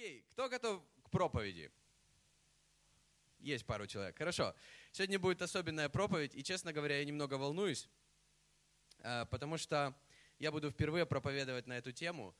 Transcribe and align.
Окей, 0.00 0.24
кто 0.30 0.48
готов 0.48 0.82
к 1.04 1.10
проповеди? 1.10 1.70
Есть 3.38 3.66
пару 3.66 3.86
человек. 3.86 4.16
Хорошо. 4.16 4.54
Сегодня 4.92 5.18
будет 5.18 5.42
особенная 5.42 5.90
проповедь, 5.90 6.34
и, 6.34 6.42
честно 6.42 6.72
говоря, 6.72 6.96
я 6.96 7.04
немного 7.04 7.34
волнуюсь, 7.34 7.86
э, 9.00 9.26
потому 9.26 9.58
что 9.58 9.94
я 10.38 10.52
буду 10.52 10.70
впервые 10.70 11.04
проповедовать 11.04 11.66
на 11.66 11.74
эту 11.74 11.92
тему. 11.92 12.34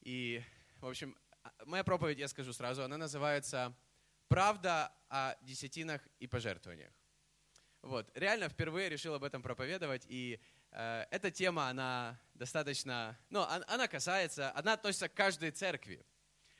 И, 0.00 0.42
в 0.80 0.86
общем, 0.86 1.14
а, 1.42 1.52
моя 1.66 1.84
проповедь, 1.84 2.16
я 2.16 2.26
скажу 2.26 2.54
сразу, 2.54 2.82
она 2.82 2.96
называется 2.96 3.76
«Правда 4.28 4.90
о 5.10 5.36
десятинах 5.42 6.00
и 6.20 6.26
пожертвованиях». 6.26 6.94
Вот, 7.82 8.10
реально 8.14 8.48
впервые 8.48 8.88
решил 8.88 9.12
об 9.12 9.24
этом 9.24 9.42
проповедовать, 9.42 10.06
и 10.08 10.40
э, 10.70 11.04
эта 11.10 11.30
тема, 11.30 11.68
она 11.68 12.18
достаточно, 12.32 13.18
ну, 13.28 13.42
она, 13.42 13.62
она 13.68 13.88
касается, 13.88 14.56
она 14.56 14.72
относится 14.72 15.10
к 15.10 15.12
каждой 15.12 15.50
церкви. 15.50 16.02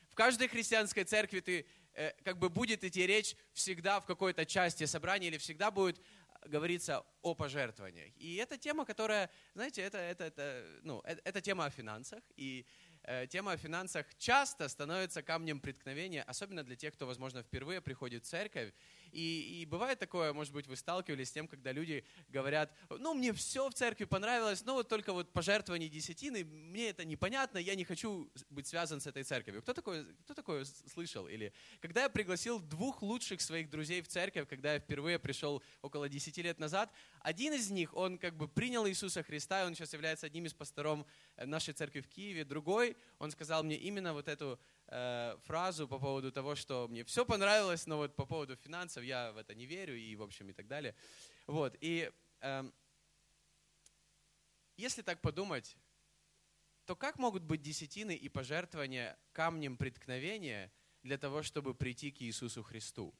В 0.09 0.15
каждой 0.15 0.47
христианской 0.47 1.03
церкви 1.03 1.39
ты, 1.39 1.65
э, 1.93 2.11
как 2.23 2.37
бы 2.37 2.49
будет 2.49 2.83
идти 2.83 3.05
речь 3.05 3.35
всегда 3.53 3.99
в 3.99 4.05
какой-то 4.05 4.45
части 4.45 4.85
собрания 4.85 5.27
или 5.27 5.37
всегда 5.37 5.71
будет 5.71 6.01
говориться 6.45 7.05
о 7.21 7.35
пожертвованиях. 7.35 8.13
И 8.17 8.35
это 8.35 8.57
тема, 8.57 8.85
которая, 8.85 9.29
знаете, 9.53 9.81
это, 9.81 9.97
это, 9.97 10.23
это, 10.25 10.65
ну, 10.83 11.01
это, 11.01 11.21
это 11.25 11.41
тема 11.41 11.65
о 11.65 11.69
финансах, 11.69 12.23
и 12.37 12.65
Э, 13.03 13.27
тема 13.27 13.53
о 13.53 13.57
финансах 13.57 14.05
часто 14.17 14.67
становится 14.67 15.23
камнем 15.23 15.59
преткновения, 15.59 16.23
особенно 16.23 16.63
для 16.63 16.75
тех, 16.75 16.93
кто, 16.93 17.07
возможно, 17.07 17.41
впервые 17.41 17.81
приходит 17.81 18.23
в 18.23 18.27
церковь. 18.27 18.73
И, 19.11 19.61
и 19.61 19.65
бывает 19.65 19.99
такое, 19.99 20.33
может 20.33 20.53
быть, 20.53 20.67
вы 20.67 20.75
сталкивались 20.75 21.29
с 21.29 21.31
тем, 21.31 21.47
когда 21.47 21.71
люди 21.71 22.03
говорят, 22.27 22.71
ну, 22.89 23.13
мне 23.13 23.33
все 23.33 23.69
в 23.69 23.73
церкви 23.73 24.05
понравилось, 24.05 24.63
но 24.65 24.73
вот 24.73 24.87
только 24.87 25.13
вот 25.13 25.31
пожертвование 25.33 25.89
десятины, 25.89 26.43
мне 26.43 26.89
это 26.89 27.05
непонятно, 27.05 27.57
я 27.57 27.75
не 27.75 27.83
хочу 27.83 28.31
быть 28.49 28.67
связан 28.67 29.01
с 29.01 29.07
этой 29.07 29.23
церковью. 29.23 29.61
Кто 29.61 29.73
такое, 29.73 30.05
кто 30.23 30.33
такое 30.33 30.65
слышал? 30.65 31.27
Или 31.27 31.53
когда 31.79 32.03
я 32.03 32.09
пригласил 32.09 32.59
двух 32.59 33.01
лучших 33.01 33.41
своих 33.41 33.69
друзей 33.69 34.01
в 34.01 34.07
церковь, 34.07 34.47
когда 34.47 34.73
я 34.73 34.79
впервые 34.79 35.19
пришел 35.19 35.63
около 35.81 36.09
10 36.09 36.37
лет 36.37 36.59
назад, 36.59 36.91
один 37.21 37.53
из 37.53 37.69
них, 37.69 37.95
он 37.95 38.17
как 38.17 38.35
бы 38.35 38.47
принял 38.47 38.87
Иисуса 38.87 39.23
Христа, 39.23 39.63
и 39.63 39.65
он 39.65 39.75
сейчас 39.75 39.93
является 39.93 40.27
одним 40.27 40.45
из 40.45 40.53
пастором 40.53 41.05
нашей 41.37 41.73
церкви 41.73 42.01
в 42.01 42.07
Киеве. 42.07 42.43
Другой, 42.43 42.95
он 43.17 43.31
сказал 43.31 43.63
мне 43.63 43.75
именно 43.75 44.13
вот 44.13 44.27
эту 44.27 44.59
э, 44.89 45.37
фразу 45.43 45.87
по 45.87 45.99
поводу 45.99 46.31
того, 46.31 46.55
что 46.55 46.87
мне 46.87 47.03
все 47.03 47.25
понравилось, 47.25 47.87
но 47.87 47.97
вот 47.97 48.15
по 48.15 48.25
поводу 48.25 48.55
финансов 48.55 49.03
я 49.03 49.31
в 49.31 49.37
это 49.37 49.55
не 49.55 49.65
верю 49.65 49.97
и, 49.97 50.15
в 50.15 50.21
общем, 50.21 50.49
и 50.49 50.53
так 50.53 50.67
далее. 50.67 50.95
Вот, 51.47 51.75
и 51.79 52.11
э, 52.41 52.71
если 54.77 55.01
так 55.01 55.21
подумать, 55.21 55.75
то 56.85 56.95
как 56.95 57.19
могут 57.19 57.43
быть 57.43 57.61
десятины 57.61 58.15
и 58.15 58.29
пожертвования 58.29 59.17
камнем 59.31 59.77
преткновения 59.77 60.71
для 61.03 61.17
того, 61.17 61.43
чтобы 61.43 61.75
прийти 61.75 62.11
к 62.11 62.21
Иисусу 62.21 62.63
Христу? 62.63 63.13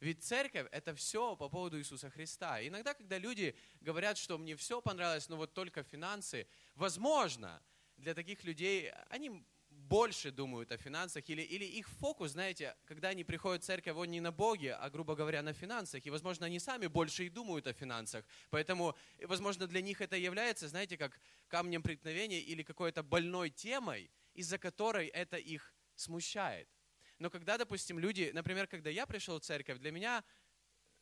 Ведь 0.00 0.22
церковь– 0.22 0.66
это 0.72 0.94
все 0.94 1.36
по 1.36 1.48
поводу 1.48 1.78
Иисуса 1.78 2.08
Христа. 2.08 2.66
Иногда, 2.66 2.94
когда 2.94 3.18
люди 3.18 3.54
говорят, 3.80 4.16
что 4.16 4.38
мне 4.38 4.56
все 4.56 4.80
понравилось, 4.80 5.28
но 5.28 5.36
вот 5.36 5.52
только 5.52 5.82
финансы, 5.82 6.46
возможно, 6.74 7.62
для 7.98 8.14
таких 8.14 8.44
людей, 8.44 8.90
они 9.10 9.44
больше 9.90 10.30
думают 10.30 10.70
о 10.70 10.76
финансах, 10.76 11.28
или, 11.28 11.42
или 11.42 11.64
их 11.64 11.88
фокус, 11.88 12.30
знаете, 12.30 12.76
когда 12.84 13.08
они 13.08 13.24
приходят 13.24 13.62
в 13.64 13.66
церковь, 13.66 13.96
он 13.96 14.08
не 14.10 14.20
на 14.20 14.30
Боге, 14.30 14.74
а, 14.74 14.88
грубо 14.88 15.16
говоря, 15.16 15.42
на 15.42 15.52
финансах. 15.52 16.06
И, 16.06 16.10
возможно, 16.10 16.46
они 16.46 16.60
сами 16.60 16.86
больше 16.86 17.24
и 17.24 17.28
думают 17.28 17.66
о 17.66 17.72
финансах. 17.72 18.24
Поэтому, 18.50 18.94
возможно, 19.26 19.66
для 19.66 19.82
них 19.82 20.00
это 20.00 20.16
является, 20.16 20.68
знаете, 20.68 20.96
как 20.96 21.20
камнем 21.48 21.82
преткновения 21.82 22.40
или 22.40 22.62
какой-то 22.62 23.02
больной 23.02 23.50
темой, 23.50 24.10
из-за 24.32 24.58
которой 24.58 25.08
это 25.08 25.36
их 25.36 25.74
смущает. 25.96 26.68
Но 27.18 27.28
когда, 27.28 27.58
допустим, 27.58 27.98
люди, 27.98 28.30
например, 28.32 28.68
когда 28.68 28.90
я 28.90 29.06
пришел 29.06 29.40
в 29.40 29.42
церковь, 29.42 29.78
для 29.78 29.90
меня 29.90 30.22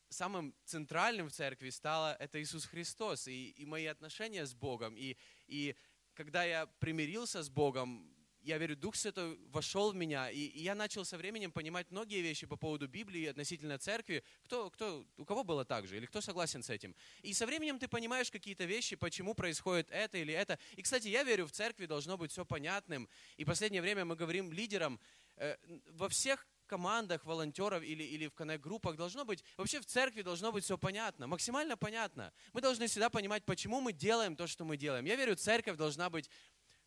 самым 0.09 0.55
центральным 0.65 1.29
в 1.29 1.31
церкви 1.31 1.69
стало 1.69 2.15
это 2.19 2.41
Иисус 2.41 2.65
Христос 2.65 3.27
и, 3.27 3.51
и 3.51 3.65
мои 3.65 3.85
отношения 3.85 4.47
с 4.47 4.55
Богом. 4.55 4.95
И, 4.97 5.15
и 5.45 5.75
когда 6.15 6.43
я 6.43 6.65
примирился 6.79 7.43
с 7.43 7.49
Богом, 7.49 8.18
я 8.41 8.57
верю, 8.57 8.75
Дух 8.75 8.95
Святой 8.95 9.37
вошел 9.49 9.91
в 9.91 9.95
меня, 9.95 10.29
и, 10.29 10.39
и 10.39 10.61
я 10.61 10.75
начал 10.75 11.05
со 11.05 11.17
временем 11.17 11.51
понимать 11.51 11.91
многие 11.91 12.21
вещи 12.21 12.45
по 12.45 12.55
поводу 12.55 12.87
Библии 12.87 13.25
относительно 13.25 13.77
церкви. 13.77 14.23
Кто, 14.43 14.69
кто, 14.69 15.05
у 15.17 15.25
кого 15.25 15.43
было 15.43 15.65
так 15.65 15.87
же, 15.87 15.97
или 15.97 16.05
кто 16.05 16.21
согласен 16.21 16.63
с 16.63 16.69
этим? 16.69 16.95
И 17.21 17.33
со 17.33 17.45
временем 17.45 17.79
ты 17.79 17.87
понимаешь 17.87 18.31
какие-то 18.31 18.65
вещи, 18.65 18.95
почему 18.95 19.33
происходит 19.33 19.89
это 19.91 20.17
или 20.17 20.33
это. 20.33 20.57
И, 20.75 20.81
кстати, 20.81 21.07
я 21.07 21.23
верю, 21.23 21.47
в 21.47 21.51
церкви 21.51 21.85
должно 21.85 22.17
быть 22.17 22.31
все 22.31 22.45
понятным. 22.45 23.09
И 23.37 23.45
последнее 23.45 23.81
время 23.81 24.05
мы 24.05 24.15
говорим 24.15 24.51
лидерам, 24.51 24.99
э, 25.37 25.55
во 25.91 26.09
всех 26.09 26.47
командах 26.69 27.25
волонтеров 27.25 27.83
или, 27.83 28.03
или 28.03 28.27
в 28.27 28.33
коннект-группах 28.33 28.95
должно 28.95 29.25
быть, 29.25 29.43
вообще 29.57 29.81
в 29.81 29.85
церкви 29.85 30.21
должно 30.21 30.51
быть 30.51 30.63
все 30.63 30.77
понятно, 30.77 31.27
максимально 31.27 31.75
понятно. 31.75 32.31
Мы 32.53 32.61
должны 32.61 32.87
всегда 32.87 33.09
понимать, 33.09 33.43
почему 33.43 33.81
мы 33.81 33.91
делаем 33.91 34.35
то, 34.35 34.47
что 34.47 34.63
мы 34.63 34.77
делаем. 34.77 35.03
Я 35.05 35.15
верю, 35.15 35.35
церковь 35.35 35.75
должна 35.75 36.09
быть 36.09 36.29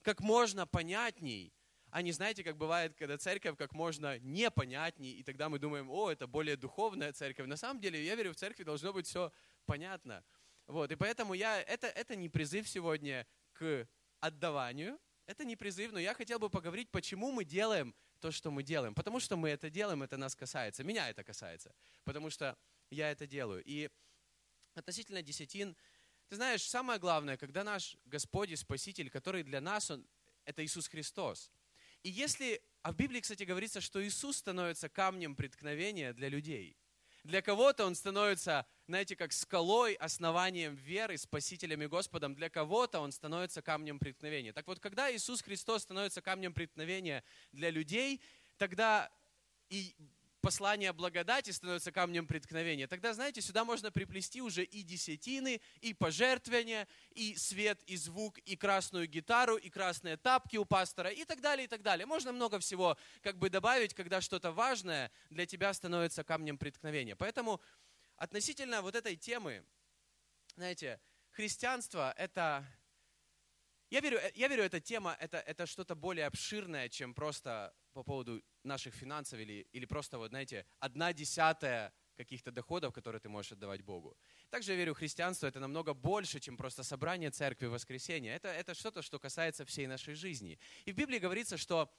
как 0.02 0.20
можно 0.20 0.66
понятней, 0.66 1.52
а 1.90 2.02
не 2.02 2.12
знаете, 2.12 2.42
как 2.42 2.56
бывает, 2.56 2.94
когда 2.94 3.18
церковь 3.18 3.56
как 3.56 3.72
можно 3.72 4.18
непонятней, 4.20 5.12
и 5.12 5.22
тогда 5.22 5.48
мы 5.48 5.58
думаем, 5.58 5.90
о, 5.90 6.10
это 6.10 6.26
более 6.26 6.56
духовная 6.56 7.12
церковь. 7.12 7.46
На 7.46 7.56
самом 7.56 7.80
деле, 7.80 8.02
я 8.04 8.14
верю, 8.14 8.32
в 8.32 8.36
церкви 8.36 8.64
должно 8.64 8.92
быть 8.92 9.06
все 9.06 9.30
понятно. 9.66 10.24
Вот, 10.66 10.90
и 10.90 10.96
поэтому 10.96 11.34
я, 11.34 11.60
это, 11.60 11.88
это 11.88 12.16
не 12.16 12.28
призыв 12.28 12.68
сегодня 12.68 13.26
к 13.52 13.86
отдаванию, 14.20 14.98
это 15.26 15.44
не 15.44 15.56
призыв, 15.56 15.92
но 15.92 15.98
я 15.98 16.14
хотел 16.14 16.38
бы 16.38 16.48
поговорить, 16.48 16.90
почему 16.90 17.30
мы 17.30 17.44
делаем 17.44 17.94
то, 18.20 18.30
что 18.30 18.50
мы 18.50 18.62
делаем. 18.62 18.94
Потому 18.94 19.20
что 19.20 19.36
мы 19.36 19.50
это 19.50 19.68
делаем, 19.68 20.02
это 20.02 20.16
нас 20.16 20.34
касается. 20.34 20.84
Меня 20.84 21.10
это 21.10 21.24
касается. 21.24 21.74
Потому 22.04 22.30
что 22.30 22.56
я 22.90 23.10
это 23.10 23.26
делаю. 23.26 23.62
И 23.64 23.90
относительно 24.74 25.22
десятин, 25.22 25.76
ты 26.32 26.36
знаешь, 26.36 26.62
самое 26.62 26.98
главное, 26.98 27.36
когда 27.36 27.62
наш 27.62 27.94
Господь 28.06 28.48
и 28.48 28.56
Спаситель, 28.56 29.10
который 29.10 29.42
для 29.42 29.60
нас, 29.60 29.90
Он, 29.90 30.02
это 30.46 30.64
Иисус 30.64 30.88
Христос. 30.88 31.52
И 32.02 32.08
если, 32.08 32.62
а 32.80 32.92
в 32.92 32.96
Библии, 32.96 33.20
кстати, 33.20 33.42
говорится, 33.42 33.82
что 33.82 34.02
Иисус 34.02 34.38
становится 34.38 34.88
камнем 34.88 35.36
преткновения 35.36 36.14
для 36.14 36.30
людей– 36.30 36.74
для 37.24 37.40
кого-то 37.40 37.86
он 37.86 37.94
становится, 37.94 38.66
знаете, 38.88 39.14
как 39.14 39.32
скалой, 39.32 39.94
основанием 39.94 40.74
веры, 40.74 41.16
спасителем 41.16 41.82
и 41.82 41.86
Господом. 41.86 42.34
Для 42.34 42.50
кого-то 42.50 42.98
он 42.98 43.12
становится 43.12 43.62
камнем 43.62 44.00
преткновения. 44.00 44.52
Так 44.52 44.66
вот, 44.66 44.80
когда 44.80 45.14
Иисус 45.14 45.40
Христос 45.40 45.82
становится 45.82 46.20
камнем 46.20 46.52
преткновения 46.52 47.22
для 47.52 47.70
людей, 47.70 48.20
тогда 48.58 49.08
и 49.68 49.94
послание 50.42 50.92
благодати 50.92 51.50
становится 51.50 51.92
камнем 51.92 52.26
преткновения, 52.26 52.86
тогда, 52.86 53.14
знаете, 53.14 53.40
сюда 53.40 53.64
можно 53.64 53.90
приплести 53.90 54.42
уже 54.42 54.64
и 54.64 54.82
десятины, 54.82 55.60
и 55.80 55.94
пожертвования, 55.94 56.86
и 57.12 57.36
свет, 57.36 57.80
и 57.84 57.96
звук, 57.96 58.38
и 58.40 58.56
красную 58.56 59.06
гитару, 59.06 59.56
и 59.56 59.70
красные 59.70 60.16
тапки 60.16 60.56
у 60.56 60.64
пастора, 60.64 61.10
и 61.10 61.24
так 61.24 61.40
далее, 61.40 61.64
и 61.64 61.68
так 61.68 61.82
далее. 61.82 62.04
Можно 62.04 62.32
много 62.32 62.58
всего 62.58 62.98
как 63.22 63.38
бы 63.38 63.48
добавить, 63.48 63.94
когда 63.94 64.20
что-то 64.20 64.52
важное 64.52 65.10
для 65.30 65.46
тебя 65.46 65.72
становится 65.72 66.24
камнем 66.24 66.58
преткновения. 66.58 67.16
Поэтому 67.16 67.60
относительно 68.16 68.82
вот 68.82 68.96
этой 68.96 69.16
темы, 69.16 69.64
знаете, 70.56 71.00
христианство– 71.30 72.12
это 72.18 72.66
я 73.90 74.00
верю, 74.00 74.18
я 74.34 74.48
верю, 74.48 74.64
эта 74.64 74.80
тема 74.80 75.14
это, 75.20 75.38
это 75.38 75.66
что-то 75.66 75.94
более 75.94 76.26
обширное, 76.26 76.88
чем 76.88 77.12
просто 77.12 77.74
по 77.92 78.02
поводу 78.02 78.42
наших 78.64 78.94
финансов 78.94 79.38
или, 79.38 79.66
или 79.72 79.84
просто, 79.84 80.18
вот, 80.18 80.30
знаете, 80.30 80.66
одна 80.78 81.12
десятая 81.12 81.92
каких-то 82.16 82.50
доходов, 82.50 82.92
которые 82.92 83.20
ты 83.20 83.28
можешь 83.28 83.52
отдавать 83.52 83.82
Богу. 83.82 84.16
Также 84.50 84.72
я 84.72 84.76
верю, 84.76 84.94
христианство 84.94 85.46
это 85.46 85.60
намного 85.60 85.94
больше, 85.94 86.40
чем 86.40 86.56
просто 86.56 86.82
собрание 86.82 87.30
церкви 87.30 87.66
в 87.66 87.70
воскресенье. 87.70 88.34
Это, 88.34 88.48
это 88.48 88.74
что-то, 88.74 89.02
что 89.02 89.18
касается 89.18 89.64
всей 89.64 89.86
нашей 89.86 90.14
жизни. 90.14 90.58
И 90.84 90.92
в 90.92 90.96
Библии 90.96 91.18
говорится, 91.18 91.56
что 91.56 91.90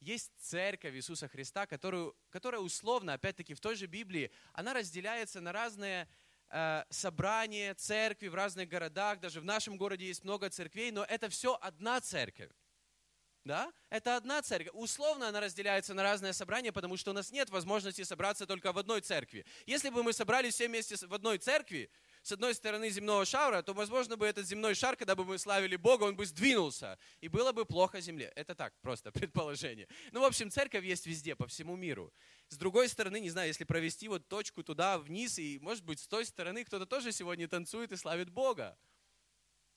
есть 0.00 0.32
церковь 0.38 0.94
Иисуса 0.94 1.28
Христа, 1.28 1.66
которую, 1.66 2.16
которая 2.30 2.60
условно, 2.60 3.14
опять-таки 3.14 3.54
в 3.54 3.60
той 3.60 3.74
же 3.74 3.86
Библии, 3.86 4.30
она 4.52 4.72
разделяется 4.72 5.40
на 5.40 5.52
разные 5.52 6.08
э, 6.50 6.84
собрания, 6.88 7.74
церкви 7.74 8.28
в 8.28 8.34
разных 8.34 8.68
городах. 8.68 9.20
Даже 9.20 9.40
в 9.40 9.44
нашем 9.44 9.76
городе 9.76 10.06
есть 10.06 10.24
много 10.24 10.50
церквей, 10.50 10.92
но 10.92 11.04
это 11.04 11.28
все 11.28 11.58
одна 11.60 12.00
церковь. 12.00 12.52
Да? 13.48 13.72
Это 13.88 14.16
одна 14.16 14.42
церковь. 14.42 14.74
Условно 14.74 15.28
она 15.28 15.40
разделяется 15.40 15.94
на 15.94 16.02
разные 16.02 16.34
собрания, 16.34 16.70
потому 16.70 16.98
что 16.98 17.12
у 17.12 17.14
нас 17.14 17.32
нет 17.32 17.48
возможности 17.48 18.02
собраться 18.02 18.46
только 18.46 18.74
в 18.74 18.78
одной 18.78 19.00
церкви. 19.00 19.46
Если 19.64 19.88
бы 19.88 20.02
мы 20.02 20.12
собрались 20.12 20.52
все 20.52 20.68
вместе 20.68 20.96
в 21.06 21.14
одной 21.14 21.38
церкви, 21.38 21.90
с 22.22 22.30
одной 22.30 22.54
стороны 22.54 22.90
земного 22.90 23.24
шара, 23.24 23.62
то, 23.62 23.72
возможно, 23.72 24.18
бы 24.18 24.26
этот 24.26 24.46
земной 24.46 24.74
шар, 24.74 24.96
когда 24.96 25.14
бы 25.14 25.24
мы 25.24 25.38
славили 25.38 25.76
Бога, 25.76 26.04
он 26.04 26.14
бы 26.14 26.26
сдвинулся, 26.26 26.98
и 27.22 27.28
было 27.28 27.52
бы 27.52 27.64
плохо 27.64 28.02
земле. 28.02 28.30
Это 28.36 28.54
так, 28.54 28.74
просто 28.82 29.12
предположение. 29.12 29.88
Ну, 30.12 30.20
в 30.20 30.24
общем, 30.24 30.50
церковь 30.50 30.84
есть 30.84 31.06
везде, 31.06 31.34
по 31.34 31.46
всему 31.46 31.74
миру. 31.74 32.12
С 32.50 32.58
другой 32.58 32.86
стороны, 32.90 33.18
не 33.18 33.30
знаю, 33.30 33.48
если 33.48 33.64
провести 33.64 34.08
вот 34.08 34.28
точку 34.28 34.62
туда, 34.62 34.98
вниз, 34.98 35.38
и, 35.38 35.58
может 35.62 35.86
быть, 35.86 36.00
с 36.00 36.06
той 36.06 36.26
стороны 36.26 36.64
кто-то 36.64 36.84
тоже 36.84 37.12
сегодня 37.12 37.48
танцует 37.48 37.92
и 37.92 37.96
славит 37.96 38.28
Бога. 38.28 38.76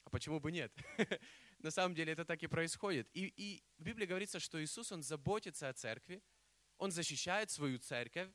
А 0.04 0.10
почему 0.10 0.42
бы 0.42 0.52
нет? 0.52 0.74
на 1.64 1.72
самом 1.72 1.96
деле 1.96 2.14
это 2.14 2.26
так 2.26 2.42
и 2.44 2.48
происходит. 2.48 3.10
И, 3.14 3.34
и 3.36 3.64
в 3.78 3.84
Библии 3.84 4.06
говорится, 4.06 4.40
что 4.40 4.64
Иисус, 4.64 4.92
Он 4.92 5.04
заботится 5.04 5.70
о 5.70 5.74
церкви, 5.74 6.22
Он 6.78 6.92
защищает 6.92 7.50
свою 7.52 7.80
церковь 7.80 8.30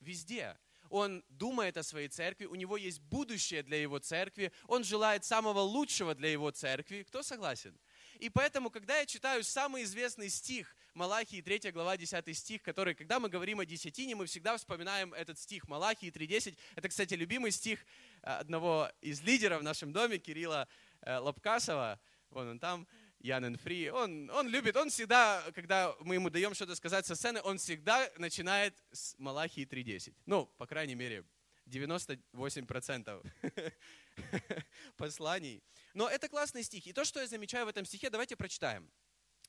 везде. 0.00 0.56
Он 0.90 1.22
думает 1.28 1.76
о 1.76 1.82
своей 1.82 2.08
церкви, 2.08 2.46
у 2.46 2.54
него 2.54 2.76
есть 2.76 3.00
будущее 3.00 3.62
для 3.62 3.80
его 3.80 3.98
церкви, 3.98 4.52
он 4.66 4.84
желает 4.84 5.24
самого 5.24 5.60
лучшего 5.60 6.14
для 6.14 6.30
его 6.30 6.50
церкви. 6.50 7.02
Кто 7.02 7.22
согласен? 7.22 7.78
И 8.18 8.30
поэтому, 8.30 8.70
когда 8.70 8.98
я 8.98 9.06
читаю 9.06 9.44
самый 9.44 9.82
известный 9.82 10.30
стих, 10.30 10.74
Малахии 10.94 11.40
3 11.40 11.70
глава 11.70 11.96
10 11.96 12.36
стих, 12.36 12.62
который, 12.62 12.94
когда 12.94 13.20
мы 13.20 13.28
говорим 13.28 13.60
о 13.60 13.66
десятине, 13.66 14.16
мы 14.16 14.26
всегда 14.26 14.56
вспоминаем 14.56 15.14
этот 15.14 15.38
стих 15.38 15.68
Малахии 15.68 16.10
3.10. 16.10 16.56
Это, 16.74 16.88
кстати, 16.88 17.14
любимый 17.14 17.52
стих 17.52 17.84
э, 18.22 18.30
одного 18.30 18.90
из 19.00 19.20
лидеров 19.20 19.60
в 19.60 19.62
нашем 19.62 19.92
доме, 19.92 20.18
Кирилла 20.18 20.66
э, 21.02 21.18
Лобкасова. 21.18 22.00
Вон 22.30 22.48
он 22.48 22.58
там, 22.58 22.86
Ян 23.20 23.56
Фри. 23.56 23.90
Он, 23.90 24.30
он 24.30 24.48
любит, 24.48 24.76
он 24.76 24.90
всегда, 24.90 25.44
когда 25.54 25.94
мы 26.00 26.14
ему 26.14 26.30
даем 26.30 26.54
что-то 26.54 26.74
сказать 26.74 27.06
со 27.06 27.14
сцены, 27.14 27.40
он 27.42 27.58
всегда 27.58 28.10
начинает 28.18 28.74
с 28.92 29.14
Малахии 29.18 29.66
3.10. 29.66 30.14
Ну, 30.26 30.46
по 30.58 30.66
крайней 30.66 30.94
мере, 30.94 31.24
98% 31.66 33.32
посланий. 34.96 35.62
Но 35.94 36.08
это 36.08 36.28
классный 36.28 36.62
стих. 36.62 36.86
И 36.86 36.92
то, 36.92 37.04
что 37.04 37.20
я 37.20 37.26
замечаю 37.26 37.66
в 37.66 37.68
этом 37.68 37.84
стихе, 37.84 38.10
давайте 38.10 38.36
прочитаем. 38.36 38.90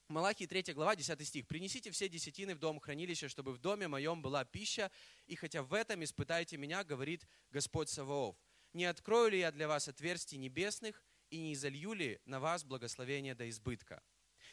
Малахии 0.08 0.48
3 0.48 0.74
глава, 0.74 0.96
10 0.96 1.28
стих. 1.28 1.48
«Принесите 1.48 1.92
все 1.92 2.10
десятины 2.10 2.56
в 2.56 2.60
дом 2.60 2.80
хранилища, 2.80 3.30
чтобы 3.30 3.54
в 3.54 3.60
доме 3.60 3.88
моем 3.88 4.24
была 4.24 4.44
пища, 4.44 4.92
и 5.28 5.36
хотя 5.36 5.62
в 5.62 5.72
этом 5.72 6.04
испытайте 6.04 6.58
меня, 6.58 6.84
говорит 6.84 7.28
Господь 7.52 7.90
Саваоф. 7.90 8.36
Не 8.74 8.86
открою 8.86 9.30
ли 9.30 9.40
я 9.40 9.52
для 9.52 9.68
вас 9.68 9.88
отверстий 9.88 10.40
небесных, 10.40 11.04
и 11.30 11.40
не 11.40 11.54
изолью 11.54 11.94
ли 11.94 12.20
на 12.26 12.40
вас 12.40 12.64
благословение 12.64 13.36
до 13.36 13.50
избытка?» 13.50 14.02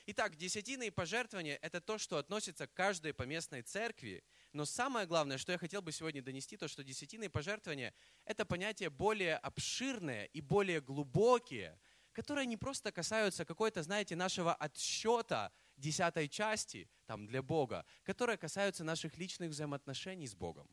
Итак, 0.09 0.37
десятины 0.37 0.87
и 0.87 0.91
пожертвования– 0.91 1.59
это 1.63 1.81
то, 1.81 1.99
что 1.99 2.19
относится 2.19 2.69
к 2.69 2.75
каждой 2.75 3.13
поместной 3.13 3.63
церкви. 3.63 4.23
Но 4.53 4.65
самое 4.65 5.05
главное, 5.05 5.37
что 5.37 5.51
я 5.51 5.59
хотел 5.59 5.83
бы 5.83 5.91
сегодня 5.91 6.23
донести, 6.23 6.57
то, 6.57 6.69
что 6.69 6.85
десятины 6.85 7.25
и 7.25 7.29
пожертвования– 7.29 7.93
это 8.25 8.45
понятия 8.45 8.89
более 8.89 9.37
обширные 9.37 10.29
и 10.29 10.41
более 10.41 10.81
глубокие, 10.81 11.81
которые 12.13 12.47
не 12.47 12.57
просто 12.57 12.93
касаются 12.93 13.45
какой-то, 13.45 13.83
знаете, 13.83 14.15
нашего 14.15 14.55
отсчета 14.55 15.53
десятой 15.77 16.29
части 16.29 16.89
там, 17.07 17.27
для 17.27 17.43
Бога, 17.43 17.85
которые 18.05 18.37
касаются 18.37 18.85
наших 18.85 19.17
личных 19.19 19.51
взаимоотношений 19.51 20.29
с 20.29 20.37
Богом. 20.37 20.69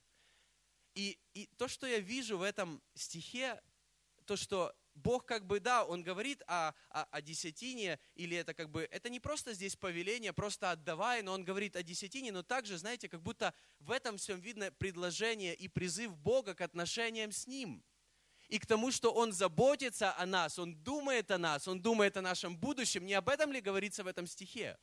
И, 0.93 1.19
и 1.33 1.47
то, 1.57 1.67
что 1.67 1.87
я 1.87 1.99
вижу 1.99 2.37
в 2.37 2.43
этом 2.43 2.83
стихе, 2.93 3.59
то, 4.25 4.35
что 4.35 4.75
Бог 4.95 5.25
как 5.25 5.45
бы, 5.45 5.59
да, 5.59 5.83
Он 5.83 6.03
говорит 6.03 6.41
о, 6.47 6.73
о, 6.89 7.03
о 7.03 7.21
десятине, 7.21 7.99
или 8.15 8.37
это 8.37 8.53
как 8.53 8.69
бы, 8.69 8.87
это 8.91 9.09
не 9.09 9.19
просто 9.19 9.53
здесь 9.53 9.75
повеление, 9.75 10.33
просто 10.33 10.71
отдавай, 10.71 11.21
но 11.21 11.33
Он 11.33 11.43
говорит 11.43 11.75
о 11.75 11.83
десятине, 11.83 12.31
но 12.31 12.43
также, 12.43 12.77
знаете, 12.77 13.09
как 13.09 13.21
будто 13.21 13.53
в 13.79 13.91
этом 13.91 14.17
всем 14.17 14.39
видно 14.39 14.71
предложение 14.71 15.55
и 15.55 15.67
призыв 15.67 16.15
Бога 16.17 16.53
к 16.53 16.61
отношениям 16.61 17.31
с 17.31 17.47
Ним. 17.47 17.83
И 18.49 18.59
к 18.59 18.65
тому, 18.65 18.91
что 18.91 19.11
Он 19.11 19.31
заботится 19.31 20.15
о 20.17 20.25
нас, 20.25 20.59
Он 20.59 20.75
думает 20.75 21.31
о 21.31 21.37
нас, 21.37 21.67
Он 21.67 21.81
думает 21.81 22.17
о 22.17 22.21
нашем 22.21 22.57
будущем. 22.57 23.05
Не 23.05 23.13
об 23.13 23.29
этом 23.29 23.51
ли 23.51 23.61
говорится 23.61 24.03
в 24.03 24.07
этом 24.07 24.27
стихе? 24.27 24.77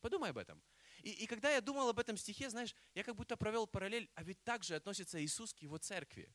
Подумай 0.00 0.30
об 0.30 0.38
этом. 0.38 0.62
И, 1.02 1.10
и 1.10 1.26
когда 1.26 1.50
я 1.50 1.60
думал 1.60 1.88
об 1.88 1.98
этом 1.98 2.16
стихе, 2.16 2.50
знаешь, 2.50 2.74
я 2.94 3.02
как 3.02 3.14
будто 3.14 3.36
провел 3.36 3.66
параллель, 3.66 4.10
а 4.14 4.22
ведь 4.22 4.42
также 4.44 4.74
относится 4.74 5.22
Иисус 5.24 5.54
к 5.54 5.58
Его 5.58 5.78
церкви. 5.78 6.30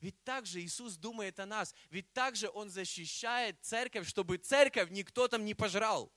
Ведь 0.00 0.22
также 0.24 0.60
Иисус 0.60 0.96
думает 0.96 1.40
о 1.40 1.46
нас. 1.46 1.74
Ведь 1.90 2.12
также 2.12 2.48
Он 2.50 2.70
защищает 2.70 3.56
церковь, 3.62 4.08
чтобы 4.08 4.36
церковь 4.36 4.90
никто 4.90 5.28
там 5.28 5.44
не 5.44 5.54
пожрал. 5.54 6.12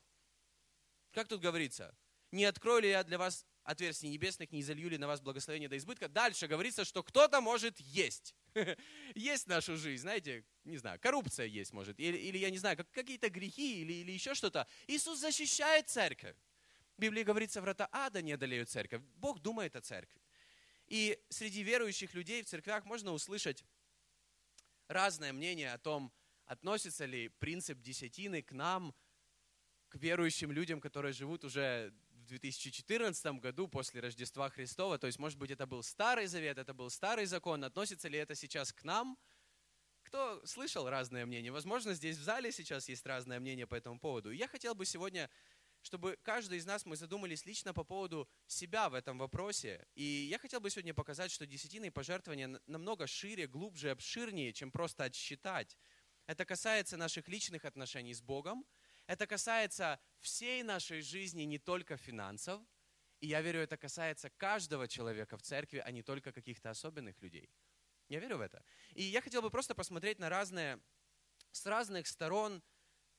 Как 1.12 1.28
тут 1.28 1.42
говорится? 1.42 1.96
Не 2.32 2.46
открою 2.46 2.82
ли 2.82 2.90
я 2.90 3.04
для 3.04 3.18
вас 3.18 3.46
отверстий 3.64 4.10
небесных, 4.10 4.52
не 4.52 4.62
изолью 4.62 4.90
ли 4.90 4.98
на 4.98 5.08
вас 5.08 5.22
благословение 5.22 5.70
до 5.70 5.78
избытка? 5.78 6.08
Дальше 6.08 6.48
говорится, 6.48 6.86
что 6.86 7.04
кто-то 7.04 7.42
может 7.42 7.80
есть. 7.80 8.36
Есть 9.16 9.48
нашу 9.48 9.78
жизнь, 9.78 10.02
знаете, 10.02 10.44
не 10.64 10.78
знаю, 10.78 11.00
коррупция 11.00 11.46
есть 11.46 11.72
может, 11.72 12.00
или, 12.00 12.18
или 12.18 12.38
я 12.38 12.50
не 12.50 12.58
знаю, 12.58 12.78
какие-то 12.92 13.30
грехи, 13.30 13.82
или, 13.82 13.94
или 13.94 14.12
еще 14.12 14.34
что-то. 14.34 14.68
Иисус 14.88 15.20
защищает 15.20 15.88
церковь. 15.88 16.36
В 16.98 17.02
Библии 17.02 17.24
говорится, 17.24 17.62
врата 17.62 17.88
ада 17.92 18.22
не 18.22 18.34
одолеют 18.34 18.70
церковь. 18.70 19.02
Бог 19.16 19.40
думает 19.40 19.76
о 19.76 19.82
церкви. 19.82 20.20
И 20.90 21.24
среди 21.30 21.62
верующих 21.62 22.16
людей 22.16 22.42
в 22.42 22.48
церквях 22.48 22.84
можно 22.84 23.14
услышать 23.14 23.64
разное 24.88 25.32
мнение 25.32 25.72
о 25.72 25.78
том, 25.78 26.12
относится 26.46 27.06
ли 27.06 27.30
принцип 27.30 27.80
десятины 27.80 28.42
к 28.42 28.52
нам, 28.52 28.96
к 29.90 29.96
верующим 29.96 30.52
людям, 30.52 30.82
которые 30.82 31.14
живут 31.14 31.44
уже 31.44 31.94
в 32.10 32.26
2014 32.26 33.40
году 33.40 33.68
после 33.68 34.02
Рождества 34.02 34.50
Христова. 34.50 34.98
То 34.98 35.06
есть, 35.06 35.20
может 35.20 35.38
быть, 35.38 35.52
это 35.52 35.68
был 35.68 35.84
Старый 35.84 36.26
Завет, 36.26 36.58
это 36.58 36.74
был 36.74 36.90
Старый 36.90 37.26
Закон. 37.26 37.64
Относится 37.64 38.08
ли 38.08 38.18
это 38.18 38.34
сейчас 38.34 38.74
к 38.74 38.84
нам? 38.84 39.18
Кто 40.04 40.44
слышал 40.44 40.90
разное 40.90 41.26
мнение? 41.28 41.52
Возможно, 41.52 41.94
здесь 41.94 42.18
в 42.18 42.24
зале 42.24 42.52
сейчас 42.52 42.90
есть 42.90 43.06
разное 43.06 43.40
мнение 43.40 43.68
по 43.68 43.76
этому 43.76 44.00
поводу. 44.00 44.32
Я 44.32 44.48
хотел 44.48 44.74
бы 44.74 44.86
сегодня 44.86 45.30
чтобы 45.82 46.18
каждый 46.24 46.58
из 46.58 46.66
нас 46.66 46.86
мы 46.86 46.96
задумались 46.96 47.46
лично 47.46 47.74
по 47.74 47.84
поводу 47.84 48.28
себя 48.48 48.90
в 48.90 48.94
этом 48.94 49.18
вопросе. 49.18 49.86
И 49.96 50.04
я 50.04 50.38
хотел 50.40 50.60
бы 50.60 50.70
сегодня 50.70 50.94
показать, 50.94 51.32
что 51.32 51.46
десятины 51.46 51.92
пожертвования 51.92 52.60
намного 52.68 53.08
шире, 53.08 53.48
глубже, 53.48 53.92
обширнее, 53.92 54.54
чем 54.54 54.72
просто 54.72 55.06
отсчитать. 55.06 55.78
Это 56.28 56.46
касается 56.46 56.98
наших 56.98 57.28
личных 57.28 57.66
отношений 57.66 58.14
с 58.14 58.22
Богом, 58.22 58.66
это 59.08 59.26
касается 59.26 60.00
всей 60.20 60.62
нашей 60.62 61.02
жизни, 61.02 61.42
не 61.42 61.58
только 61.58 61.98
финансов. 61.98 62.62
И 63.22 63.28
я 63.28 63.42
верю, 63.42 63.60
это 63.60 63.76
касается 63.76 64.30
каждого 64.30 64.88
человека 64.88 65.36
в 65.38 65.42
церкви, 65.42 65.82
а 65.84 65.92
не 65.92 66.04
только 66.04 66.32
каких-то 66.32 66.70
особенных 66.70 67.20
людей. 67.22 67.50
Я 68.08 68.20
верю 68.20 68.38
в 68.38 68.42
это. 68.42 68.64
И 68.94 69.04
я 69.04 69.22
хотел 69.22 69.42
бы 69.42 69.50
просто 69.50 69.74
посмотреть 69.74 70.20
на 70.20 70.30
разные, 70.30 70.80
с 71.52 71.66
разных 71.66 72.06
сторон 72.06 72.62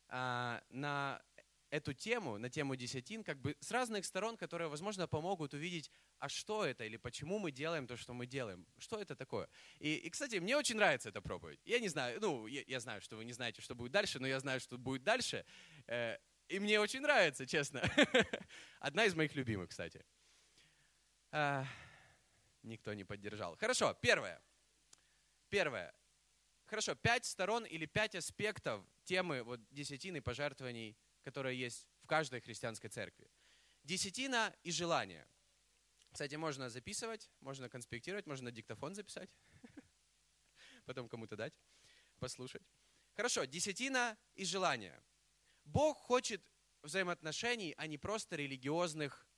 а, 0.09 0.63
на 0.71 1.23
эту 1.71 1.95
тему, 1.95 2.37
на 2.39 2.51
тему 2.51 2.77
десятин, 2.77 3.23
как 3.23 3.41
бы 3.41 3.57
с 3.61 3.71
разных 3.71 4.05
сторон, 4.05 4.37
которые, 4.37 4.69
возможно, 4.69 5.07
помогут 5.07 5.55
увидеть, 5.55 5.91
а 6.19 6.29
что 6.29 6.65
это, 6.65 6.85
или 6.85 6.97
почему 6.97 7.39
мы 7.39 7.53
делаем 7.53 7.87
то, 7.87 7.97
что 7.97 8.13
мы 8.13 8.27
делаем, 8.27 8.67
что 8.79 9.01
это 9.01 9.15
такое. 9.15 9.49
И, 9.79 9.95
и 9.95 10.11
кстати, 10.11 10.37
мне 10.37 10.57
очень 10.57 10.77
нравится 10.77 11.09
эта 11.09 11.21
проповедь. 11.21 11.61
Я 11.65 11.79
не 11.79 11.89
знаю, 11.89 12.21
ну, 12.21 12.47
я, 12.47 12.63
я 12.67 12.81
знаю, 12.81 13.01
что 13.01 13.17
вы 13.17 13.25
не 13.25 13.33
знаете, 13.33 13.63
что 13.63 13.75
будет 13.75 13.93
дальше, 13.93 14.19
но 14.19 14.27
я 14.27 14.41
знаю, 14.41 14.61
что 14.61 14.79
будет 14.79 15.05
дальше. 15.05 15.45
Э, 15.87 16.17
и 16.49 16.59
мне 16.59 16.81
очень 16.81 17.01
нравится, 17.01 17.47
честно. 17.47 17.83
Одна 18.81 19.05
из 19.05 19.15
моих 19.15 19.35
любимых, 19.37 19.71
кстати. 19.71 20.05
А, 21.31 21.65
никто 22.63 22.93
не 22.95 23.05
поддержал. 23.05 23.57
Хорошо, 23.57 23.97
первое. 24.03 24.43
Первое. 25.49 25.95
Хорошо, 26.67 26.97
пять 26.97 27.25
сторон 27.25 27.65
или 27.65 27.87
пять 27.87 28.17
аспектов 28.17 28.85
темы 29.05 29.45
вот, 29.45 29.61
десятины 29.71 30.21
пожертвований– 30.21 30.97
которая 31.31 31.55
есть 31.55 31.87
в 32.03 32.09
каждой 32.09 32.41
христианской 32.41 32.91
церкви. 32.91 33.31
Десятина 33.85 34.53
и 34.65 34.73
желание. 34.73 35.29
Кстати, 36.11 36.35
можно 36.35 36.69
записывать, 36.69 37.31
можно 37.41 37.69
конспектировать, 37.69 38.27
можно 38.27 38.51
диктофон 38.51 38.97
записать, 38.97 39.31
потом 40.87 41.09
кому-то 41.09 41.37
дать, 41.37 41.55
послушать. 42.19 42.63
Хорошо, 43.15 43.45
десятина 43.45 44.19
и 44.35 44.45
желание. 44.45 45.01
Бог 45.65 45.99
хочет 45.99 46.43
взаимоотношений, 46.83 47.75
а 47.77 47.87
не 47.87 47.97
просто 47.97 48.35
религиозных 48.35 49.29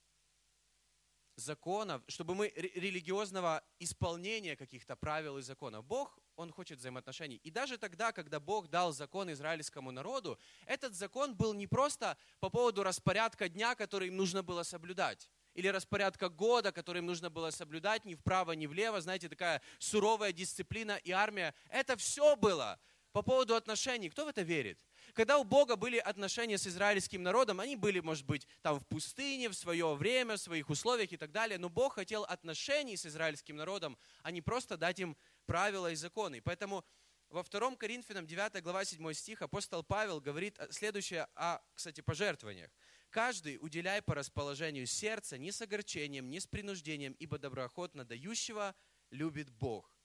законов, 1.35 2.01
чтобы 2.07 2.33
мы 2.33 2.51
религиозного 2.55 3.63
исполнения 3.77 4.55
каких-то 4.55 4.95
правил 4.95 5.37
и 5.37 5.43
законов. 5.43 5.85
Бог, 5.85 6.17
Он 6.35 6.51
хочет 6.51 6.79
взаимоотношений. 6.79 7.39
И 7.43 7.51
даже 7.51 7.77
тогда, 7.77 8.11
когда 8.11 8.39
Бог 8.39 8.69
дал 8.69 8.91
закон 8.91 9.31
израильскому 9.31 9.91
народу, 9.91 10.39
этот 10.65 10.95
закон 10.95 11.35
был 11.35 11.53
не 11.53 11.67
просто 11.67 12.17
по 12.39 12.49
поводу 12.49 12.83
распорядка 12.83 13.49
дня, 13.49 13.75
который 13.75 14.07
им 14.07 14.17
нужно 14.17 14.43
было 14.43 14.63
соблюдать 14.63 15.29
или 15.53 15.67
распорядка 15.67 16.29
года, 16.29 16.71
который 16.71 16.99
им 16.99 17.05
нужно 17.05 17.29
было 17.29 17.51
соблюдать 17.51 18.05
ни 18.05 18.15
вправо, 18.15 18.53
ни 18.53 18.65
влево, 18.65 19.01
знаете, 19.01 19.29
такая 19.29 19.61
суровая 19.79 20.31
дисциплина 20.31 20.97
и 21.03 21.11
армия. 21.11 21.53
Это 21.69 21.95
все 21.95 22.35
было 22.35 22.79
по 23.11 23.21
поводу 23.21 23.55
отношений. 23.55 24.09
Кто 24.09 24.25
в 24.25 24.27
это 24.29 24.41
верит? 24.41 24.79
Когда 25.13 25.37
у 25.37 25.43
Бога 25.43 25.75
были 25.75 25.97
отношения 25.97 26.57
с 26.57 26.65
израильским 26.65 27.21
народом, 27.21 27.59
они 27.59 27.75
были, 27.75 27.99
может 27.99 28.25
быть, 28.25 28.47
там 28.61 28.79
в 28.79 28.87
пустыне, 28.87 29.49
в 29.49 29.53
свое 29.53 29.93
время, 29.93 30.37
в 30.37 30.41
своих 30.41 30.69
условиях 30.69 31.11
и 31.11 31.17
так 31.17 31.31
далее, 31.31 31.59
но 31.59 31.69
Бог 31.69 31.93
хотел 31.93 32.23
отношений 32.23 32.97
с 32.97 33.05
израильским 33.05 33.55
народом, 33.55 33.97
а 34.23 34.31
не 34.31 34.41
просто 34.41 34.77
дать 34.77 34.99
им 34.99 35.15
правила 35.45 35.91
и 35.91 35.95
законы. 35.95 36.41
Поэтому 36.41 36.85
во 37.29 37.43
2 37.43 37.75
Коринфянам 37.77 38.27
9 38.27 38.61
глава 38.61 38.85
7 38.85 39.13
стих 39.13 39.41
апостол 39.41 39.83
Павел 39.83 40.21
говорит 40.21 40.59
следующее 40.69 41.27
о, 41.35 41.59
кстати, 41.73 42.01
пожертвованиях. 42.01 42.71
«Каждый 43.09 43.57
уделяй 43.59 44.01
по 44.01 44.15
расположению 44.15 44.87
сердца, 44.87 45.37
не 45.37 45.51
с 45.51 45.61
огорчением, 45.61 46.29
не 46.29 46.39
с 46.39 46.47
принуждением, 46.47 47.13
ибо 47.13 47.37
доброохотно 47.37 48.05
дающего 48.05 48.75
любит 49.09 49.49
Бог». 49.49 49.97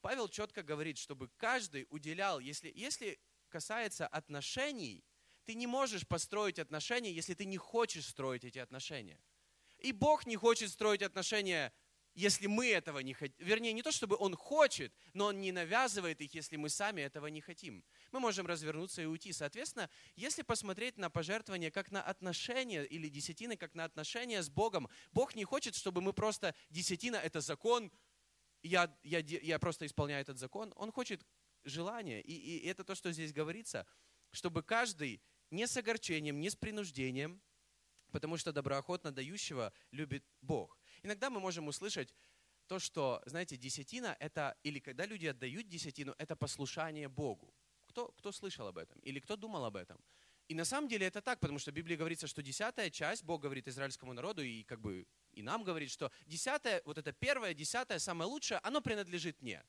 Павел 0.00 0.28
четко 0.28 0.62
говорит, 0.62 0.98
чтобы 0.98 1.28
каждый 1.36 1.86
уделял, 1.90 2.40
если, 2.40 2.72
если 2.74 3.18
касается 3.48 4.06
отношений, 4.06 5.04
Ты 5.44 5.54
не 5.54 5.66
можешь 5.66 6.06
построить 6.06 6.58
отношения, 6.58 7.12
если 7.12 7.34
ты 7.34 7.44
не 7.44 7.56
хочешь 7.56 8.06
строить 8.06 8.44
эти 8.44 8.58
отношения. 8.58 9.18
И 9.78 9.92
Бог 9.92 10.26
не 10.26 10.36
хочет 10.36 10.70
строить 10.70 11.02
отношения, 11.02 11.72
если 12.14 12.46
мы 12.46 12.70
этого 12.70 12.98
не 13.00 13.14
хотим. 13.14 13.36
Вернее, 13.38 13.72
не 13.72 13.82
то, 13.82 13.92
чтобы 13.92 14.16
Он 14.16 14.34
хочет, 14.34 14.92
но 15.14 15.26
Он 15.26 15.40
не 15.40 15.52
навязывает 15.52 16.20
их, 16.20 16.34
если 16.34 16.56
мы 16.56 16.68
сами 16.68 17.02
этого 17.02 17.26
не 17.28 17.40
хотим. 17.40 17.84
Мы 18.12 18.20
можем 18.20 18.46
развернуться 18.46 19.02
и 19.02 19.06
уйти. 19.06 19.32
Соответственно, 19.32 19.88
если 20.16 20.42
посмотреть 20.42 20.98
на 20.98 21.10
пожертвование 21.10 21.70
как 21.70 21.90
на 21.90 22.02
отношения 22.02 22.84
или 22.84 23.08
десятины 23.08 23.56
как 23.56 23.74
на 23.74 23.84
отношения 23.84 24.42
с 24.42 24.50
Богом, 24.50 24.88
Бог 25.12 25.34
не 25.34 25.44
хочет, 25.44 25.74
чтобы 25.74 26.00
мы 26.00 26.12
просто... 26.12 26.54
Десятина– 26.70 27.16
это 27.24 27.40
закон, 27.40 27.92
я, 28.62 28.94
я, 29.02 29.18
я 29.20 29.58
просто 29.58 29.86
исполняю 29.86 30.22
этот 30.22 30.38
закон. 30.38 30.72
Он 30.76 30.92
хочет 30.92 31.24
желания. 31.64 32.20
И, 32.22 32.32
и 32.32 32.66
это 32.66 32.84
то, 32.84 32.94
что 32.94 33.12
здесь 33.12 33.32
говорится, 33.32 33.86
чтобы 34.30 34.62
каждый 34.62 35.22
не 35.50 35.66
с 35.66 35.76
огорчением, 35.76 36.40
не 36.40 36.50
с 36.50 36.56
принуждением, 36.56 37.42
потому 38.10 38.36
что 38.36 38.52
доброохотно 38.52 39.12
дающего 39.12 39.72
любит 39.90 40.24
Бог. 40.40 40.79
Иногда 41.02 41.30
мы 41.30 41.40
можем 41.40 41.68
услышать 41.68 42.14
то, 42.66 42.78
что, 42.78 43.22
знаете, 43.26 43.56
десятина– 43.56 44.16
это, 44.20 44.56
или 44.62 44.78
когда 44.78 45.06
люди 45.06 45.26
отдают 45.26 45.68
десятину, 45.68 46.14
это 46.18 46.36
послушание 46.36 47.08
Богу. 47.08 47.52
Кто, 47.86 48.12
кто 48.12 48.30
слышал 48.30 48.66
об 48.68 48.78
этом? 48.78 49.00
Или 49.00 49.18
кто 49.18 49.36
думал 49.36 49.64
об 49.64 49.76
этом? 49.76 49.98
И 50.46 50.54
на 50.54 50.64
самом 50.64 50.88
деле 50.88 51.06
это 51.06 51.20
так, 51.20 51.40
потому 51.40 51.58
что 51.58 51.70
в 51.70 51.74
Библии 51.74 51.96
говорится, 51.96 52.26
что 52.26 52.42
десятая 52.42 52.90
часть, 52.90 53.24
Бог 53.24 53.40
говорит 53.40 53.68
израильскому 53.68 54.12
народу, 54.12 54.42
и 54.42 54.62
как 54.64 54.80
бы 54.80 55.06
и 55.32 55.42
нам 55.42 55.64
говорит, 55.64 55.90
что 55.90 56.10
десятая, 56.26 56.82
вот 56.84 56.98
это 56.98 57.12
первое, 57.12 57.54
десятое, 57.54 57.98
самое 57.98 58.28
лучшее, 58.28 58.58
оно 58.62 58.80
принадлежит 58.80 59.40
мне. 59.42 59.62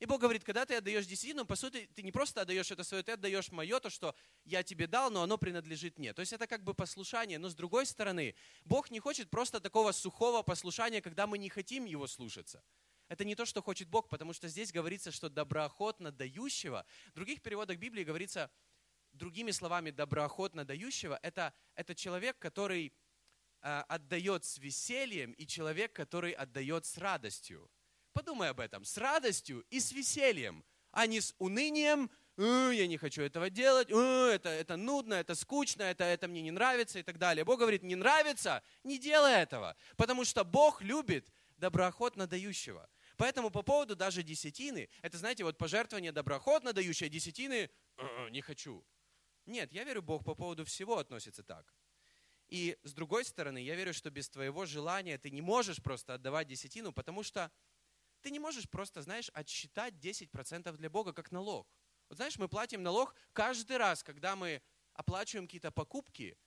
И 0.00 0.06
Бог 0.06 0.20
говорит, 0.20 0.44
когда 0.44 0.66
ты 0.66 0.74
отдаешь 0.74 1.06
десятину, 1.06 1.44
по 1.44 1.54
сути, 1.56 1.88
ты 1.94 2.02
не 2.02 2.10
просто 2.10 2.42
отдаешь 2.42 2.70
это 2.70 2.82
свое, 2.82 3.02
ты 3.02 3.12
отдаешь 3.12 3.52
мое, 3.52 3.78
то, 3.78 3.90
что 3.90 4.14
я 4.44 4.62
тебе 4.62 4.86
дал, 4.86 5.10
но 5.10 5.22
оно 5.22 5.38
принадлежит 5.38 5.98
мне. 5.98 6.12
То 6.12 6.20
есть 6.20 6.32
это 6.32 6.46
как 6.46 6.64
бы 6.64 6.74
послушание. 6.74 7.38
Но 7.38 7.48
с 7.48 7.54
другой 7.54 7.86
стороны, 7.86 8.34
Бог 8.64 8.90
не 8.90 8.98
хочет 8.98 9.30
просто 9.30 9.60
такого 9.60 9.92
сухого 9.92 10.42
послушания, 10.42 11.00
когда 11.00 11.26
мы 11.26 11.38
не 11.38 11.48
хотим 11.48 11.84
его 11.84 12.06
слушаться. 12.06 12.62
Это 13.08 13.24
не 13.24 13.34
то, 13.34 13.44
что 13.44 13.62
хочет 13.62 13.88
Бог, 13.88 14.08
потому 14.08 14.32
что 14.32 14.48
здесь 14.48 14.72
говорится, 14.72 15.12
что 15.12 15.28
доброохотно 15.28 16.10
дающего. 16.10 16.84
В 17.12 17.14
других 17.14 17.42
переводах 17.42 17.78
Библии 17.78 18.02
говорится, 18.02 18.50
другими 19.12 19.52
словами, 19.52 19.90
доброохотно 19.90 20.64
дающего, 20.64 21.18
это, 21.22 21.54
это 21.74 21.94
человек, 21.94 22.38
который 22.38 22.92
э, 23.62 23.84
отдает 23.88 24.44
с 24.44 24.58
весельем, 24.58 25.32
и 25.32 25.46
человек, 25.46 25.92
который 25.92 26.32
отдает 26.32 26.86
с 26.86 26.98
радостью. 26.98 27.70
Подумай 28.14 28.48
об 28.48 28.60
этом. 28.60 28.84
С 28.84 28.96
радостью 28.96 29.66
и 29.70 29.80
с 29.80 29.90
весельем, 29.90 30.64
а 30.92 31.06
не 31.06 31.20
с 31.20 31.34
унынием, 31.38 32.10
«Э, 32.36 32.70
я 32.72 32.86
не 32.86 32.96
хочу 32.96 33.22
этого 33.22 33.50
делать, 33.50 33.88
«Э, 33.90 34.30
это, 34.32 34.48
это 34.48 34.76
нудно, 34.76 35.14
это 35.14 35.34
скучно, 35.34 35.82
это, 35.82 36.04
это 36.04 36.28
мне 36.28 36.40
не 36.40 36.52
нравится 36.52 37.00
и 37.00 37.02
так 37.02 37.18
далее. 37.18 37.44
Бог 37.44 37.58
говорит, 37.58 37.82
не 37.82 37.96
нравится, 37.96 38.62
не 38.84 38.98
делай 38.98 39.42
этого, 39.42 39.76
потому 39.96 40.24
что 40.24 40.44
Бог 40.44 40.80
любит 40.80 41.32
доброохотно 41.56 42.26
дающего. 42.28 42.88
Поэтому 43.16 43.50
по 43.50 43.62
поводу 43.62 43.96
даже 43.96 44.22
десятины, 44.22 44.88
это, 45.02 45.18
знаете, 45.18 45.42
вот 45.44 45.58
пожертвование 45.58 46.12
доброохотно 46.12 46.72
дающее, 46.72 47.08
десятины 47.08 47.68
«Э, 47.96 48.28
не 48.30 48.40
хочу. 48.40 48.84
Нет, 49.46 49.72
я 49.72 49.82
верю, 49.82 50.02
Бог 50.02 50.24
по 50.24 50.36
поводу 50.36 50.64
всего 50.64 50.98
относится 50.98 51.42
так. 51.42 51.74
И 52.48 52.76
с 52.82 52.92
другой 52.92 53.24
стороны, 53.24 53.58
я 53.58 53.74
верю, 53.74 53.92
что 53.92 54.10
без 54.10 54.28
твоего 54.28 54.66
желания 54.66 55.18
ты 55.18 55.30
не 55.30 55.40
можешь 55.40 55.82
просто 55.82 56.14
отдавать 56.14 56.46
десятину, 56.46 56.92
потому 56.92 57.22
что 57.22 57.50
ты 58.24 58.30
не 58.30 58.38
можешь 58.38 58.66
просто, 58.70 59.02
знаешь, 59.02 59.30
отсчитать 59.34 59.94
10% 59.94 60.72
для 60.78 60.88
Бога 60.88 61.12
как 61.12 61.30
налог. 61.30 61.68
Вот 62.08 62.16
знаешь, 62.16 62.38
мы 62.38 62.48
платим 62.48 62.82
налог 62.82 63.14
каждый 63.34 63.76
раз, 63.76 64.02
когда 64.02 64.34
мы 64.34 64.62
оплачиваем 64.94 65.46
какие-то 65.46 65.70
покупки, 65.70 66.38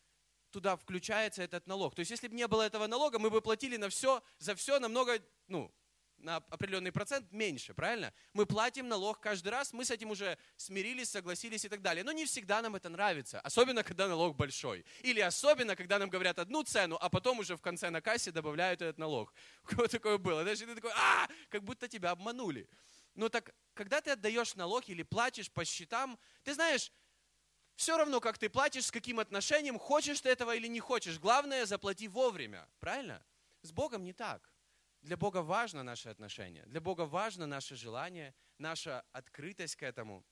туда 0.49 0.75
включается 0.75 1.43
этот 1.43 1.67
налог. 1.67 1.93
То 1.93 1.99
есть, 1.99 2.09
если 2.09 2.29
бы 2.29 2.35
не 2.35 2.47
было 2.47 2.63
этого 2.63 2.87
налога, 2.87 3.19
мы 3.19 3.29
бы 3.29 3.43
платили 3.43 3.77
на 3.77 3.89
все, 3.89 4.23
за 4.39 4.55
все 4.55 4.79
намного, 4.79 5.19
ну, 5.47 5.71
на 6.17 6.37
определенный 6.37 6.91
процент 6.91 7.31
меньше, 7.31 7.73
правильно? 7.73 8.13
Мы 8.33 8.45
платим 8.45 8.87
налог 8.87 9.19
каждый 9.19 9.49
раз, 9.49 9.73
мы 9.73 9.85
с 9.85 9.91
этим 9.91 10.11
уже 10.11 10.37
смирились, 10.55 11.09
согласились 11.09 11.65
и 11.65 11.69
так 11.69 11.81
далее. 11.81 12.03
Но 12.03 12.11
не 12.11 12.25
всегда 12.25 12.61
нам 12.61 12.75
это 12.75 12.89
нравится, 12.89 13.39
особенно 13.41 13.83
когда 13.83 14.07
налог 14.07 14.35
большой. 14.35 14.85
Или 15.01 15.19
особенно, 15.19 15.75
когда 15.75 15.99
нам 15.99 16.09
говорят 16.09 16.39
одну 16.39 16.63
цену, 16.63 16.97
а 16.99 17.09
потом 17.09 17.39
уже 17.39 17.55
в 17.55 17.61
конце 17.61 17.89
на 17.89 18.01
кассе 18.01 18.31
добавляют 18.31 18.81
этот 18.81 18.97
налог. 18.97 19.33
У 19.63 19.67
кого 19.67 19.87
такое 19.87 20.17
было? 20.17 20.43
Даже 20.43 20.65
ты 20.65 20.75
такой, 20.75 20.91
а, 20.95 21.27
как 21.49 21.63
будто 21.63 21.87
тебя 21.87 22.11
обманули. 22.11 22.67
Ну 23.15 23.29
так, 23.29 23.53
когда 23.73 24.01
ты 24.01 24.11
отдаешь 24.11 24.55
налог 24.55 24.87
или 24.89 25.03
платишь 25.03 25.51
по 25.51 25.65
счетам, 25.65 26.19
ты 26.43 26.53
знаешь, 26.53 26.91
все 27.75 27.95
равно, 27.95 28.19
как 28.19 28.37
ты 28.37 28.49
платишь, 28.49 28.85
с 28.85 28.91
каким 28.91 29.19
отношением, 29.19 29.77
хочешь 29.77 30.21
ты 30.21 30.29
этого 30.29 30.55
или 30.55 30.67
не 30.67 30.79
хочешь. 30.79 31.19
Главное, 31.19 31.65
заплати 31.65 32.07
вовремя, 32.07 32.67
правильно? 32.79 33.23
С 33.61 33.71
Богом 33.71 34.03
не 34.03 34.13
так. 34.13 34.51
Для 35.01 35.17
Бога 35.17 35.41
важно 35.41 35.83
наше 35.83 36.09
отношение, 36.09 36.65
для 36.65 36.81
Бога 36.81 37.05
важно 37.05 37.47
наше 37.47 37.75
желание, 37.75 38.33
наша 38.57 39.05
открытость 39.11 39.75
к 39.75 39.83
этому. 39.83 40.25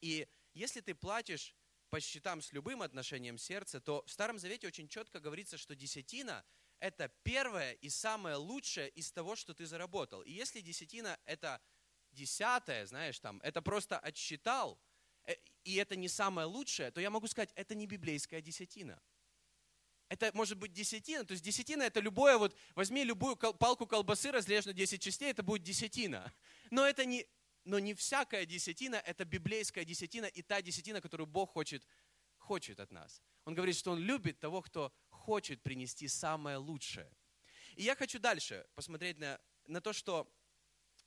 И 0.00 0.28
если 0.52 0.80
ты 0.80 0.94
платишь 0.94 1.54
по 1.90 2.00
счетам 2.00 2.42
с 2.42 2.52
любым 2.52 2.82
отношением 2.82 3.38
сердца, 3.38 3.80
то 3.80 4.02
в 4.06 4.10
Старом 4.10 4.38
Завете 4.38 4.66
очень 4.66 4.88
четко 4.88 5.20
говорится, 5.20 5.56
что 5.56 5.74
десятина– 5.74 6.44
это 6.80 7.08
первое 7.22 7.72
и 7.74 7.88
самое 7.88 8.36
лучшее 8.36 8.88
из 8.90 9.12
того, 9.12 9.36
что 9.36 9.54
ты 9.54 9.64
заработал. 9.64 10.22
И 10.22 10.32
если 10.32 10.60
десятина– 10.60 11.18
это 11.24 11.60
десятое, 12.10 12.86
знаешь, 12.86 13.18
там, 13.20 13.40
это 13.42 13.62
просто 13.62 13.98
отсчитал, 13.98 14.78
э, 15.24 15.34
и 15.62 15.76
это 15.76 15.96
не 15.96 16.08
самое 16.08 16.46
лучшее, 16.46 16.90
то 16.90 17.00
я 17.00 17.10
могу 17.10 17.28
сказать, 17.28 17.52
это 17.54 17.74
не 17.74 17.86
библейская 17.86 18.42
десятина– 18.42 19.00
это 20.14 20.36
может 20.36 20.58
быть 20.58 20.72
десятина. 20.72 21.24
То 21.24 21.32
есть 21.32 21.44
десятина 21.44 21.82
это 21.82 22.00
любое, 22.00 22.38
вот 22.38 22.56
возьми 22.74 23.04
любую 23.04 23.36
палку 23.36 23.86
колбасы, 23.86 24.30
разрежь 24.30 24.64
на 24.64 24.72
10 24.72 25.02
частей, 25.02 25.30
это 25.30 25.42
будет 25.42 25.62
десятина. 25.62 26.32
Но 26.70 26.86
это 26.86 27.04
не, 27.04 27.26
но 27.64 27.78
не 27.78 27.94
всякая 27.94 28.46
десятина, 28.46 28.96
это 28.96 29.24
библейская 29.24 29.84
десятина 29.84 30.26
и 30.26 30.42
та 30.42 30.62
десятина, 30.62 31.00
которую 31.00 31.26
Бог 31.26 31.50
хочет, 31.52 31.86
хочет 32.36 32.80
от 32.80 32.92
нас. 32.92 33.22
Он 33.44 33.54
говорит, 33.54 33.76
что 33.76 33.92
Он 33.92 33.98
любит 33.98 34.38
того, 34.38 34.62
кто 34.62 34.92
хочет 35.10 35.62
принести 35.62 36.08
самое 36.08 36.56
лучшее. 36.56 37.10
И 37.76 37.82
я 37.82 37.96
хочу 37.96 38.18
дальше 38.18 38.66
посмотреть 38.74 39.18
на, 39.18 39.40
на 39.66 39.80
то, 39.80 39.92
что 39.92 40.32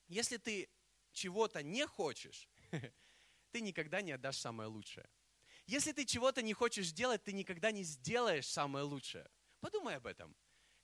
если 0.08 0.38
ты 0.38 0.70
чего-то 1.14 1.64
не 1.64 1.88
хочешь, 1.88 2.50
ты 3.52 3.62
никогда 3.62 4.02
не 4.02 4.12
отдашь 4.12 4.38
самое 4.38 4.70
лучшее. 4.70 5.10
Если 5.68 5.92
ты 5.92 6.06
чего-то 6.06 6.42
не 6.42 6.54
хочешь 6.54 6.92
делать, 6.92 7.24
ты 7.24 7.34
никогда 7.34 7.72
не 7.72 7.84
сделаешь 7.84 8.48
самое 8.48 8.86
лучшее. 8.86 9.30
Подумай 9.60 9.98
об 9.98 10.08
этом. 10.08 10.36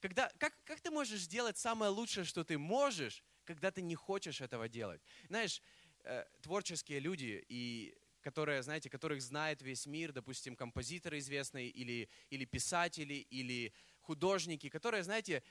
Когда, 0.01 0.29
как, 0.37 0.53
как 0.65 0.81
ты 0.81 0.91
можешь 0.91 1.21
сделать 1.21 1.57
самое 1.57 1.89
лучшее, 1.89 2.25
что 2.25 2.43
ты 2.43 2.57
можешь, 2.57 3.23
когда 3.45 3.71
ты 3.71 3.81
не 3.81 3.95
хочешь 3.95 4.41
этого 4.41 4.67
делать? 4.67 5.01
Знаешь, 5.29 5.61
э, 6.03 6.25
творческие 6.41 6.99
люди, 6.99 7.45
и 7.47 7.95
которые, 8.21 8.61
знаете, 8.61 8.89
которых 8.89 9.21
знает 9.21 9.61
весь 9.61 9.85
мир, 9.85 10.11
допустим, 10.11 10.55
композиторы 10.55 11.19
известные, 11.19 11.69
или, 11.69 12.09
или 12.29 12.43
писатели, 12.43 13.25
или 13.29 13.73
художники, 14.01 14.67
которые, 14.67 15.03
знаете, 15.03 15.43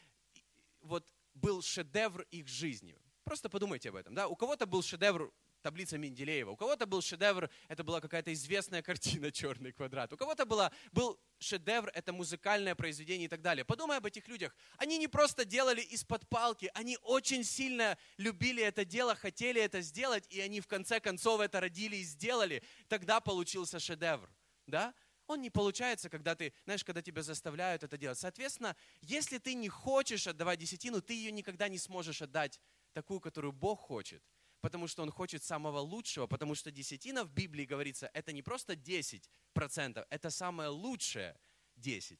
вот 0.82 1.10
был 1.34 1.62
шедевр 1.62 2.22
их 2.30 2.48
жизни. 2.48 2.98
Просто 3.24 3.48
подумайте 3.48 3.88
об 3.88 3.96
этом. 3.96 4.14
Да? 4.14 4.28
У 4.28 4.36
кого-то 4.36 4.66
был 4.66 4.82
шедевр 4.82 5.32
таблица 5.62 5.96
Менделеева. 5.96 6.50
У 6.50 6.56
кого-то 6.56 6.86
был 6.86 7.00
шедевр, 7.00 7.48
это 7.68 7.84
была 7.84 8.00
какая-то 8.00 8.32
известная 8.32 8.82
картина 8.90 9.32
«Черный 9.32 9.72
квадрат». 9.72 10.12
У 10.12 10.16
кого-то 10.16 10.44
была, 10.44 10.70
был 10.92 11.18
шедевр, 11.38 11.90
это 11.94 12.12
музыкальное 12.12 12.74
произведение 12.74 13.26
и 13.26 13.28
так 13.28 13.40
далее. 13.40 13.64
Подумай 13.64 13.96
об 13.96 14.06
этих 14.06 14.28
людях. 14.28 14.54
Они 14.76 14.98
не 14.98 15.08
просто 15.08 15.44
делали 15.44 15.80
из-под 15.80 16.28
палки, 16.28 16.70
они 16.74 16.98
очень 17.02 17.44
сильно 17.44 17.96
любили 18.18 18.62
это 18.62 18.84
дело, 18.84 19.14
хотели 19.14 19.60
это 19.60 19.80
сделать, 19.80 20.26
и 20.28 20.40
они 20.40 20.60
в 20.60 20.66
конце 20.66 21.00
концов 21.00 21.40
это 21.40 21.60
родили 21.60 21.96
и 21.96 22.02
сделали. 22.02 22.62
Тогда 22.88 23.20
получился 23.20 23.78
шедевр. 23.78 24.28
Да? 24.66 24.94
Он 25.26 25.40
не 25.40 25.50
получается, 25.50 26.10
когда 26.10 26.34
ты, 26.34 26.52
знаешь, 26.64 26.84
когда 26.84 27.00
тебя 27.00 27.22
заставляют 27.22 27.84
это 27.84 27.96
делать. 27.96 28.18
Соответственно, 28.18 28.76
если 29.00 29.38
ты 29.38 29.54
не 29.54 29.68
хочешь 29.68 30.26
отдавать 30.26 30.58
десятину, 30.58 31.00
ты 31.00 31.14
ее 31.14 31.30
никогда 31.30 31.68
не 31.68 31.78
сможешь 31.78 32.20
отдать 32.22 32.60
такую, 32.92 33.20
которую 33.20 33.52
Бог 33.52 33.80
хочет 33.80 34.22
потому 34.62 34.86
что 34.86 35.02
Он 35.02 35.10
хочет 35.10 35.42
самого 35.42 35.80
лучшего, 35.80 36.26
потому 36.26 36.54
что 36.54 36.70
десятина 36.70 37.24
в 37.24 37.32
Библии 37.32 37.66
говорится, 37.66 38.10
это 38.14 38.32
не 38.32 38.42
просто 38.42 38.72
10%, 38.72 40.06
это 40.08 40.30
самое 40.30 40.70
лучшее 40.70 41.36
10%. 41.76 42.18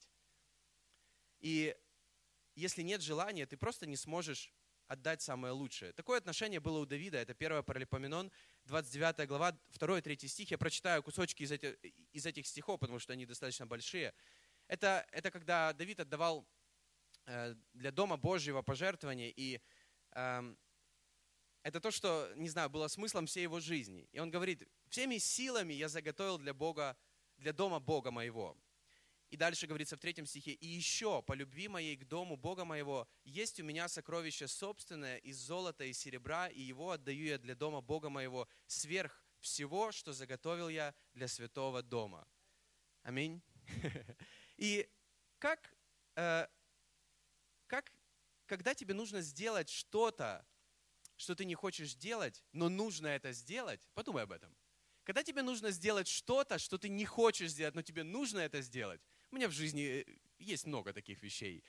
И 1.40 1.75
если 2.54 2.82
нет 2.82 3.00
желания, 3.00 3.46
ты 3.46 3.56
просто 3.56 3.87
не 3.87 3.96
сможешь 3.96 4.52
отдать 4.88 5.22
самое 5.22 5.54
лучшее. 5.54 5.92
Такое 5.92 6.18
отношение 6.18 6.61
было 6.61 6.80
у 6.80 6.84
Давида, 6.87 7.18
это 7.18 7.32
1 7.32 7.62
Паралипоменон, 7.62 8.30
29 8.64 9.28
глава, 9.28 9.56
2-3 9.78 10.26
стих. 10.26 10.50
Я 10.50 10.58
прочитаю 10.58 11.02
кусочки 11.02 11.44
из 11.44 11.52
этих, 11.52 11.76
из 12.12 12.26
этих 12.26 12.46
стихов, 12.46 12.80
потому 12.80 12.99
что 12.99 13.12
они 13.12 13.25
достаточно 13.25 13.66
большие. 13.66 14.12
Это, 14.66 15.06
это 15.12 15.30
когда 15.30 15.72
Давид 15.72 16.00
отдавал 16.00 16.46
э, 17.26 17.54
для 17.72 17.90
Дома 17.90 18.16
Божьего 18.16 18.62
пожертвования, 18.62 19.32
и 19.34 19.61
эм, 20.11 20.58
это 21.62 21.81
то, 21.81 21.90
что, 21.90 22.33
не 22.37 22.49
знаю, 22.49 22.71
было 22.71 22.88
смыслом 22.88 23.26
всей 23.26 23.42
его 23.42 23.61
жизни. 23.61 24.09
И 24.12 24.19
он 24.19 24.31
говорит, 24.31 24.69
всеми 24.88 25.19
силами 25.19 25.73
я 25.73 25.88
заготовил 25.88 26.38
для 26.38 26.54
Бога 26.54 26.97
для 27.38 27.52
дома 27.52 27.81
Бога 27.81 28.11
моего. 28.11 28.57
И 29.31 29.37
дальше 29.37 29.66
говорится 29.66 29.97
в 29.97 30.00
третьем 30.00 30.26
стихе, 30.26 30.52
«И 30.52 30.66
еще, 30.66 31.23
по 31.23 31.33
любви 31.33 31.66
моей 31.66 31.97
к 31.97 32.04
дому 32.04 32.37
Бога 32.37 32.64
моего, 32.64 33.09
есть 33.25 33.59
у 33.61 33.64
меня 33.64 33.88
сокровище 33.88 34.47
собственное 34.47 35.16
из 35.16 35.38
золота 35.38 35.85
и 35.85 35.92
серебра, 35.92 36.49
и 36.49 36.61
его 36.61 36.90
отдаю 36.90 37.25
я 37.25 37.38
для 37.38 37.54
дома 37.54 37.81
Бога 37.81 38.11
моего 38.11 38.47
сверх 38.66 39.25
всего, 39.40 39.90
что 39.90 40.12
заготовил 40.12 40.69
я 40.69 40.95
для 41.14 41.28
святого 41.28 41.83
дома». 41.83 42.28
Аминь. 43.02 43.42
И 44.59 44.88
как, 45.38 45.75
э, 46.14 46.47
как, 47.66 47.90
когда 48.47 48.75
тебе 48.75 48.92
нужно 48.92 49.23
сделать 49.23 49.71
что-то, 49.71 50.47
что 51.22 51.34
ты 51.34 51.44
не 51.44 51.54
хочешь 51.54 51.94
делать, 51.94 52.44
но 52.52 52.68
нужно 52.68 53.06
это 53.06 53.32
сделать, 53.32 53.80
подумай 53.94 54.24
об 54.24 54.32
этом. 54.32 54.54
Когда 55.04 55.22
тебе 55.22 55.42
нужно 55.42 55.70
сделать 55.70 56.08
что-то, 56.08 56.58
что 56.58 56.78
ты 56.78 56.88
не 56.88 57.04
хочешь 57.04 57.50
сделать, 57.50 57.74
но 57.74 57.82
тебе 57.82 58.02
нужно 58.02 58.38
это 58.38 58.60
сделать, 58.60 59.00
у 59.30 59.36
меня 59.36 59.48
в 59.48 59.52
жизни 59.52 60.04
э, 60.06 60.16
есть 60.38 60.66
много 60.66 60.92
таких 60.92 61.22
вещей. 61.22 61.64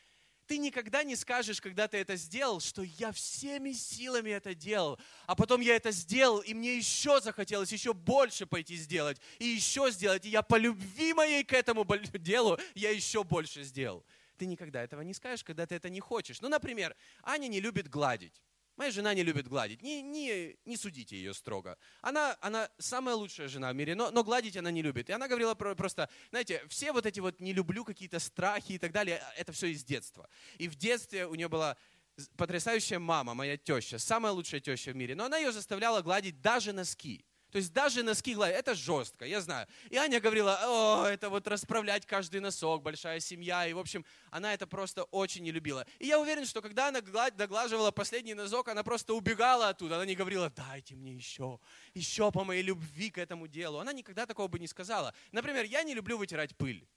Ты 0.45 0.57
никогда 0.57 1.03
не 1.03 1.15
скажешь, 1.15 1.61
когда 1.61 1.87
ты 1.87 1.97
это 1.97 2.17
сделал, 2.17 2.59
что 2.59 2.83
я 2.83 3.11
всеми 3.13 3.71
силами 3.71 4.31
это 4.31 4.53
делал, 4.53 4.99
а 5.25 5.35
потом 5.35 5.61
я 5.61 5.75
это 5.75 5.91
сделал, 5.91 6.39
и 6.41 6.53
мне 6.53 6.75
еще 6.75 7.21
захотелось 7.21 7.71
еще 7.71 7.93
больше 7.93 8.45
пойти 8.45 8.75
сделать, 8.75 9.21
и 9.39 9.45
еще 9.45 9.89
сделать, 9.89 10.25
и 10.25 10.29
я 10.29 10.41
по 10.41 10.57
любви 10.57 11.13
моей 11.13 11.43
к 11.43 11.53
этому 11.53 11.85
делу, 12.19 12.59
я 12.75 12.89
еще 12.91 13.23
больше 13.23 13.63
сделал. 13.63 14.05
Ты 14.37 14.45
никогда 14.45 14.83
этого 14.83 15.01
не 15.01 15.13
скажешь, 15.13 15.43
когда 15.43 15.65
ты 15.65 15.75
это 15.75 15.89
не 15.89 16.01
хочешь. 16.01 16.41
Ну, 16.41 16.49
например, 16.49 16.95
Аня 17.21 17.47
не 17.47 17.61
любит 17.61 17.87
гладить. 17.87 18.41
Моя 18.75 18.91
жена 18.91 19.13
не 19.13 19.23
любит 19.23 19.47
гладить. 19.47 19.81
Не, 19.81 20.01
не, 20.01 20.57
не 20.65 20.77
судите 20.77 21.15
ее 21.15 21.33
строго. 21.33 21.77
Она, 22.01 22.37
она 22.41 22.69
самая 22.79 23.15
лучшая 23.15 23.47
жена 23.47 23.71
в 23.71 23.75
мире, 23.75 23.93
но, 23.93 24.09
но 24.09 24.23
гладить 24.23 24.57
она 24.57 24.71
не 24.71 24.81
любит. 24.81 25.09
И 25.09 25.13
она 25.13 25.27
говорила 25.27 25.53
про, 25.53 25.75
просто, 25.75 26.09
знаете, 26.31 26.63
все 26.69 26.91
вот 26.91 27.05
эти 27.05 27.19
вот 27.19 27.39
не 27.39 27.53
люблю 27.53 27.85
какие-то 27.85 28.19
страхи 28.19 28.73
и 28.73 28.77
так 28.79 28.91
далее, 28.91 29.21
это 29.37 29.51
все 29.51 29.67
из 29.67 29.83
детства. 29.83 30.27
И 30.57 30.67
в 30.67 30.75
детстве 30.75 31.27
у 31.27 31.35
нее 31.35 31.49
была 31.49 31.77
потрясающая 32.35 32.99
мама, 32.99 33.33
моя 33.33 33.57
теща, 33.57 33.99
самая 33.99 34.31
лучшая 34.33 34.59
теща 34.59 34.91
в 34.91 34.95
мире. 34.95 35.15
Но 35.15 35.25
она 35.25 35.37
ее 35.37 35.51
заставляла 35.51 36.01
гладить 36.01 36.41
даже 36.41 36.73
носки. 36.73 37.25
То 37.53 37.57
есть 37.57 37.71
даже 37.71 38.01
носки 38.01 38.33
гладить, 38.33 38.57
это 38.57 38.73
жестко, 38.73 39.25
я 39.25 39.39
знаю. 39.39 39.67
И 39.91 39.95
Аня 39.95 40.19
говорила, 40.19 40.57
о, 40.63 41.05
это 41.05 41.29
вот 41.29 41.47
расправлять 41.47 42.03
каждый 42.03 42.39
носок, 42.39 42.81
большая 42.81 43.19
семья. 43.19 43.67
И, 43.67 43.73
в 43.73 43.77
общем, 43.77 44.03
она 44.31 44.55
это 44.55 44.65
просто 44.65 45.03
очень 45.03 45.43
не 45.43 45.51
любила. 45.51 45.85
И 45.99 46.07
я 46.07 46.19
уверен, 46.19 46.47
что 46.47 46.63
когда 46.63 46.87
она 46.87 46.99
доглаживала 47.01 47.91
последний 47.91 48.33
носок, 48.33 48.69
она 48.69 48.81
просто 48.81 49.13
убегала 49.13 49.69
оттуда. 49.69 49.97
Она 49.97 50.05
не 50.05 50.15
говорила, 50.15 50.49
дайте 50.49 50.95
мне 50.95 51.13
еще, 51.13 51.59
еще 51.93 52.31
по 52.31 52.43
моей 52.43 52.63
любви 52.63 53.11
к 53.11 53.19
этому 53.19 53.47
делу. 53.47 53.77
Она 53.77 53.93
никогда 53.93 54.25
такого 54.25 54.47
бы 54.47 54.57
не 54.57 54.67
сказала. 54.67 55.13
Например, 55.31 55.63
я 55.63 55.83
не 55.83 55.93
люблю 55.93 56.17
вытирать 56.17 56.57
пыль. 56.57 56.87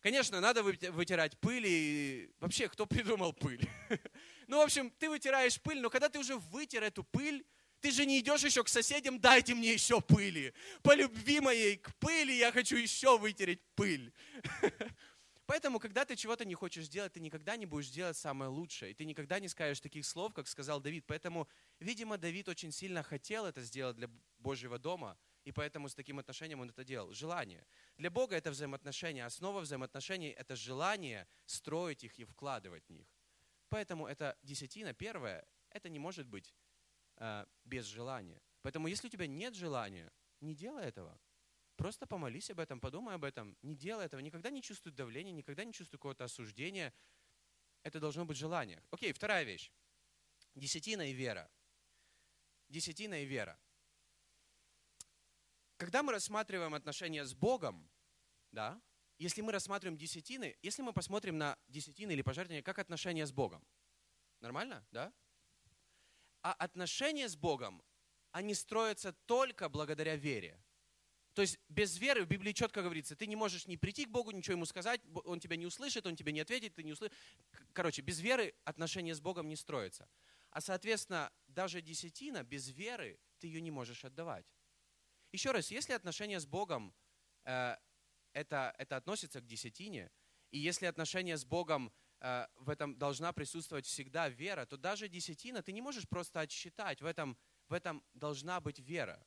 Конечно, 0.00 0.42
надо 0.42 0.62
вытирать 0.62 1.38
пыль, 1.40 1.64
и 1.66 2.30
вообще, 2.38 2.68
кто 2.68 2.84
придумал 2.84 3.32
пыль? 3.32 3.66
Ну, 4.48 4.58
в 4.58 4.60
общем, 4.60 4.92
ты 5.00 5.10
вытираешь 5.10 5.60
пыль, 5.60 5.80
но 5.80 5.90
когда 5.90 6.08
ты 6.08 6.20
уже 6.20 6.36
вытер 6.36 6.84
эту 6.84 7.02
пыль, 7.02 7.44
ты 7.86 7.92
же 7.92 8.04
не 8.04 8.18
идешь 8.18 8.42
еще 8.42 8.64
к 8.64 8.68
соседям, 8.68 9.20
дайте 9.20 9.54
мне 9.54 9.72
еще 9.72 10.00
пыли. 10.00 10.52
По 10.82 10.92
любви 10.92 11.38
моей 11.38 11.76
к 11.76 11.94
пыли 12.00 12.36
я 12.36 12.50
хочу 12.50 12.76
еще 12.76 13.16
вытереть 13.16 13.62
пыль. 13.76 14.12
Поэтому, 15.46 15.78
когда 15.78 16.04
ты 16.04 16.16
чего-то 16.16 16.44
не 16.44 16.56
хочешь 16.56 16.88
делать, 16.88 17.12
ты 17.12 17.20
никогда 17.20 17.56
не 17.56 17.64
будешь 17.64 17.90
делать 17.90 18.16
самое 18.16 18.50
лучшее. 18.50 18.90
И 18.90 18.94
ты 18.94 19.04
никогда 19.04 19.38
не 19.38 19.46
скажешь 19.46 19.78
таких 19.78 20.04
слов, 20.04 20.34
как 20.34 20.48
сказал 20.48 20.80
Давид. 20.80 21.04
Поэтому, 21.06 21.46
видимо, 21.78 22.18
Давид 22.18 22.48
очень 22.48 22.72
сильно 22.72 23.04
хотел 23.04 23.46
это 23.46 23.62
сделать 23.62 23.94
для 23.94 24.10
Божьего 24.38 24.80
дома. 24.80 25.16
И 25.44 25.52
поэтому 25.52 25.88
с 25.88 25.94
таким 25.94 26.18
отношением 26.18 26.58
он 26.58 26.70
это 26.70 26.82
делал. 26.82 27.12
Желание. 27.12 27.64
Для 27.98 28.10
Бога 28.10 28.34
это 28.34 28.50
взаимоотношения. 28.50 29.24
Основа 29.24 29.60
взаимоотношений– 29.60 30.30
это 30.36 30.56
желание 30.56 31.28
строить 31.44 32.02
их 32.02 32.18
и 32.18 32.24
вкладывать 32.24 32.84
в 32.88 32.90
них. 32.90 33.06
Поэтому 33.68 34.08
это 34.08 34.36
десятина, 34.42 34.92
первое, 34.92 35.46
это 35.70 35.88
не 35.88 36.00
может 36.00 36.26
быть 36.26 36.52
э, 37.16 37.46
без 37.64 37.86
желания. 37.86 38.40
Поэтому 38.62 38.88
если 38.88 39.08
у 39.08 39.10
тебя 39.10 39.26
нет 39.26 39.54
желания, 39.54 40.10
не 40.40 40.54
делай 40.54 40.84
этого. 40.84 41.18
Просто 41.76 42.06
помолись 42.06 42.50
об 42.50 42.60
этом, 42.60 42.80
подумай 42.80 43.14
об 43.14 43.24
этом. 43.24 43.56
Не 43.62 43.76
делай 43.76 44.06
этого. 44.06 44.20
Никогда 44.20 44.50
не 44.50 44.62
чувствуй 44.62 44.92
давления, 44.92 45.32
никогда 45.32 45.64
не 45.64 45.72
чувствуй 45.72 45.98
какого-то 45.98 46.24
осуждения. 46.24 46.94
Это 47.82 48.00
должно 48.00 48.24
быть 48.24 48.36
желание. 48.36 48.82
Окей, 48.90 49.12
вторая 49.12 49.44
вещь. 49.44 49.70
Десятина 50.54 51.10
и 51.10 51.12
вера. 51.12 51.50
Десятина 52.68 53.22
и 53.22 53.26
вера. 53.26 53.60
Когда 55.76 56.02
мы 56.02 56.12
рассматриваем 56.12 56.74
отношения 56.74 57.26
с 57.26 57.34
Богом, 57.34 57.90
да, 58.50 58.80
если 59.18 59.42
мы 59.42 59.52
рассматриваем 59.52 59.98
десятины, 59.98 60.56
если 60.62 60.82
мы 60.82 60.94
посмотрим 60.94 61.36
на 61.36 61.58
десятины 61.68 62.12
или 62.12 62.22
пожертвования 62.22 62.62
как 62.62 62.78
отношения 62.78 63.26
с 63.26 63.32
Богом, 63.32 63.62
нормально, 64.40 64.86
да? 64.90 65.12
А 66.46 66.52
отношения 66.52 67.28
с 67.28 67.34
Богом, 67.34 67.82
они 68.30 68.54
строятся 68.54 69.12
только 69.26 69.68
благодаря 69.68 70.14
вере. 70.14 70.62
То 71.32 71.42
есть 71.42 71.58
без 71.68 71.98
веры 71.98 72.24
в 72.24 72.28
Библии 72.28 72.52
четко 72.52 72.84
говорится, 72.84 73.16
ты 73.16 73.26
не 73.26 73.34
можешь 73.34 73.66
не 73.66 73.76
прийти 73.76 74.04
к 74.04 74.10
Богу, 74.10 74.30
ничего 74.30 74.52
ему 74.52 74.64
сказать, 74.64 75.00
он 75.24 75.40
тебя 75.40 75.56
не 75.56 75.66
услышит, 75.66 76.06
он 76.06 76.14
тебе 76.14 76.30
не 76.30 76.38
ответит, 76.38 76.76
ты 76.76 76.84
не 76.84 76.92
услышишь. 76.92 77.16
Короче, 77.72 78.00
без 78.00 78.20
веры 78.20 78.54
отношения 78.62 79.12
с 79.12 79.20
Богом 79.20 79.48
не 79.48 79.56
строятся. 79.56 80.08
А 80.50 80.60
соответственно, 80.60 81.32
даже 81.48 81.82
десятина 81.82 82.44
без 82.44 82.68
веры 82.68 83.18
ты 83.40 83.48
ее 83.48 83.60
не 83.60 83.72
можешь 83.72 84.04
отдавать. 84.04 84.46
Еще 85.32 85.50
раз, 85.50 85.72
если 85.72 85.94
отношения 85.94 86.38
с 86.38 86.46
Богом, 86.46 86.94
э, 87.44 87.74
это, 88.34 88.72
это 88.78 88.96
относится 88.96 89.40
к 89.40 89.46
десятине, 89.46 90.12
и 90.52 90.60
если 90.60 90.86
отношения 90.86 91.36
с 91.36 91.44
Богом 91.44 91.92
в 92.20 92.70
этом 92.70 92.96
должна 92.98 93.32
присутствовать 93.32 93.86
всегда 93.86 94.28
вера, 94.28 94.66
то 94.66 94.76
даже 94.76 95.08
десятина 95.08 95.62
ты 95.62 95.72
не 95.72 95.80
можешь 95.80 96.08
просто 96.08 96.40
отсчитать. 96.40 97.00
В 97.02 97.06
этом, 97.06 97.36
в 97.68 97.74
этом 97.74 98.02
должна 98.14 98.60
быть 98.60 98.78
вера. 98.78 99.26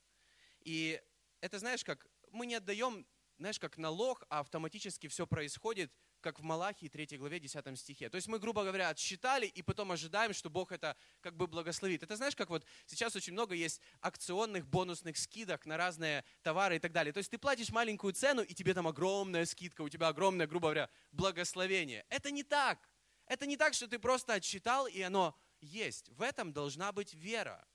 И 0.62 1.02
это, 1.42 1.60
знаешь, 1.60 1.84
как 1.84 2.08
мы 2.32 2.46
не 2.46 2.56
отдаем, 2.56 3.06
знаешь, 3.38 3.60
как 3.60 3.78
налог, 3.78 4.24
а 4.30 4.40
автоматически 4.40 5.08
все 5.08 5.28
происходит– 5.28 5.92
как 6.22 6.40
в 6.40 6.44
Малахии 6.44 6.88
3 6.88 7.18
главе 7.18 7.40
10 7.40 7.80
стихе. 7.80 8.10
То 8.10 8.16
есть 8.16 8.28
мы, 8.28 8.40
грубо 8.40 8.64
говоря, 8.64 8.90
отсчитали 8.90 9.46
и 9.46 9.62
потом 9.62 9.92
ожидаем, 9.92 10.34
что 10.34 10.50
Бог 10.50 10.72
это 10.72 10.96
как 11.22 11.36
бы 11.36 11.48
благословит. 11.48 12.04
Это 12.04 12.16
знаешь, 12.16 12.36
как 12.36 12.50
вот 12.50 12.66
сейчас 12.86 13.16
очень 13.16 13.34
много 13.34 13.56
есть 13.56 13.82
акционных 14.02 14.68
бонусных 14.68 15.18
скидок 15.18 15.66
на 15.66 15.78
разные 15.78 16.24
товары 16.42 16.78
и 16.78 16.80
так 16.80 16.92
далее. 16.92 17.14
То 17.14 17.20
есть 17.20 17.32
ты 17.32 17.38
платишь 17.38 17.70
маленькую 17.70 18.14
цену, 18.14 18.42
и 18.42 18.54
тебе 18.54 18.74
там 18.74 18.88
огромная 18.88 19.46
скидка, 19.46 19.82
у 19.82 19.90
тебя 19.90 20.08
огромное, 20.08 20.48
грубо 20.48 20.68
говоря, 20.68 20.90
благословение. 21.12 22.06
Это 22.10 22.32
не 22.32 22.44
так. 22.44 22.80
Это 23.26 23.46
не 23.46 23.58
так, 23.58 23.74
что 23.74 23.88
ты 23.88 24.00
просто 24.00 24.34
отсчитал, 24.34 24.88
и 24.88 25.02
оно 25.02 25.38
есть. 25.62 26.10
В 26.10 26.22
этом 26.22 26.52
должна 26.54 26.92
быть 26.92 27.14
вера 27.14 27.68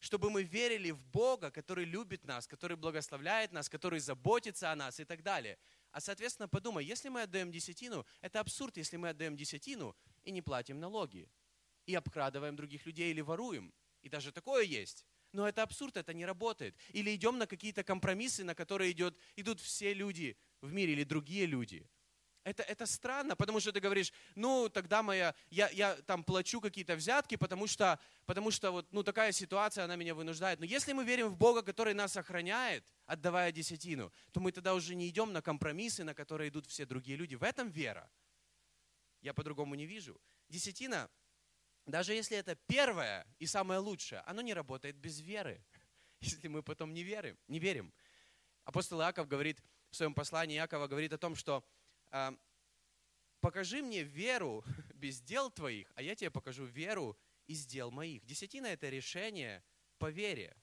чтобы 0.00 0.30
мы 0.30 0.42
верили 0.42 0.90
в 0.90 1.04
Бога, 1.06 1.50
который 1.50 1.84
любит 1.84 2.24
нас, 2.24 2.46
который 2.46 2.76
благословляет 2.76 3.52
нас, 3.52 3.68
который 3.68 4.00
заботится 4.00 4.72
о 4.72 4.76
нас 4.76 4.98
и 4.98 5.04
так 5.04 5.22
далее. 5.22 5.58
А 5.92 6.00
соответственно, 6.00 6.48
подумай, 6.48 6.84
если 6.84 7.08
мы 7.08 7.22
отдаем 7.22 7.50
десятину, 7.50 8.06
это 8.20 8.40
абсурд, 8.40 8.76
если 8.76 8.96
мы 8.96 9.08
отдаем 9.08 9.36
десятину 9.36 9.96
и 10.22 10.30
не 10.30 10.42
платим 10.42 10.78
налоги, 10.78 11.28
и 11.86 11.94
обкрадываем 11.94 12.56
других 12.56 12.86
людей 12.86 13.10
или 13.10 13.20
воруем. 13.20 13.74
И 14.02 14.08
даже 14.08 14.32
такое 14.32 14.64
есть. 14.64 15.04
Но 15.32 15.48
это 15.48 15.62
абсурд, 15.62 15.96
это 15.96 16.12
не 16.14 16.26
работает. 16.26 16.76
Или 16.90 17.14
идем 17.14 17.38
на 17.38 17.46
какие-то 17.46 17.84
компромиссы, 17.84 18.44
на 18.44 18.54
которые 18.54 18.92
идет, 18.92 19.16
идут 19.36 19.60
все 19.60 19.94
люди 19.94 20.36
в 20.60 20.72
мире 20.72 20.92
или 20.92 21.04
другие 21.04 21.46
люди. 21.46 21.88
Это, 22.42 22.62
это 22.62 22.86
странно, 22.86 23.36
потому 23.36 23.60
что 23.60 23.70
ты 23.70 23.80
говоришь, 23.80 24.12
ну, 24.34 24.70
тогда 24.70 25.02
моя, 25.02 25.34
я, 25.50 25.68
я 25.70 25.94
там 26.02 26.24
плачу 26.24 26.60
какие-то 26.60 26.96
взятки, 26.96 27.36
потому 27.36 27.66
что, 27.66 28.00
потому 28.24 28.50
что 28.50 28.70
вот, 28.70 28.90
ну, 28.92 29.02
такая 29.02 29.32
ситуация, 29.32 29.84
она 29.84 29.96
меня 29.96 30.14
вынуждает. 30.14 30.58
Но 30.58 30.64
если 30.64 30.94
мы 30.94 31.04
верим 31.04 31.28
в 31.28 31.36
Бога, 31.36 31.62
который 31.62 31.92
нас 31.92 32.16
охраняет, 32.16 32.90
отдавая 33.04 33.52
десятину, 33.52 34.10
то 34.32 34.40
мы 34.40 34.52
тогда 34.52 34.74
уже 34.74 34.94
не 34.94 35.08
идем 35.08 35.34
на 35.34 35.42
компромиссы, 35.42 36.02
на 36.02 36.14
которые 36.14 36.48
идут 36.48 36.66
все 36.66 36.86
другие 36.86 37.18
люди. 37.18 37.34
В 37.34 37.42
этом 37.42 37.68
вера. 37.68 38.10
Я 39.20 39.34
по-другому 39.34 39.74
не 39.74 39.84
вижу. 39.84 40.18
Десятина, 40.48 41.10
даже 41.84 42.14
если 42.14 42.38
это 42.38 42.54
первое 42.66 43.26
и 43.38 43.46
самое 43.46 43.80
лучшее, 43.80 44.20
оно 44.20 44.40
не 44.40 44.54
работает 44.54 44.96
без 44.96 45.20
веры, 45.20 45.62
если 46.20 46.48
мы 46.48 46.62
потом 46.62 46.94
не 46.94 47.02
верим. 47.02 47.38
Не 47.48 47.58
верим. 47.58 47.92
Апостол 48.64 49.00
Иаков 49.02 49.28
говорит 49.28 49.62
в 49.90 49.96
своем 49.96 50.14
послании, 50.14 50.56
Иакова 50.56 50.86
говорит 50.86 51.12
о 51.12 51.18
том, 51.18 51.34
что 51.34 51.64
покажи 53.40 53.82
мне 53.82 54.02
веру 54.02 54.64
без 54.94 55.20
дел 55.20 55.50
твоих, 55.50 55.92
а 55.94 56.02
я 56.02 56.14
тебе 56.14 56.30
покажу 56.30 56.64
веру 56.64 57.18
из 57.46 57.66
дел 57.66 57.90
моих. 57.90 58.24
Десятина– 58.24 58.66
это 58.68 58.88
решение 58.88 59.62
по 59.98 60.10
вере. 60.10 60.56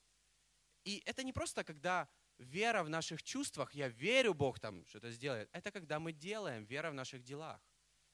И 0.83 1.01
это 1.05 1.23
не 1.23 1.33
просто, 1.33 1.63
когда 1.63 2.07
вера 2.37 2.83
в 2.83 2.89
наших 2.89 3.23
чувствах, 3.23 3.73
я 3.73 3.89
верю, 3.89 4.33
Бог 4.33 4.59
там 4.59 4.85
что-то 4.85 5.11
сделает. 5.11 5.49
Это 5.51 5.71
когда 5.71 5.99
мы 5.99 6.13
делаем, 6.13 6.65
вера 6.65 6.91
в 6.91 6.93
наших 6.93 7.23
делах, 7.23 7.59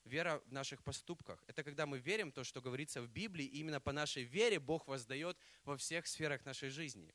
вера 0.06 0.41
в 0.46 0.52
наших 0.52 0.84
поступках. 0.84 1.43
Это 1.48 1.63
когда 1.63 1.86
мы 1.86 2.00
верим 2.00 2.32
в 2.32 2.34
то, 2.34 2.43
что 2.43 2.62
говорится 2.62 3.02
в 3.02 3.08
Библии, 3.08 3.46
и 3.46 3.60
именно 3.60 3.80
по 3.80 3.91
нашей 3.91 4.24
вере 4.24 4.60
Бог 4.60 4.88
воздает 4.88 5.38
во 5.63 5.78
всех 5.78 6.08
сферах 6.08 6.46
нашей 6.46 6.69
жизни. 6.69 7.13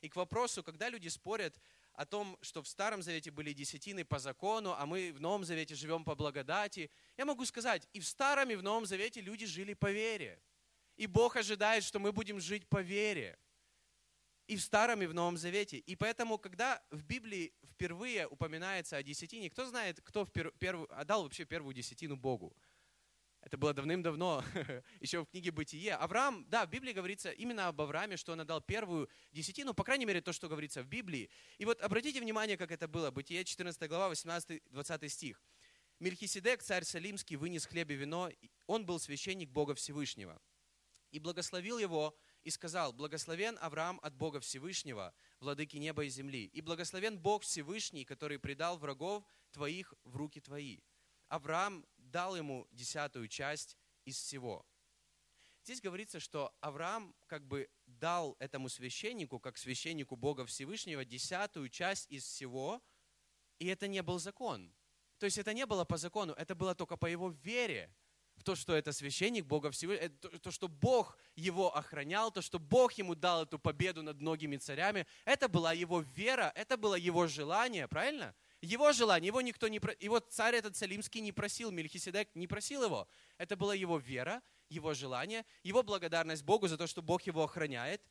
И 0.00 0.08
к 0.08 0.16
вопросу, 0.16 0.62
когда 0.62 0.88
люди 0.88 1.08
спорят 1.08 1.60
о 1.94 2.06
том, 2.06 2.38
что 2.40 2.62
в 2.62 2.68
Старом 2.68 3.02
Завете 3.02 3.30
были 3.30 3.52
десятины 3.52 4.04
по 4.04 4.18
закону, 4.18 4.74
а 4.78 4.86
мы 4.86 5.12
в 5.12 5.20
Новом 5.20 5.44
Завете 5.44 5.74
живем 5.74 6.04
по 6.04 6.14
благодати. 6.14 6.90
Я 7.16 7.24
могу 7.24 7.44
сказать, 7.44 7.88
и 7.92 8.00
в 8.00 8.06
Старом, 8.06 8.50
и 8.50 8.56
в 8.56 8.62
Новом 8.62 8.86
Завете 8.86 9.20
люди 9.20 9.46
жили 9.46 9.74
по 9.74 9.90
вере. 9.90 10.40
И 10.96 11.06
Бог 11.06 11.36
ожидает, 11.36 11.84
что 11.84 11.98
мы 11.98 12.12
будем 12.12 12.40
жить 12.40 12.68
по 12.68 12.82
вере. 12.82 13.38
И 14.46 14.56
в 14.56 14.62
Старом, 14.62 15.02
и 15.02 15.06
в 15.06 15.14
Новом 15.14 15.36
Завете. 15.36 15.78
И 15.78 15.96
поэтому, 15.96 16.38
когда 16.38 16.82
в 16.90 17.02
Библии 17.04 17.52
впервые 17.64 18.26
упоминается 18.26 18.96
о 18.96 19.02
десятине, 19.02 19.48
кто 19.48 19.64
знает, 19.66 20.00
кто 20.02 20.24
в 20.24 20.32
пер, 20.32 20.50
перв, 20.58 20.90
отдал 20.90 21.22
вообще 21.22 21.44
первую 21.44 21.74
десятину 21.74 22.16
Богу? 22.16 22.56
Это 23.42 23.56
было 23.56 23.72
давным-давно, 23.72 24.44
еще 25.00 25.22
в 25.22 25.26
книге 25.26 25.50
«Бытие». 25.50 25.94
Авраам, 25.94 26.44
да, 26.48 26.66
в 26.66 26.70
Библии 26.70 26.92
говорится 26.92 27.30
именно 27.30 27.68
об 27.68 27.80
Аврааме, 27.80 28.16
что 28.18 28.32
он 28.32 28.40
отдал 28.40 28.60
первую 28.60 29.08
десятину, 29.32 29.72
по 29.72 29.82
крайней 29.82 30.04
мере, 30.04 30.20
то, 30.20 30.32
что 30.32 30.48
говорится 30.48 30.82
в 30.82 30.86
Библии. 30.86 31.30
И 31.56 31.64
вот 31.64 31.80
обратите 31.80 32.20
внимание, 32.20 32.58
как 32.58 32.70
это 32.70 32.86
было. 32.86 33.10
Бытие, 33.10 33.44
14 33.44 33.88
глава, 33.88 34.12
18-20 34.12 35.08
стих. 35.08 35.42
Мельхиседек, 36.00 36.62
царь 36.62 36.84
Салимский, 36.84 37.36
вынес 37.36 37.64
хлеб 37.64 37.90
и 37.90 37.94
вино. 37.94 38.30
Он 38.66 38.84
был 38.84 39.00
священник 39.00 39.50
Бога 39.50 39.74
Всевышнего. 39.74 40.40
И 41.10 41.18
благословил 41.18 41.78
его, 41.78 42.16
и 42.42 42.50
сказал, 42.50 42.92
«Благословен 42.92 43.58
Авраам 43.60 44.00
от 44.02 44.14
Бога 44.14 44.40
Всевышнего, 44.40 45.14
владыки 45.40 45.76
неба 45.76 46.04
и 46.04 46.08
земли, 46.08 46.46
и 46.46 46.60
благословен 46.60 47.18
Бог 47.18 47.42
Всевышний, 47.42 48.04
который 48.04 48.38
предал 48.38 48.78
врагов 48.78 49.24
твоих 49.50 49.94
в 50.04 50.16
руки 50.16 50.40
твои». 50.40 50.80
Авраам 51.28 51.86
дал 52.10 52.36
ему 52.36 52.66
десятую 52.70 53.28
часть 53.28 53.76
из 54.04 54.16
всего. 54.16 54.66
Здесь 55.64 55.80
говорится, 55.80 56.20
что 56.20 56.54
Авраам 56.60 57.14
как 57.26 57.46
бы 57.46 57.68
дал 57.86 58.36
этому 58.38 58.68
священнику, 58.68 59.38
как 59.38 59.58
священнику 59.58 60.16
Бога 60.16 60.46
Всевышнего, 60.46 61.04
десятую 61.04 61.68
часть 61.68 62.10
из 62.10 62.24
всего, 62.24 62.82
и 63.58 63.66
это 63.66 63.86
не 63.86 64.02
был 64.02 64.18
закон. 64.18 64.74
То 65.18 65.26
есть 65.26 65.38
это 65.38 65.52
не 65.52 65.66
было 65.66 65.84
по 65.84 65.98
закону, 65.98 66.32
это 66.32 66.54
было 66.54 66.74
только 66.74 66.96
по 66.96 67.06
его 67.06 67.30
вере 67.30 67.94
в 68.36 68.42
то, 68.42 68.56
что 68.56 68.74
это 68.74 68.90
священник 68.92 69.44
Бога 69.44 69.70
Всевышнего, 69.70 70.08
то, 70.08 70.38
то, 70.38 70.50
что 70.50 70.66
Бог 70.66 71.18
его 71.36 71.76
охранял, 71.76 72.32
то, 72.32 72.40
что 72.40 72.58
Бог 72.58 72.94
ему 72.94 73.14
дал 73.14 73.42
эту 73.42 73.58
победу 73.58 74.02
над 74.02 74.18
многими 74.18 74.56
царями, 74.56 75.06
это 75.26 75.46
была 75.46 75.74
его 75.74 76.00
вера, 76.00 76.50
это 76.54 76.78
было 76.78 76.94
его 76.94 77.26
желание, 77.26 77.86
правильно? 77.86 78.34
Его 78.60 78.92
желание, 78.92 79.28
его 79.28 79.40
никто 79.40 79.68
не... 79.68 79.80
Его 80.00 80.20
царь 80.20 80.56
этот 80.56 80.76
Салимский 80.76 81.20
не 81.20 81.32
просил, 81.32 81.70
Мельхиседек 81.70 82.28
не 82.34 82.46
просил 82.46 82.84
его. 82.84 83.08
Это 83.38 83.56
была 83.56 83.74
его 83.74 83.98
вера, 83.98 84.42
его 84.68 84.92
желание, 84.92 85.46
его 85.62 85.82
благодарность 85.82 86.44
Богу 86.44 86.68
за 86.68 86.76
то, 86.76 86.86
что 86.86 87.00
Бог 87.00 87.22
его 87.22 87.42
охраняет. 87.42 88.02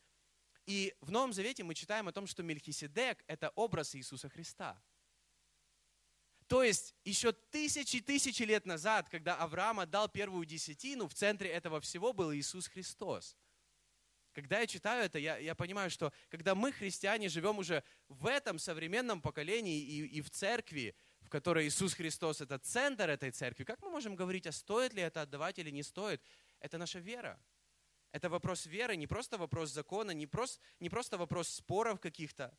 И 0.65 0.95
в 1.01 1.11
Новом 1.11 1.33
Завете 1.33 1.63
мы 1.63 1.75
читаем 1.75 2.07
о 2.07 2.11
том, 2.11 2.25
что 2.25 2.41
Мельхиседек– 2.41 3.23
это 3.27 3.49
образ 3.55 3.95
Иисуса 3.95 4.29
Христа. 4.29 4.81
То 6.47 6.63
есть 6.63 6.95
еще 7.03 7.31
тысячи 7.31 7.99
тысячи 7.99 8.41
лет 8.41 8.65
назад, 8.65 9.07
когда 9.07 9.35
Авраам 9.35 9.79
отдал 9.79 10.09
первую 10.09 10.47
десятину, 10.47 11.07
в 11.07 11.13
центре 11.13 11.49
этого 11.51 11.79
всего 11.79 12.11
был 12.11 12.33
Иисус 12.33 12.67
Христос– 12.67 13.35
когда 14.39 14.59
я 14.59 14.67
читаю 14.67 15.03
это, 15.03 15.19
я, 15.19 15.37
я 15.37 15.53
понимаю, 15.53 15.89
что 15.89 16.13
когда 16.29 16.55
мы, 16.55 16.71
христиане, 16.71 17.27
живем 17.27 17.57
уже 17.57 17.83
в 18.07 18.25
этом 18.25 18.57
современном 18.57 19.21
поколении 19.21 19.81
и, 19.81 20.05
и 20.05 20.21
в 20.21 20.29
церкви, 20.29 20.95
в 21.19 21.29
которой 21.29 21.67
Иисус 21.67 21.93
Христос– 21.93 22.39
это 22.41 22.57
центр 22.57 23.09
этой 23.09 23.31
церкви, 23.31 23.65
как 23.65 23.81
мы 23.81 23.89
можем 23.89 24.15
говорить, 24.15 24.47
а 24.47 24.53
стоит 24.53 24.93
ли 24.93 25.01
это 25.01 25.23
отдавать 25.23 25.59
или 25.59 25.71
не 25.71 25.83
стоит? 25.83 26.21
Это 26.61 26.77
наша 26.77 26.99
вера. 26.99 27.37
Это 28.13 28.29
вопрос 28.29 28.65
веры, 28.65 28.95
не 28.95 29.07
просто 29.07 29.37
вопрос 29.37 29.71
закона, 29.71 30.11
не 30.11 30.25
просто, 30.25 30.61
не 30.79 30.89
просто 30.89 31.17
вопрос 31.17 31.49
споров 31.49 31.99
каких-то. 31.99 32.57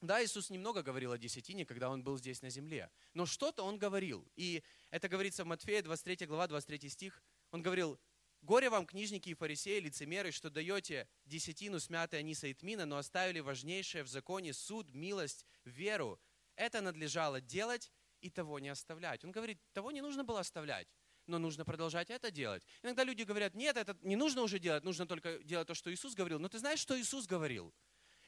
Да, 0.00 0.24
Иисус 0.24 0.48
немного 0.48 0.82
говорил 0.82 1.12
о 1.12 1.18
десятине, 1.18 1.66
когда 1.66 1.90
Он 1.90 2.02
был 2.02 2.16
здесь 2.16 2.40
на 2.40 2.48
земле. 2.48 2.90
Но 3.12 3.26
что-то 3.26 3.62
Он 3.62 3.78
говорил. 3.78 4.26
И 4.36 4.62
это 4.90 5.08
говорится 5.08 5.44
в 5.44 5.46
Матфея, 5.46 5.82
23 5.82 6.26
глава, 6.26 6.46
23 6.46 6.88
стих. 6.88 7.22
Он 7.50 7.62
говорил, 7.62 8.00
Горе 8.46 8.70
вам, 8.70 8.86
книжники 8.86 9.30
и 9.30 9.34
фарисеи, 9.34 9.80
лицемеры, 9.80 10.30
что 10.30 10.50
даете 10.50 11.08
десятину 11.24 11.80
смятой 11.80 12.20
аниса 12.20 12.46
и 12.46 12.54
тмина, 12.54 12.86
но 12.86 12.96
оставили 12.96 13.40
важнейшее 13.40 14.04
в 14.04 14.08
законе 14.08 14.52
суд, 14.52 14.94
милость, 14.94 15.44
веру. 15.64 16.20
Это 16.54 16.80
надлежало 16.80 17.40
делать 17.40 17.90
и 18.20 18.30
того 18.30 18.60
не 18.60 18.68
оставлять. 18.68 19.24
Он 19.24 19.32
говорит, 19.32 19.58
того 19.72 19.90
не 19.90 20.00
нужно 20.00 20.22
было 20.22 20.38
оставлять, 20.38 20.86
но 21.26 21.38
нужно 21.38 21.64
продолжать 21.64 22.08
это 22.08 22.30
делать. 22.30 22.64
Иногда 22.84 23.02
люди 23.02 23.24
говорят, 23.24 23.56
нет, 23.56 23.76
это 23.76 23.98
не 24.02 24.14
нужно 24.14 24.42
уже 24.42 24.60
делать, 24.60 24.84
нужно 24.84 25.08
только 25.08 25.42
делать 25.42 25.66
то, 25.66 25.74
что 25.74 25.92
Иисус 25.92 26.14
говорил. 26.14 26.38
Но 26.38 26.48
ты 26.48 26.60
знаешь, 26.60 26.78
что 26.78 26.96
Иисус 26.96 27.26
говорил? 27.26 27.74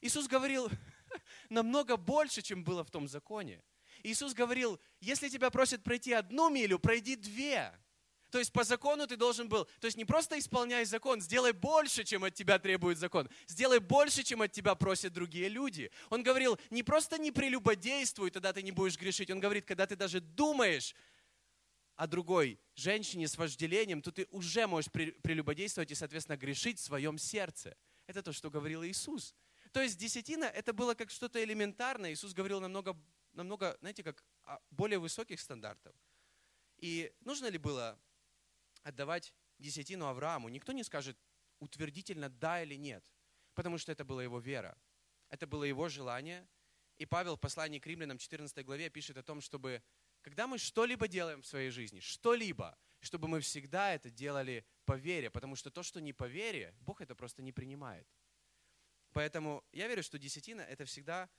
Иисус 0.01 0.27
говорил 0.27 0.69
намного 1.49 1.97
больше, 1.97 2.43
чем 2.43 2.65
было 2.65 2.83
в 2.83 2.91
том 2.91 3.07
законе. 3.07 3.63
Иисус 4.03 4.35
говорил, 4.35 4.81
если 4.99 5.29
тебя 5.29 5.51
просят 5.51 5.85
пройти 5.85 6.13
одну 6.13 6.51
милю, 6.51 6.81
пройди 6.81 7.15
две. 7.15 7.73
То 8.31 8.39
есть 8.39 8.53
по 8.53 8.63
закону 8.63 9.07
ты 9.07 9.17
должен 9.17 9.49
был, 9.49 9.65
то 9.81 9.87
есть 9.87 9.97
не 9.97 10.05
просто 10.05 10.39
исполняй 10.39 10.85
закон, 10.85 11.21
сделай 11.21 11.53
больше, 11.53 12.05
чем 12.05 12.25
от 12.25 12.35
тебя 12.35 12.59
требует 12.59 12.99
закон, 12.99 13.29
сделай 13.47 13.79
больше, 13.79 14.23
чем 14.23 14.43
от 14.43 14.53
тебя 14.53 14.75
просят 14.75 15.15
другие 15.15 15.49
люди. 15.49 15.91
Он 16.11 16.23
говорил, 16.23 16.59
не 16.71 16.83
просто 16.83 17.19
не 17.19 17.33
прелюбодействуй, 17.33 18.31
тогда 18.31 18.53
ты 18.53 18.63
не 18.63 18.73
будешь 18.73 18.99
грешить. 18.99 19.31
Он 19.31 19.41
говорит, 19.41 19.65
когда 19.65 19.87
ты 19.87 19.97
даже 19.97 20.21
думаешь 20.21 20.95
о 21.97 22.07
другой 22.07 22.61
женщине 22.75 23.27
с 23.27 23.39
вожделением, 23.39 24.03
то 24.03 24.13
ты 24.13 24.27
уже 24.31 24.67
можешь 24.67 24.91
прелюбодействовать 24.93 25.91
и, 25.91 25.95
соответственно, 25.95 26.37
грешить 26.37 26.79
в 26.79 26.85
своем 26.85 27.19
сердце. 27.19 27.77
Это 28.07 28.23
то, 28.23 28.33
что 28.33 28.51
говорил 28.51 28.85
Иисус. 28.85 29.35
То 29.73 29.81
есть 29.81 29.99
десятина 29.99 30.45
это 30.45 30.73
было 30.73 30.95
как 30.95 31.11
что-то 31.11 31.43
элементарное. 31.43 32.13
Иисус 32.13 32.35
говорил 32.35 32.61
намного, 32.61 32.97
намного, 33.33 33.77
знаете, 33.81 34.03
как 34.03 34.23
более 34.71 34.99
высоких 34.99 35.41
стандартов. 35.41 35.95
И 36.77 37.13
нужно 37.25 37.47
ли 37.47 37.59
было 37.59 37.99
отдавать 38.83 39.35
десятину 39.59 40.07
Аврааму, 40.07 40.49
никто 40.49 40.73
не 40.73 40.85
скажет 40.85 41.19
утвердительно 41.59 42.29
да 42.29 42.63
или 42.63 42.77
нет, 42.77 43.05
потому 43.55 43.79
что 43.79 43.93
это 43.93 44.05
была 44.05 44.23
его 44.23 44.39
вера, 44.39 44.77
это 45.29 45.47
было 45.47 45.65
его 45.65 45.89
желание. 45.89 46.49
И 46.97 47.07
Павел 47.07 47.37
в 47.37 47.41
послании 47.41 47.79
к 47.79 47.87
римлянам 47.87 48.19
14 48.19 48.65
главе 48.65 48.91
пишет 48.91 49.17
о 49.17 49.23
том, 49.23 49.41
чтобы 49.41 49.83
когда 50.23 50.49
мы 50.49 50.59
что-либо 50.59 51.07
делаем 51.07 51.43
в 51.43 51.47
своей 51.47 51.71
жизни, 51.71 52.01
что-либо, 52.01 52.77
чтобы 53.01 53.29
мы 53.29 53.41
всегда 53.41 53.95
это 53.95 54.11
делали 54.11 54.67
по 54.85 54.97
вере, 54.97 55.31
потому 55.31 55.55
что 55.55 55.71
то, 55.71 55.85
что 55.85 56.01
не 56.01 56.13
по 56.13 56.25
вере, 56.25 56.75
Бог 56.81 57.01
это 57.01 57.15
просто 57.15 57.41
не 57.41 57.53
принимает. 57.53 58.09
Поэтому 59.13 59.65
я 59.73 59.87
верю, 59.87 60.03
что 60.03 60.19
десятина 60.19 60.63
это 60.63 60.85
всегда 60.85 61.31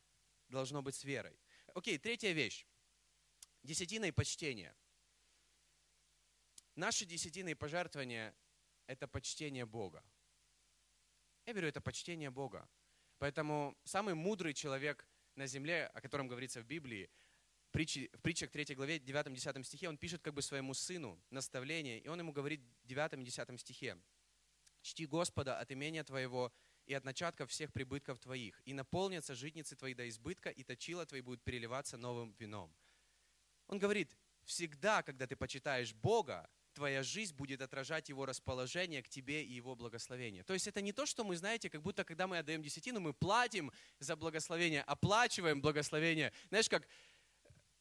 должно 0.47 0.81
быть 0.81 0.95
с 0.95 1.03
верой. 1.03 1.37
Окей, 1.75 1.97
третья 1.97 2.31
вещь. 2.31 2.65
Десятина 3.63 4.05
и 4.05 4.11
почтение– 4.11 4.75
Наши 6.79 7.05
десятины 7.05 7.51
и 7.51 7.55
пожертвования– 7.55 8.33
это 8.87 9.05
почтение 9.05 9.65
Бога. 9.65 10.01
Я 11.45 11.51
верю, 11.51 11.67
это 11.67 11.81
почтение 11.81 12.29
Бога. 12.29 12.69
Поэтому 13.17 13.77
самый 13.83 14.15
мудрый 14.15 14.53
человек 14.53 15.05
на 15.35 15.45
земле, 15.45 15.87
о 15.87 15.99
котором 15.99 16.29
говорится 16.29 16.61
в 16.61 16.65
Библии, 16.65 17.09
в 17.67 17.71
притчах 18.21 18.49
3 18.49 18.75
главе 18.75 18.97
9-10 18.97 19.61
стихе, 19.65 19.89
он 19.89 19.97
пишет 19.97 20.21
как 20.21 20.33
бы 20.33 20.41
своему 20.41 20.73
сыну 20.73 21.21
наставление, 21.31 21.99
и 21.99 22.07
он 22.07 22.17
ему 22.19 22.31
говорит 22.31 22.61
в 22.83 22.87
9-10 22.87 23.57
стихе, 23.57 23.97
«Чти 24.81 25.05
Господа 25.05 25.59
от 25.59 25.69
имения 25.73 26.05
твоего 26.05 26.53
и 26.85 26.93
от 26.93 27.03
начатков 27.03 27.51
всех 27.51 27.73
прибытков 27.73 28.19
твоих, 28.19 28.61
и 28.63 28.71
наполнятся 28.71 29.35
житницы 29.35 29.75
твои 29.75 29.93
до 29.93 30.07
избытка, 30.07 30.49
и 30.49 30.63
точила 30.63 31.05
твои 31.05 31.19
будут 31.19 31.43
переливаться 31.43 31.97
новым 31.97 32.33
вином». 32.39 32.73
Он 33.67 33.79
говорит, 33.79 34.15
всегда, 34.45 35.03
когда 35.03 35.27
ты 35.27 35.35
почитаешь 35.35 35.93
Бога, 35.93 36.49
твоя 36.79 37.03
жизнь 37.03 37.35
будет 37.35 37.61
отражать 37.61 38.07
Его 38.07 38.25
расположение 38.25 39.03
к 39.03 39.09
тебе 39.09 39.43
и 39.43 39.51
Его 39.51 39.75
благословение. 39.75 40.43
То 40.43 40.53
есть 40.53 40.65
это 40.65 40.79
не 40.79 40.93
то, 40.93 41.05
что 41.05 41.25
мы, 41.25 41.35
знаете, 41.35 41.69
как 41.69 41.81
будто 41.81 42.05
когда 42.05 42.25
мы 42.25 42.37
отдаем 42.37 42.63
десятину, 42.63 43.01
мы 43.01 43.11
платим 43.11 43.69
за 43.99 44.15
благословение, 44.15 44.83
оплачиваем 44.83 45.61
благословение. 45.61 46.31
Знаешь, 46.47 46.69
как... 46.69 46.87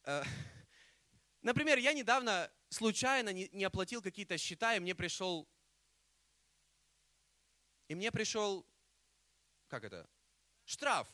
Э, 0.03 0.23
например, 1.41 1.77
я 1.77 1.93
недавно 1.93 2.51
случайно 2.67 3.29
не, 3.29 3.47
не 3.53 3.63
оплатил 3.63 4.01
какие-то 4.01 4.37
счета, 4.37 4.75
и 4.75 4.81
мне 4.81 4.93
пришел... 4.93 5.47
И 7.87 7.95
мне 7.95 8.11
пришел... 8.11 8.65
Как 9.69 9.85
это? 9.85 10.09
Штраф. 10.65 11.07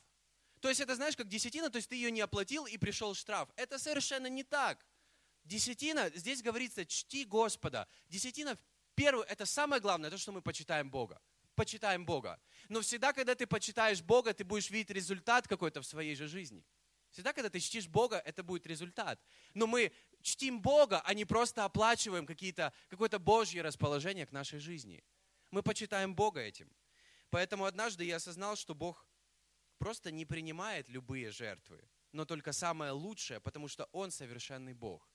То 0.60 0.70
есть 0.70 0.82
это, 0.82 0.96
знаешь, 0.96 1.16
как 1.16 1.28
десятина, 1.28 1.70
то 1.70 1.76
есть 1.76 1.90
ты 1.90 1.96
ее 1.98 2.10
не 2.10 2.22
оплатил, 2.22 2.66
и 2.66 2.80
пришел 2.80 3.14
штраф. 3.14 3.48
Это 3.56 3.78
совершенно 3.78 4.26
не 4.26 4.44
так. 4.44 4.84
Десятина, 5.46 6.12
здесь 6.16 6.42
говорится, 6.42 6.86
чти 6.86 7.24
Господа. 7.24 7.88
Десятина, 8.10 8.58
первое, 8.96 9.26
это 9.26 9.46
самое 9.46 9.82
главное, 9.82 10.10
то, 10.10 10.18
что 10.18 10.32
мы 10.32 10.42
почитаем 10.42 10.90
Бога. 10.90 11.22
Почитаем 11.54 12.06
Бога. 12.06 12.40
Но 12.68 12.82
всегда, 12.82 13.14
когда 13.14 13.36
ты 13.36 13.48
почитаешь 13.48 14.02
Бога, 14.02 14.34
ты 14.34 14.44
будешь 14.44 14.70
видеть 14.70 14.90
результат 14.90 15.48
какой-то 15.48 15.82
в 15.82 15.86
своей 15.86 16.16
же 16.16 16.28
жизни. 16.28 16.66
Всегда, 17.12 17.32
когда 17.32 17.50
ты 17.50 17.60
чтишь 17.60 17.88
Бога, 17.88 18.18
это 18.18 18.44
будет 18.44 18.68
результат. 18.68 19.22
Но 19.54 19.68
мы 19.68 19.94
чтим 20.22 20.62
Бога, 20.62 21.00
а 21.06 21.14
не 21.14 21.24
просто 21.24 21.64
оплачиваем 21.64 22.26
какие-то, 22.26 22.74
какое-то 22.90 23.20
Божье 23.20 23.62
расположение 23.62 24.26
к 24.26 24.34
нашей 24.34 24.60
жизни. 24.60 25.04
Мы 25.52 25.64
почитаем 25.64 26.16
Бога 26.16 26.42
этим. 26.42 26.70
Поэтому 27.30 27.66
однажды 27.66 28.04
я 28.04 28.18
осознал, 28.18 28.56
что 28.56 28.76
Бог 28.76 29.08
просто 29.78 30.12
не 30.12 30.26
принимает 30.26 30.90
любые 30.90 31.32
жертвы, 31.32 31.88
но 32.12 32.26
только 32.26 32.52
самое 32.52 32.92
лучшее, 32.92 33.40
потому 33.40 33.68
что 33.68 33.88
Он 33.92 34.12
совершенный 34.12 34.74
Бог. 34.74 35.08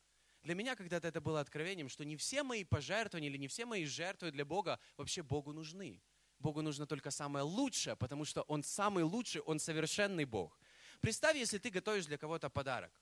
Для 0.42 0.54
меня 0.54 0.74
когда-то 0.74 1.08
это 1.08 1.20
было 1.20 1.40
откровением, 1.40 1.88
что 1.88 2.04
не 2.04 2.16
все 2.16 2.42
мои 2.42 2.64
пожертвования 2.64 3.28
или 3.28 3.36
не 3.36 3.48
все 3.48 3.66
мои 3.66 3.84
жертвы 3.84 4.30
для 4.30 4.44
Бога 4.44 4.78
вообще 4.96 5.22
Богу 5.22 5.52
нужны. 5.52 6.02
Богу 6.38 6.62
нужно 6.62 6.86
только 6.86 7.10
самое 7.10 7.44
лучшее, 7.44 7.96
потому 7.96 8.24
что 8.24 8.42
Он 8.42 8.62
самый 8.62 9.04
лучший, 9.04 9.42
Он 9.42 9.58
совершенный 9.58 10.24
Бог. 10.24 10.58
Представь, 11.00 11.36
если 11.36 11.58
ты 11.58 11.70
готовишь 11.70 12.06
для 12.06 12.16
кого-то 12.16 12.48
подарок. 12.48 12.92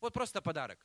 Вот 0.00 0.12
просто 0.12 0.42
подарок. 0.42 0.84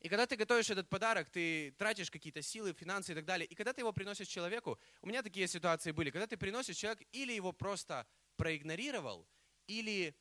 И 0.00 0.08
когда 0.08 0.26
ты 0.26 0.36
готовишь 0.36 0.70
этот 0.70 0.88
подарок, 0.88 1.30
ты 1.30 1.72
тратишь 1.72 2.10
какие-то 2.10 2.40
силы, 2.42 2.72
финансы 2.72 3.12
и 3.12 3.14
так 3.14 3.24
далее. 3.26 3.46
И 3.46 3.54
когда 3.54 3.72
ты 3.72 3.82
его 3.82 3.92
приносишь 3.92 4.28
человеку, 4.28 4.78
у 5.02 5.06
меня 5.06 5.22
такие 5.22 5.46
ситуации 5.46 5.92
были, 5.92 6.10
когда 6.10 6.26
ты 6.26 6.36
приносишь 6.36 6.76
человек 6.76 7.06
или 7.12 7.32
его 7.32 7.52
просто 7.52 8.06
проигнорировал, 8.36 9.26
или, 9.66 10.14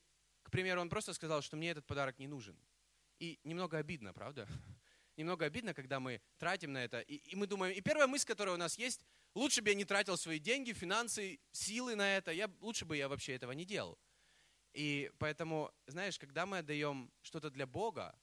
к 0.43 0.51
примеру, 0.51 0.81
он 0.81 0.89
просто 0.89 1.13
сказал, 1.13 1.41
что 1.41 1.55
мне 1.55 1.71
этот 1.71 1.85
подарок 1.85 2.19
не 2.19 2.27
нужен. 2.27 2.57
И 3.19 3.39
немного 3.43 3.77
обидно, 3.77 4.13
правда? 4.13 4.47
Немного 5.17 5.45
обидно, 5.45 5.73
когда 5.73 5.99
мы 5.99 6.21
тратим 6.37 6.71
на 6.71 6.83
это. 6.83 7.01
И, 7.01 7.15
и 7.15 7.35
мы 7.35 7.45
думаем, 7.45 7.75
и 7.75 7.81
первая 7.81 8.07
мысль, 8.07 8.25
которая 8.25 8.55
у 8.55 8.57
нас 8.57 8.77
есть, 8.77 9.05
лучше 9.35 9.61
бы 9.61 9.69
я 9.69 9.75
не 9.75 9.83
тратил 9.83 10.17
свои 10.17 10.39
деньги, 10.39 10.71
финансы, 10.71 11.39
силы 11.51 11.95
на 11.95 12.15
это, 12.15 12.31
я, 12.31 12.49
лучше 12.61 12.85
бы 12.85 12.95
я 12.95 13.09
вообще 13.09 13.33
этого 13.33 13.51
не 13.51 13.65
делал. 13.65 13.99
И 14.73 15.11
поэтому, 15.17 15.71
знаешь, 15.87 16.17
когда 16.17 16.45
мы 16.45 16.59
отдаем 16.59 17.11
что-то 17.21 17.49
для 17.49 17.67
Бога, 17.67 18.17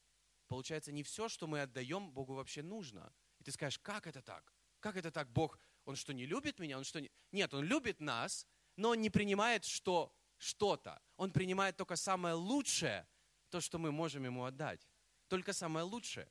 получается, 0.48 0.92
не 0.92 1.02
все, 1.02 1.28
что 1.28 1.46
мы 1.46 1.60
отдаем, 1.60 2.10
Богу 2.12 2.34
вообще 2.34 2.62
нужно. 2.62 3.12
И 3.38 3.44
ты 3.44 3.52
скажешь, 3.52 3.78
как 3.78 4.06
это 4.06 4.22
так? 4.22 4.54
Как 4.80 4.96
это 4.96 5.10
так? 5.10 5.30
Бог, 5.30 5.58
Он 5.84 5.96
что, 5.96 6.14
не 6.14 6.24
любит 6.24 6.58
меня? 6.58 6.78
Он 6.78 6.84
что 6.84 7.00
не... 7.00 7.10
Нет, 7.32 7.52
Он 7.52 7.64
любит 7.64 8.00
нас, 8.00 8.46
но 8.76 8.90
Он 8.90 9.00
не 9.00 9.10
принимает 9.10 9.64
что, 9.64 10.14
что-то. 10.38 11.02
Он 11.16 11.30
принимает 11.30 11.76
только 11.76 11.96
самое 11.96 12.34
лучшее, 12.34 13.06
то, 13.50 13.60
что 13.60 13.78
мы 13.78 13.92
можем 13.92 14.24
Ему 14.24 14.44
отдать. 14.44 14.88
Только 15.28 15.52
самое 15.52 15.84
лучшее. 15.84 16.28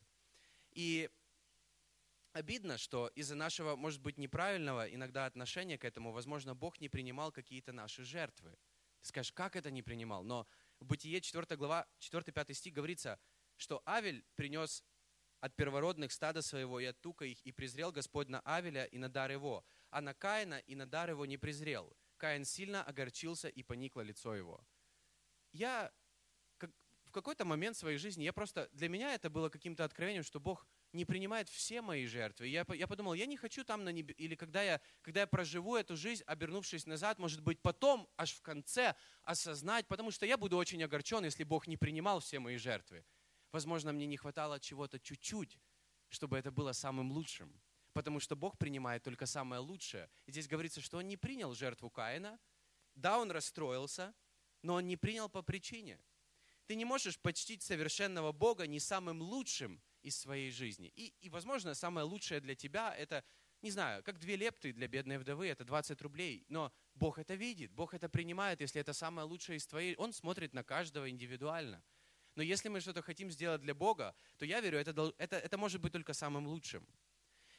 И 0.72 1.10
обидно, 2.34 2.78
что 2.78 3.08
из-за 3.16 3.36
нашего, 3.36 3.76
может 3.76 4.02
быть, 4.02 4.18
неправильного 4.18 4.94
иногда 4.94 5.26
отношения 5.26 5.78
к 5.78 5.86
этому, 5.86 6.12
возможно, 6.12 6.54
Бог 6.54 6.80
не 6.80 6.90
принимал 6.90 7.32
какие-то 7.32 7.72
наши 7.72 8.04
жертвы. 8.04 8.58
Ты 9.02 9.08
скажешь, 9.08 9.32
как 9.32 9.56
это 9.56 9.72
не 9.72 9.82
принимал? 9.82 10.24
Но 10.24 10.48
в 10.80 10.86
Бытие 10.86 11.22
4 11.22 11.56
глава, 11.56 11.88
4-5 12.00 12.54
стих 12.54 12.74
говорится, 12.74 13.20
что 13.56 13.82
Авель 13.86 14.26
принес 14.36 14.84
от 15.40 15.56
первородных 15.56 16.12
стада 16.12 16.42
своего 16.42 16.80
и 16.80 16.86
от 16.86 17.00
тука 17.02 17.26
их, 17.26 17.42
и 17.46 17.52
презрел 17.52 17.92
Господь 17.92 18.30
на 18.30 18.42
Авеля 18.42 18.86
и 18.86 18.98
на 18.98 19.10
дар 19.10 19.32
его, 19.32 19.64
а 19.92 20.02
на 20.02 20.14
Каина 20.14 20.60
и 20.60 20.76
на 20.76 20.86
дар 20.86 21.10
его 21.10 21.26
не 21.26 21.38
презрел. 21.38 21.96
Каин 22.18 22.46
сильно 22.46 22.84
огорчился 22.84 23.48
и 23.48 23.64
поникло 23.64 24.02
лицо 24.02 24.36
его. 24.36 24.66
Я 25.52 25.94
какой-то 27.16 27.46
момент 27.46 27.78
своей 27.78 27.98
жизни, 27.98 28.24
я 28.24 28.34
просто, 28.34 28.70
для 28.74 28.90
меня 28.90 29.14
это 29.14 29.30
было 29.30 29.50
каким-то 29.50 29.84
откровением, 29.84 30.24
что 30.24 30.40
Бог 30.40 30.68
не 30.94 31.06
принимает 31.06 31.50
все 31.50 31.82
мои 31.82 32.06
жертвы. 32.06 32.48
Я, 32.48 32.66
я 32.74 32.88
подумал, 32.88 33.14
я 33.14 33.26
не 33.26 33.38
хочу 33.38 33.64
там 33.64 33.84
на 33.84 33.90
небе, 33.90 34.14
или 34.14 34.36
когда 34.36 34.62
я, 34.62 34.82
когда 35.02 35.22
я 35.22 35.28
проживу 35.28 35.76
эту 35.76 35.96
жизнь, 35.96 36.24
обернувшись 36.28 36.86
назад, 36.86 37.20
может 37.20 37.42
быть, 37.42 37.62
потом, 37.62 38.08
аж 38.18 38.34
в 38.34 38.42
конце, 38.42 38.96
осознать, 39.24 39.88
потому 39.88 40.12
что 40.12 40.26
я 40.26 40.38
буду 40.38 40.58
очень 40.58 40.84
огорчен, 40.84 41.24
если 41.26 41.44
Бог 41.44 41.68
не 41.68 41.78
принимал 41.78 42.20
все 42.20 42.40
мои 42.40 42.58
жертвы. 42.58 43.06
Возможно, 43.52 43.94
мне 43.94 44.06
не 44.06 44.18
хватало 44.18 44.60
чего-то 44.60 45.00
чуть-чуть, 45.00 45.58
чтобы 46.10 46.38
это 46.38 46.52
было 46.52 46.74
самым 46.74 47.12
лучшим. 47.12 47.62
Потому 47.94 48.20
что 48.20 48.36
Бог 48.36 48.58
принимает 48.58 49.04
только 49.04 49.26
самое 49.26 49.62
лучшее. 49.62 50.10
И 50.26 50.32
здесь 50.32 50.48
говорится, 50.48 50.82
что 50.82 50.98
он 50.98 51.08
не 51.08 51.16
принял 51.16 51.54
жертву 51.54 51.90
Каина. 51.90 52.38
Да, 52.94 53.18
он 53.20 53.32
расстроился, 53.32 54.14
но 54.62 54.74
он 54.74 54.88
не 54.88 54.98
принял 54.98 55.30
по 55.30 55.42
причине. 55.42 55.98
Ты 56.68 56.76
не 56.76 56.86
можешь 56.86 57.20
почтить 57.20 57.64
совершенного 57.64 58.32
Бога 58.32 58.68
не 58.68 58.80
самым 58.80 59.22
лучшим 59.22 59.82
из 60.02 60.18
своей 60.18 60.52
жизни. 60.52 60.92
И, 60.96 61.14
и 61.22 61.30
возможно, 61.30 61.74
самое 61.76 62.06
лучшее 62.06 62.40
для 62.40 62.56
тебя– 62.56 62.96
это, 62.98 63.24
не 63.62 63.72
знаю, 63.72 64.04
как 64.04 64.20
две 64.20 64.36
лепты 64.36 64.74
для 64.74 64.88
бедной 64.88 65.18
вдовы, 65.18 65.48
это 65.48 65.64
20 65.64 66.02
рублей. 66.02 66.46
Но 66.50 66.72
Бог 66.94 67.20
это 67.20 67.36
видит, 67.36 67.72
Бог 67.72 67.94
это 67.94 68.10
принимает, 68.10 68.62
если 68.62 68.82
это 68.82 68.94
самое 68.94 69.28
лучшее 69.28 69.58
из 69.58 69.68
твоей. 69.68 69.96
Он 69.96 70.14
смотрит 70.14 70.54
на 70.54 70.64
каждого 70.64 71.10
индивидуально– 71.10 71.84
но 72.36 72.44
если 72.44 72.70
мы 72.70 72.82
что-то 72.82 73.02
хотим 73.02 73.32
сделать 73.32 73.62
для 73.62 73.74
Бога, 73.74 74.16
то 74.38 74.46
я 74.46 74.60
верю, 74.60 74.78
это, 74.78 75.14
это, 75.18 75.38
это 75.38 75.58
может 75.58 75.82
быть 75.82 75.94
только 75.94 76.14
самым 76.14 76.48
лучшим. 76.48 76.86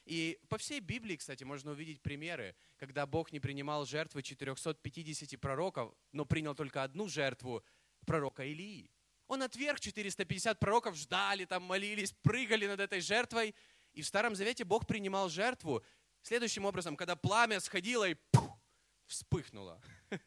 И 0.04 0.38
по 0.48 0.58
всей 0.58 0.80
Библии, 0.80 1.16
кстати, 1.16 1.42
можно 1.44 1.72
увидеть 1.72 2.02
примеры, 2.02 2.54
когда 2.76 3.06
Бог 3.06 3.32
не 3.32 3.40
принимал 3.40 3.86
жертвы 3.86 4.22
450 4.22 5.40
пророков, 5.40 5.94
но 6.12 6.24
принял 6.24 6.54
только 6.54 6.84
одну 6.84 7.08
жертву 7.08 7.64
пророка 8.04 8.44
Илии. 8.44 8.90
Он 9.28 9.42
отверг 9.42 9.80
450 9.80 10.58
пророков, 10.60 10.96
ждали, 10.96 11.44
там 11.44 11.62
молились, 11.64 12.12
прыгали 12.22 12.66
над 12.66 12.80
этой 12.80 13.00
жертвой. 13.00 13.54
И 13.92 14.02
в 14.02 14.06
Старом 14.06 14.34
Завете 14.34 14.64
Бог 14.64 14.86
принимал 14.86 15.28
жертву 15.28 15.82
следующим 16.22 16.64
образом, 16.64 16.96
когда 16.96 17.16
пламя 17.16 17.60
сходило 17.60 18.08
и 18.08 18.14
пух, 18.14 18.58
вспыхнуло. 19.06 19.80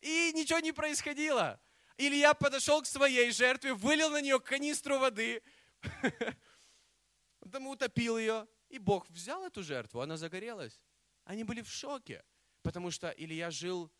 И 0.00 0.32
ничего 0.34 0.58
не 0.58 0.72
происходило. 0.72 1.60
Илья 1.96 2.34
подошел 2.34 2.82
к 2.82 2.86
своей 2.86 3.30
жертве, 3.30 3.74
вылил 3.74 4.10
на 4.10 4.20
нее 4.20 4.40
канистру 4.40 4.98
воды, 4.98 5.42
потом 7.40 7.68
утопил 7.68 8.18
ее, 8.18 8.48
и 8.68 8.78
Бог 8.78 9.08
взял 9.10 9.44
эту 9.44 9.62
жертву, 9.62 10.00
она 10.00 10.16
загорелась. 10.16 10.80
Они 11.24 11.44
были 11.44 11.60
в 11.60 11.70
шоке, 11.70 12.24
потому 12.62 12.90
что 12.90 13.10
Илья 13.10 13.50
жил 13.50 13.92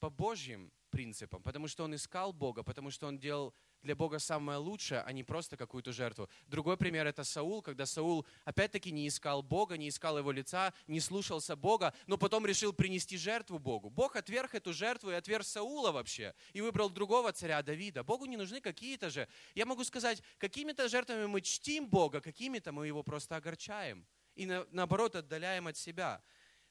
по 0.00 0.10
Божьим 0.10 0.72
принципам, 0.90 1.42
потому 1.42 1.68
что 1.68 1.84
он 1.84 1.94
искал 1.94 2.32
Бога, 2.32 2.62
потому 2.62 2.90
что 2.90 3.06
он 3.06 3.18
делал 3.18 3.54
для 3.86 3.94
Бога 3.94 4.18
самое 4.18 4.58
лучшее, 4.58 5.00
а 5.00 5.12
не 5.12 5.24
просто 5.24 5.56
какую-то 5.56 5.92
жертву. 5.92 6.28
Другой 6.48 6.76
пример 6.76 7.06
это 7.06 7.24
Саул, 7.24 7.62
когда 7.62 7.86
Саул 7.86 8.26
опять-таки 8.44 8.90
не 8.90 9.08
искал 9.08 9.42
Бога, 9.42 9.78
не 9.78 9.88
искал 9.88 10.18
его 10.18 10.32
лица, 10.32 10.74
не 10.86 11.00
слушался 11.00 11.56
Бога, 11.56 11.94
но 12.06 12.18
потом 12.18 12.44
решил 12.44 12.72
принести 12.72 13.16
жертву 13.16 13.58
Богу. 13.58 13.88
Бог 13.88 14.16
отверг 14.16 14.54
эту 14.54 14.74
жертву 14.74 15.10
и 15.10 15.14
отверг 15.14 15.46
Саула 15.46 15.92
вообще, 15.92 16.34
и 16.52 16.60
выбрал 16.60 16.90
другого 16.90 17.32
царя 17.32 17.62
Давида. 17.62 18.02
Богу 18.04 18.26
не 18.26 18.36
нужны 18.36 18.60
какие-то 18.60 19.08
же. 19.08 19.28
Я 19.54 19.64
могу 19.64 19.84
сказать, 19.84 20.22
какими-то 20.38 20.88
жертвами 20.88 21.26
мы 21.26 21.40
чтим 21.40 21.88
Бога, 21.88 22.20
какими-то 22.20 22.72
мы 22.72 22.88
его 22.88 23.02
просто 23.02 23.36
огорчаем 23.36 24.06
и 24.34 24.46
наоборот 24.46 25.16
отдаляем 25.16 25.68
от 25.68 25.76
себя. 25.76 26.20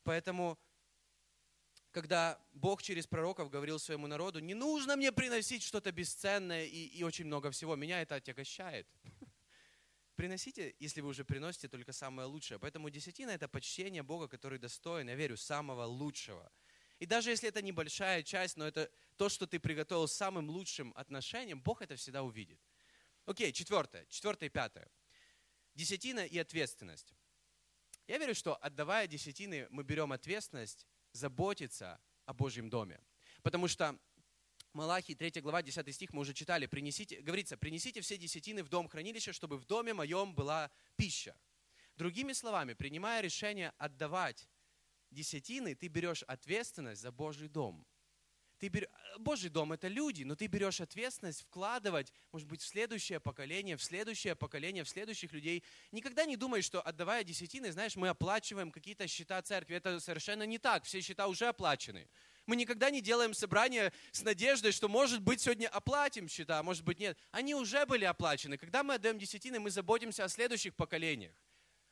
Поэтому 0.04 0.60
когда 1.96 2.38
Бог 2.52 2.84
через 2.84 3.08
пророков 3.08 3.50
говорил 3.50 3.80
своему 3.80 4.08
народу, 4.08 4.40
не 4.40 4.54
нужно 4.54 4.98
мне 4.98 5.14
приносить 5.14 5.64
что-то 5.64 5.94
бесценное 5.94 6.66
и, 6.66 6.88
и 6.88 7.04
очень 7.04 7.24
много 7.24 7.52
всего, 7.52 7.78
меня 7.78 8.02
это 8.02 8.16
отягощает. 8.16 8.86
Приносите, 10.18 10.76
если 10.78 11.00
вы 11.00 11.08
уже 11.08 11.24
приносите, 11.24 11.70
только 11.70 11.94
самое 11.94 12.28
лучшее. 12.28 12.60
Поэтому 12.60 12.90
десятина– 12.90 13.30
это 13.32 13.48
почтение 13.48 14.04
Бога, 14.04 14.28
который 14.28 14.60
достоин, 14.60 15.08
я 15.08 15.16
верю, 15.16 15.38
самого 15.38 15.86
лучшего. 15.86 16.52
И 17.00 17.06
даже 17.06 17.30
если 17.30 17.48
это 17.48 17.62
небольшая 17.62 18.24
часть, 18.24 18.58
но 18.58 18.68
это 18.68 18.92
то, 19.16 19.30
что 19.30 19.48
ты 19.48 19.58
приготовил 19.58 20.10
самым 20.10 20.50
лучшим 20.50 20.92
отношением, 20.98 21.62
Бог 21.62 21.82
это 21.82 21.96
всегда 21.96 22.24
увидит. 22.24 22.60
Окей, 23.26 23.54
четвертое, 23.54 24.06
четвертое 24.10 24.48
и 24.48 24.50
пятое. 24.50 24.92
Десятина 25.76 26.26
и 26.26 26.38
ответственность. 26.40 27.14
Я 28.06 28.18
верю, 28.18 28.36
что 28.36 28.58
отдавая 28.58 29.08
десятины, 29.08 29.68
мы 29.70 29.84
берем 29.86 30.12
ответственность 30.12 30.86
заботиться 31.16 32.00
о 32.26 32.34
Божьем 32.34 32.70
доме. 32.70 33.00
Потому 33.42 33.68
что 33.68 33.98
Малахий, 34.74 35.16
3 35.16 35.42
глава, 35.42 35.62
10 35.62 35.96
стих, 35.96 36.12
мы 36.12 36.22
уже 36.22 36.34
читали, 36.34 36.66
принесите, 36.66 37.22
говорится, 37.22 37.56
принесите 37.58 38.02
все 38.02 38.18
десятины 38.18 38.62
в 38.64 38.70
дом 38.70 38.90
хранилища, 38.90 39.32
чтобы 39.32 39.58
в 39.58 39.66
доме 39.66 39.94
моем 39.94 40.36
была 40.36 40.70
пища. 40.98 41.38
Другими 41.96 42.34
словами, 42.34 42.74
принимая 42.74 43.22
решение 43.22 43.72
отдавать 43.78 44.50
десятины, 45.12 45.76
ты 45.76 45.88
берешь 45.88 46.24
ответственность 46.24 47.02
за 47.02 47.12
Божий 47.12 47.48
дом. 47.48 47.88
Ты 48.66 48.70
бер... 48.70 48.90
Божий 49.20 49.52
дом– 49.52 49.74
это 49.74 49.88
люди, 49.88 50.24
но 50.24 50.36
ты 50.36 50.48
берешь 50.48 50.82
ответственность 50.82 51.44
вкладывать, 51.44 52.12
может 52.32 52.48
быть, 52.48 52.64
в 52.64 52.66
следующее 52.66 53.20
поколение, 53.20 53.78
в 53.78 53.84
следующее 53.84 54.36
поколение, 54.36 54.84
в 54.84 54.90
следующих 54.90 55.34
людей. 55.34 55.64
Никогда 55.92 56.26
не 56.26 56.36
думай, 56.36 56.64
что 56.64 56.82
отдавая 56.82 57.24
десятины, 57.24 57.72
знаешь, 57.72 57.96
мы 57.96 58.08
оплачиваем 58.10 58.72
какие-то 58.72 59.08
счета 59.08 59.40
церкви. 59.44 59.76
Это 59.76 60.00
совершенно 60.00 60.48
не 60.48 60.58
так. 60.58 60.84
Все 60.84 61.00
счета 61.02 61.28
уже 61.28 61.46
оплачены. 61.46 62.10
Мы 62.48 62.56
никогда 62.56 62.90
не 62.90 63.02
делаем 63.02 63.36
собрание 63.36 63.94
с 64.12 64.24
надеждой, 64.24 64.72
что, 64.72 64.88
может 64.88 65.22
быть, 65.22 65.42
сегодня 65.42 65.68
оплатим 65.68 66.28
счета, 66.28 66.58
а 66.58 66.64
может 66.64 66.84
быть, 66.84 66.98
нет. 66.98 67.20
Они 67.30 67.54
уже 67.54 67.86
были 67.86 68.06
оплачены. 68.06 68.58
Когда 68.58 68.82
мы 68.82 68.96
отдаем 68.96 69.20
десятины, 69.20 69.60
мы 69.60 69.70
заботимся 69.70 70.24
о 70.24 70.28
следующих 70.28 70.76
поколениях. 70.76 71.36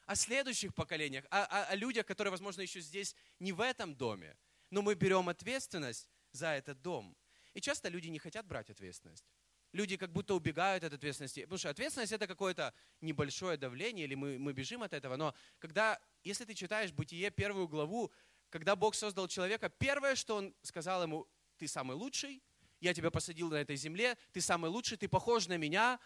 О 0.07 0.15
следующих 0.15 0.73
поколениях, 0.73 1.23
о, 1.29 1.43
о, 1.43 1.65
о 1.65 1.75
людях, 1.75 2.07
которые, 2.07 2.31
возможно, 2.31 2.61
еще 2.61 2.79
здесь 2.79 3.15
не 3.37 3.51
в 3.51 3.61
этом 3.61 3.93
доме. 3.93 4.35
Но 4.71 4.81
мы 4.81 4.95
берем 4.95 5.29
ответственность 5.29 6.09
за 6.33 6.49
этот 6.49 6.81
дом. 6.81 7.15
И 7.53 7.61
часто 7.61 7.87
люди 7.87 8.09
не 8.09 8.19
хотят 8.19 8.45
брать 8.45 8.69
ответственность. 8.69 9.25
Люди 9.71 9.97
как 9.97 10.11
будто 10.11 10.35
убегают 10.35 10.83
от 10.83 10.93
ответственности. 10.93 11.41
Потому 11.41 11.57
что 11.57 11.69
ответственность 11.69 12.11
это 12.11 12.27
какое-то 12.27 12.73
небольшое 13.01 13.57
давление, 13.57 14.05
или 14.05 14.15
мы, 14.15 14.37
мы 14.37 14.53
бежим 14.53 14.83
от 14.83 14.93
этого. 14.93 15.15
Но 15.15 15.33
когда, 15.59 15.99
если 16.23 16.45
ты 16.45 16.53
читаешь 16.53 16.91
Бытие 16.91 17.31
первую 17.31 17.67
главу, 17.67 18.11
когда 18.49 18.75
Бог 18.75 18.93
создал 18.93 19.27
человека, 19.27 19.69
первое, 19.69 20.15
что 20.15 20.35
Он 20.35 20.53
сказал 20.61 21.01
ему, 21.01 21.27
ты 21.57 21.67
самый 21.67 21.95
лучший, 21.95 22.43
я 22.81 22.93
тебя 22.93 23.09
посадил 23.09 23.49
на 23.49 23.55
этой 23.55 23.75
земле, 23.75 24.17
ты 24.31 24.41
самый 24.41 24.69
лучший, 24.69 24.97
ты 24.97 25.07
похож 25.07 25.47
на 25.47 25.57
меня, 25.57 25.99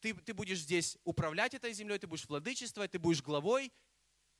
ты, 0.00 0.14
ты 0.14 0.34
будешь 0.34 0.60
здесь 0.60 0.96
управлять 1.04 1.54
этой 1.54 1.72
землей, 1.72 1.98
ты 1.98 2.06
будешь 2.06 2.26
владычествовать, 2.26 2.90
ты 2.90 2.98
будешь 2.98 3.22
главой, 3.22 3.72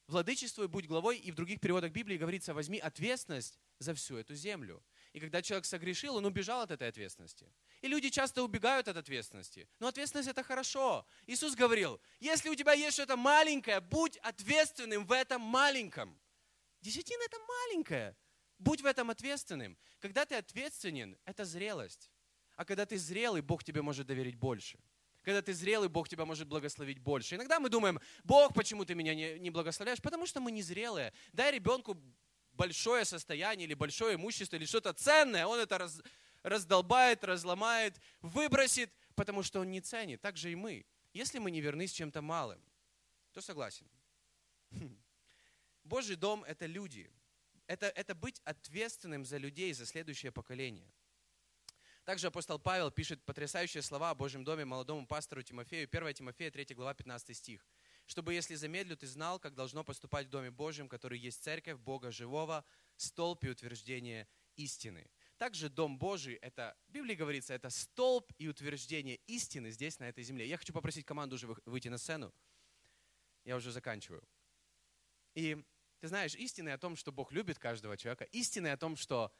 владычествуй, 0.08 0.66
будь 0.66 0.86
главой. 0.86 1.18
И 1.18 1.30
в 1.30 1.34
других 1.34 1.60
переводах 1.60 1.92
Библии 1.92 2.16
говорится, 2.16 2.54
возьми 2.54 2.78
ответственность 2.78 3.58
за 3.78 3.94
всю 3.94 4.16
эту 4.16 4.34
землю. 4.34 4.82
И 5.12 5.20
когда 5.20 5.42
человек 5.42 5.64
согрешил, 5.64 6.16
он 6.16 6.26
убежал 6.26 6.60
от 6.60 6.70
этой 6.70 6.88
ответственности. 6.88 7.50
И 7.80 7.88
люди 7.88 8.10
часто 8.10 8.42
убегают 8.42 8.88
от 8.88 8.96
ответственности. 8.96 9.68
Но 9.78 9.88
ответственность 9.88 10.28
это 10.28 10.42
хорошо. 10.42 11.06
Иисус 11.26 11.54
говорил, 11.54 12.00
если 12.20 12.48
у 12.48 12.54
тебя 12.54 12.72
есть 12.72 12.94
что-то 12.94 13.16
маленькое, 13.16 13.80
будь 13.80 14.16
ответственным 14.18 15.06
в 15.06 15.12
этом 15.12 15.40
маленьком. 15.40 16.20
Десятина 16.80 17.22
это 17.24 17.38
маленькое. 17.48 18.16
Будь 18.58 18.82
в 18.82 18.86
этом 18.86 19.10
ответственным. 19.10 19.78
Когда 20.00 20.24
ты 20.24 20.34
ответственен, 20.34 21.16
это 21.24 21.44
зрелость. 21.44 22.10
А 22.56 22.64
когда 22.64 22.86
ты 22.86 22.98
зрелый, 22.98 23.40
Бог 23.40 23.64
тебе 23.64 23.82
может 23.82 24.06
доверить 24.06 24.36
больше. 24.36 24.78
Когда 25.22 25.42
ты 25.42 25.52
зрелый, 25.52 25.88
Бог 25.88 26.08
тебя 26.08 26.24
может 26.24 26.48
благословить 26.48 26.98
больше. 26.98 27.36
Иногда 27.36 27.60
мы 27.60 27.68
думаем, 27.68 28.00
Бог, 28.24 28.54
почему 28.54 28.84
ты 28.84 28.94
меня 28.94 29.14
не, 29.14 29.38
не 29.38 29.50
благословляешь? 29.50 30.00
Потому 30.00 30.26
что 30.26 30.40
мы 30.40 30.50
не 30.50 30.62
зрелые. 30.62 31.12
Дай 31.32 31.52
ребенку 31.52 32.00
большое 32.58 33.04
состояние 33.04 33.66
или 33.66 33.74
большое 33.74 34.16
имущество 34.16 34.56
или 34.56 34.66
что-то 34.66 34.92
ценное, 34.92 35.46
он 35.46 35.60
это 35.60 35.78
раз, 35.78 36.02
раздолбает, 36.42 37.24
разломает, 37.24 37.94
выбросит, 38.20 38.92
потому 39.14 39.42
что 39.42 39.60
он 39.60 39.70
не 39.70 39.80
ценит. 39.80 40.20
Так 40.20 40.36
же 40.36 40.50
и 40.52 40.54
мы. 40.54 40.84
Если 41.12 41.38
мы 41.38 41.50
не 41.50 41.60
верны 41.60 41.86
с 41.86 41.92
чем-то 41.92 42.20
малым, 42.20 42.60
то 43.32 43.40
согласен. 43.40 43.88
Божий 45.84 46.16
дом– 46.16 46.44
это 46.48 46.66
люди. 46.66 47.10
Это, 47.66 47.86
это 47.86 48.14
быть 48.14 48.40
ответственным 48.44 49.24
за 49.24 49.36
людей, 49.36 49.72
за 49.72 49.86
следующее 49.86 50.32
поколение. 50.32 50.90
Также 52.04 52.26
апостол 52.26 52.58
Павел 52.58 52.90
пишет 52.90 53.22
потрясающие 53.24 53.82
слова 53.82 54.10
о 54.10 54.14
Божьем 54.14 54.42
доме 54.42 54.64
молодому 54.64 55.06
пастору 55.06 55.42
Тимофею, 55.42 55.88
1 55.90 56.14
Тимофея, 56.14 56.50
3 56.50 56.74
глава, 56.74 56.94
15 56.94 57.36
стих. 57.36 57.66
«Чтобы, 58.08 58.32
если 58.32 58.54
замедлю, 58.54 58.96
ты 58.96 59.06
знал, 59.06 59.38
как 59.38 59.54
должно 59.54 59.84
поступать 59.84 60.26
в 60.26 60.30
Доме 60.30 60.50
Божьем, 60.50 60.88
который 60.88 61.18
есть 61.18 61.42
церковь 61.44 61.76
Бога 61.78 62.10
живого, 62.10 62.64
столб 62.96 63.44
и 63.44 63.50
утверждение 63.50 64.26
истины». 64.56 65.06
Также 65.36 65.68
Дом 65.68 65.98
Божий, 65.98 66.36
это, 66.36 66.74
в 66.88 66.90
Библии 66.90 67.14
говорится, 67.14 67.52
это 67.52 67.68
столб 67.68 68.32
и 68.38 68.48
утверждение 68.48 69.16
истины 69.26 69.70
здесь, 69.70 69.98
на 69.98 70.08
этой 70.08 70.24
земле. 70.24 70.48
Я 70.48 70.56
хочу 70.56 70.72
попросить 70.72 71.04
команду 71.04 71.36
уже 71.36 71.46
выйти 71.66 71.88
на 71.88 71.98
сцену. 71.98 72.32
Я 73.44 73.56
уже 73.56 73.70
заканчиваю. 73.72 74.26
И 75.34 75.62
ты 76.00 76.08
знаешь, 76.08 76.34
истины 76.34 76.70
о 76.70 76.78
том, 76.78 76.96
что 76.96 77.12
Бог 77.12 77.30
любит 77.30 77.58
каждого 77.58 77.98
человека, 77.98 78.24
истины 78.24 78.68
о 78.68 78.78
том, 78.78 78.96
что 78.96 79.30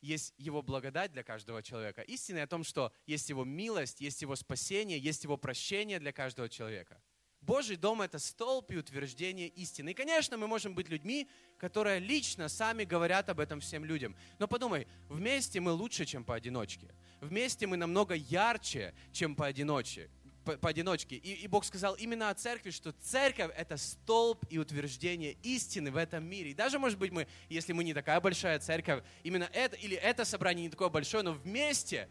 есть 0.00 0.32
Его 0.38 0.62
благодать 0.62 1.12
для 1.12 1.22
каждого 1.22 1.62
человека, 1.62 2.00
истины 2.00 2.38
о 2.38 2.46
том, 2.46 2.64
что 2.64 2.94
есть 3.04 3.28
Его 3.28 3.44
милость, 3.44 4.00
есть 4.00 4.22
Его 4.22 4.36
спасение, 4.36 4.98
есть 4.98 5.22
Его 5.24 5.36
прощение 5.36 6.00
для 6.00 6.12
каждого 6.12 6.48
человека. 6.48 7.02
Божий 7.40 7.76
дом– 7.76 8.02
это 8.02 8.18
столб 8.18 8.70
и 8.70 8.76
утверждение 8.76 9.48
истины. 9.48 9.90
И, 9.90 9.94
конечно, 9.94 10.36
мы 10.36 10.46
можем 10.46 10.74
быть 10.74 10.88
людьми, 10.88 11.28
которые 11.58 11.98
лично 11.98 12.48
сами 12.48 12.84
говорят 12.84 13.28
об 13.28 13.40
этом 13.40 13.60
всем 13.60 13.84
людям. 13.84 14.14
Но 14.38 14.46
подумай, 14.46 14.86
вместе 15.08 15.60
мы 15.60 15.72
лучше, 15.72 16.04
чем 16.04 16.24
поодиночке. 16.24 16.94
Вместе 17.20 17.66
мы 17.66 17.76
намного 17.76 18.14
ярче, 18.14 18.94
чем 19.12 19.34
поодиночке 19.34 20.10
по, 20.44 20.56
поодиночке. 20.56 21.16
И, 21.16 21.34
и 21.34 21.46
Бог 21.46 21.64
сказал 21.64 21.94
именно 21.94 22.30
о 22.30 22.34
церкви, 22.34 22.70
что 22.70 22.92
церковь– 22.92 23.50
это 23.56 23.76
столб 23.76 24.44
и 24.50 24.58
утверждение 24.58 25.36
истины 25.42 25.90
в 25.90 25.96
этом 25.96 26.24
мире. 26.24 26.50
И 26.50 26.54
даже, 26.54 26.78
может 26.78 26.98
быть, 26.98 27.12
мы, 27.12 27.26
если 27.48 27.72
мы 27.72 27.84
не 27.84 27.94
такая 27.94 28.20
большая 28.20 28.58
церковь, 28.58 29.02
именно 29.22 29.48
это, 29.52 29.76
или 29.76 29.96
это 29.96 30.24
собрание 30.24 30.64
не 30.64 30.70
такое 30.70 30.88
большое, 30.88 31.22
но 31.22 31.32
вместе 31.32 32.08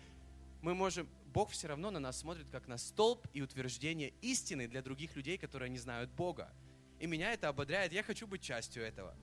мы 0.61 0.73
можем, 0.73 1.07
Бог 1.33 1.51
все 1.51 1.67
равно 1.67 1.91
на 1.91 1.99
нас 1.99 2.19
смотрит 2.19 2.49
как 2.49 2.67
на 2.67 2.77
столб 2.77 3.25
и 3.33 3.41
утверждение 3.41 4.13
истины 4.21 4.67
для 4.67 4.81
других 4.81 5.15
людей, 5.15 5.37
которые 5.37 5.69
не 5.69 5.77
знают 5.77 6.09
Бога. 6.11 6.51
И 6.99 7.07
меня 7.07 7.33
это 7.33 7.47
ободряет, 7.47 7.93
я 7.93 8.03
хочу 8.03 8.27
быть 8.27 8.41
частью 8.41 8.83
этого. 8.83 9.15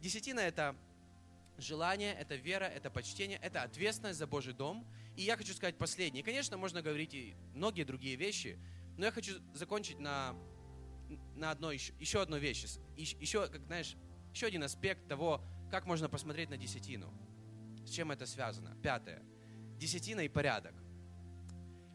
Десятина– 0.00 0.40
это 0.40 0.76
желание, 1.56 2.14
это 2.14 2.36
вера, 2.36 2.64
это 2.64 2.90
почтение, 2.90 3.38
это 3.42 3.62
ответственность 3.62 4.18
за 4.18 4.26
Божий 4.26 4.54
дом. 4.54 4.86
И 5.16 5.22
я 5.22 5.36
хочу 5.36 5.52
сказать 5.54 5.76
последнее. 5.76 6.22
конечно, 6.22 6.56
можно 6.56 6.82
говорить 6.82 7.14
и 7.14 7.34
многие 7.54 7.82
другие 7.84 8.16
вещи, 8.16 8.58
но 8.96 9.06
я 9.06 9.10
хочу 9.10 9.32
закончить 9.54 9.98
на, 9.98 10.36
на 11.34 11.50
одной, 11.50 11.74
еще, 11.74 11.92
еще 11.98 12.22
одной 12.22 12.40
вещи. 12.40 12.68
Еще, 12.96 13.48
как 13.48 13.64
знаешь, 13.64 13.96
еще 14.32 14.46
один 14.46 14.62
аспект 14.62 15.08
того, 15.08 15.42
как 15.70 15.86
можно 15.86 16.08
посмотреть 16.08 16.50
на 16.50 16.56
десятину. 16.56 17.12
С 17.84 17.90
чем 17.90 18.12
это 18.12 18.26
связано? 18.26 18.76
Пятое. 18.82 19.22
Десятина 19.78 20.20
и 20.20 20.28
порядок. 20.28 20.74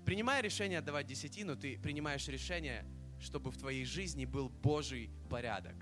Принимая 0.06 0.42
решение 0.42 0.80
отдавать 0.80 1.08
десятину, 1.08 1.56
ты 1.56 1.78
принимаешь 1.78 2.28
решение, 2.28 2.86
чтобы 3.20 3.52
в 3.52 3.58
твоей 3.58 3.86
жизни 3.86 4.26
был 4.26 4.50
Божий 4.50 5.10
порядок. 5.30 5.76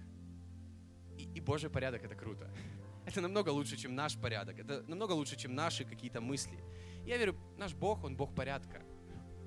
И, 1.18 1.24
и 1.24 1.40
Божий 1.40 1.70
порядок 1.70 2.04
это 2.04 2.16
круто. 2.16 2.50
Это 3.06 3.20
намного 3.20 3.50
лучше, 3.50 3.78
чем 3.78 3.96
наш 3.96 4.16
порядок. 4.16 4.60
Это 4.60 4.84
намного 4.84 5.14
лучше, 5.14 5.36
чем 5.36 5.56
наши 5.56 5.84
какие-то 5.84 6.22
мысли. 6.22 6.60
Я 7.04 7.18
верю, 7.18 7.36
наш 7.58 7.74
Бог, 7.74 8.04
Он 8.04 8.16
Бог 8.16 8.36
порядка. 8.36 8.84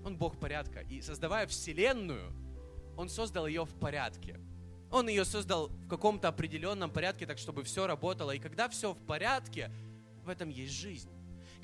Он 0.04 0.16
Бог 0.16 0.40
порядка. 0.40 0.80
И 0.80 1.00
создавая 1.00 1.46
Вселенную, 1.46 2.32
Он 2.96 3.08
создал 3.08 3.46
ее 3.46 3.64
в 3.64 3.78
порядке. 3.78 4.40
Он 4.90 5.08
ее 5.08 5.24
создал 5.24 5.68
в 5.68 5.88
каком-то 5.88 6.28
определенном 6.28 6.90
порядке, 6.90 7.26
так 7.26 7.38
чтобы 7.38 7.62
все 7.62 7.86
работало. 7.86 8.32
И 8.32 8.38
когда 8.38 8.68
все 8.68 8.92
в 8.92 9.06
порядке, 9.06 9.70
в 10.24 10.28
этом 10.28 10.48
есть 10.48 10.72
жизнь. 10.72 11.10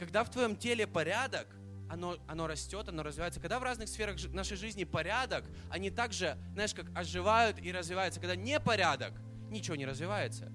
Когда 0.00 0.24
в 0.24 0.30
твоем 0.30 0.56
теле 0.56 0.86
порядок, 0.86 1.46
оно, 1.90 2.16
оно 2.26 2.46
растет, 2.46 2.88
оно 2.88 3.02
развивается. 3.02 3.38
Когда 3.38 3.60
в 3.60 3.62
разных 3.62 3.86
сферах 3.86 4.16
нашей 4.32 4.56
жизни 4.56 4.84
порядок, 4.84 5.44
они 5.68 5.90
также, 5.90 6.38
знаешь, 6.54 6.72
как 6.72 6.86
оживают 6.96 7.58
и 7.58 7.70
развиваются. 7.70 8.18
Когда 8.18 8.34
не 8.34 8.58
порядок, 8.60 9.12
ничего 9.50 9.76
не 9.76 9.84
развивается. 9.84 10.50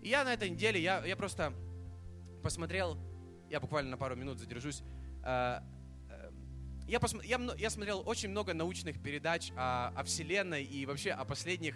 И 0.00 0.08
я 0.08 0.24
на 0.24 0.32
этой 0.32 0.48
неделе, 0.48 0.80
я, 0.80 1.04
я 1.04 1.14
просто 1.14 1.52
посмотрел, 2.42 2.96
я 3.50 3.60
буквально 3.60 3.90
на 3.90 3.98
пару 3.98 4.16
минут 4.16 4.38
задержусь, 4.38 4.82
э, 5.22 5.60
э, 6.08 6.30
я, 6.88 6.98
посмотр, 6.98 7.26
я, 7.26 7.38
я 7.58 7.68
смотрел 7.68 8.02
очень 8.06 8.30
много 8.30 8.54
научных 8.54 9.02
передач 9.02 9.52
о, 9.58 9.88
о 9.94 10.04
Вселенной 10.04 10.64
и 10.64 10.86
вообще 10.86 11.10
о 11.10 11.26
последних 11.26 11.74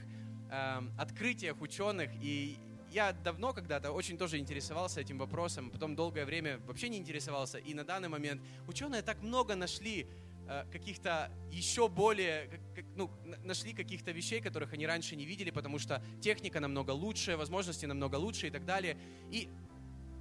э, 0.51 0.81
открытиях 0.97 1.61
ученых. 1.61 2.11
И 2.23 2.59
я 2.91 3.13
давно 3.13 3.53
когда-то 3.53 3.93
очень 3.93 4.19
тоже 4.19 4.39
интересовался 4.39 5.01
этим 5.01 5.19
вопросом, 5.19 5.71
потом 5.71 5.97
долгое 5.97 6.25
время 6.25 6.59
вообще 6.67 6.89
не 6.89 6.99
интересовался. 6.99 7.59
И 7.59 7.75
на 7.75 7.85
данный 7.85 8.09
момент 8.09 8.43
ученые 8.67 9.03
так 9.03 9.23
много 9.23 9.55
нашли 9.55 10.07
Э, 10.53 10.65
каких-то 10.73 11.31
еще 11.53 11.89
более, 11.89 12.51
ну, 12.97 13.09
нашли 13.45 13.73
каких-то 13.73 14.11
вещей, 14.11 14.41
которых 14.41 14.73
они 14.73 14.85
раньше 14.85 15.15
не 15.15 15.25
видели, 15.25 15.51
потому 15.51 15.79
что 15.79 16.03
техника 16.21 16.59
намного 16.59 16.91
лучше, 16.91 17.37
возможности 17.37 17.87
намного 17.87 18.17
лучше 18.17 18.49
и 18.49 18.51
так 18.51 18.65
далее. 18.65 18.99
И 19.31 19.49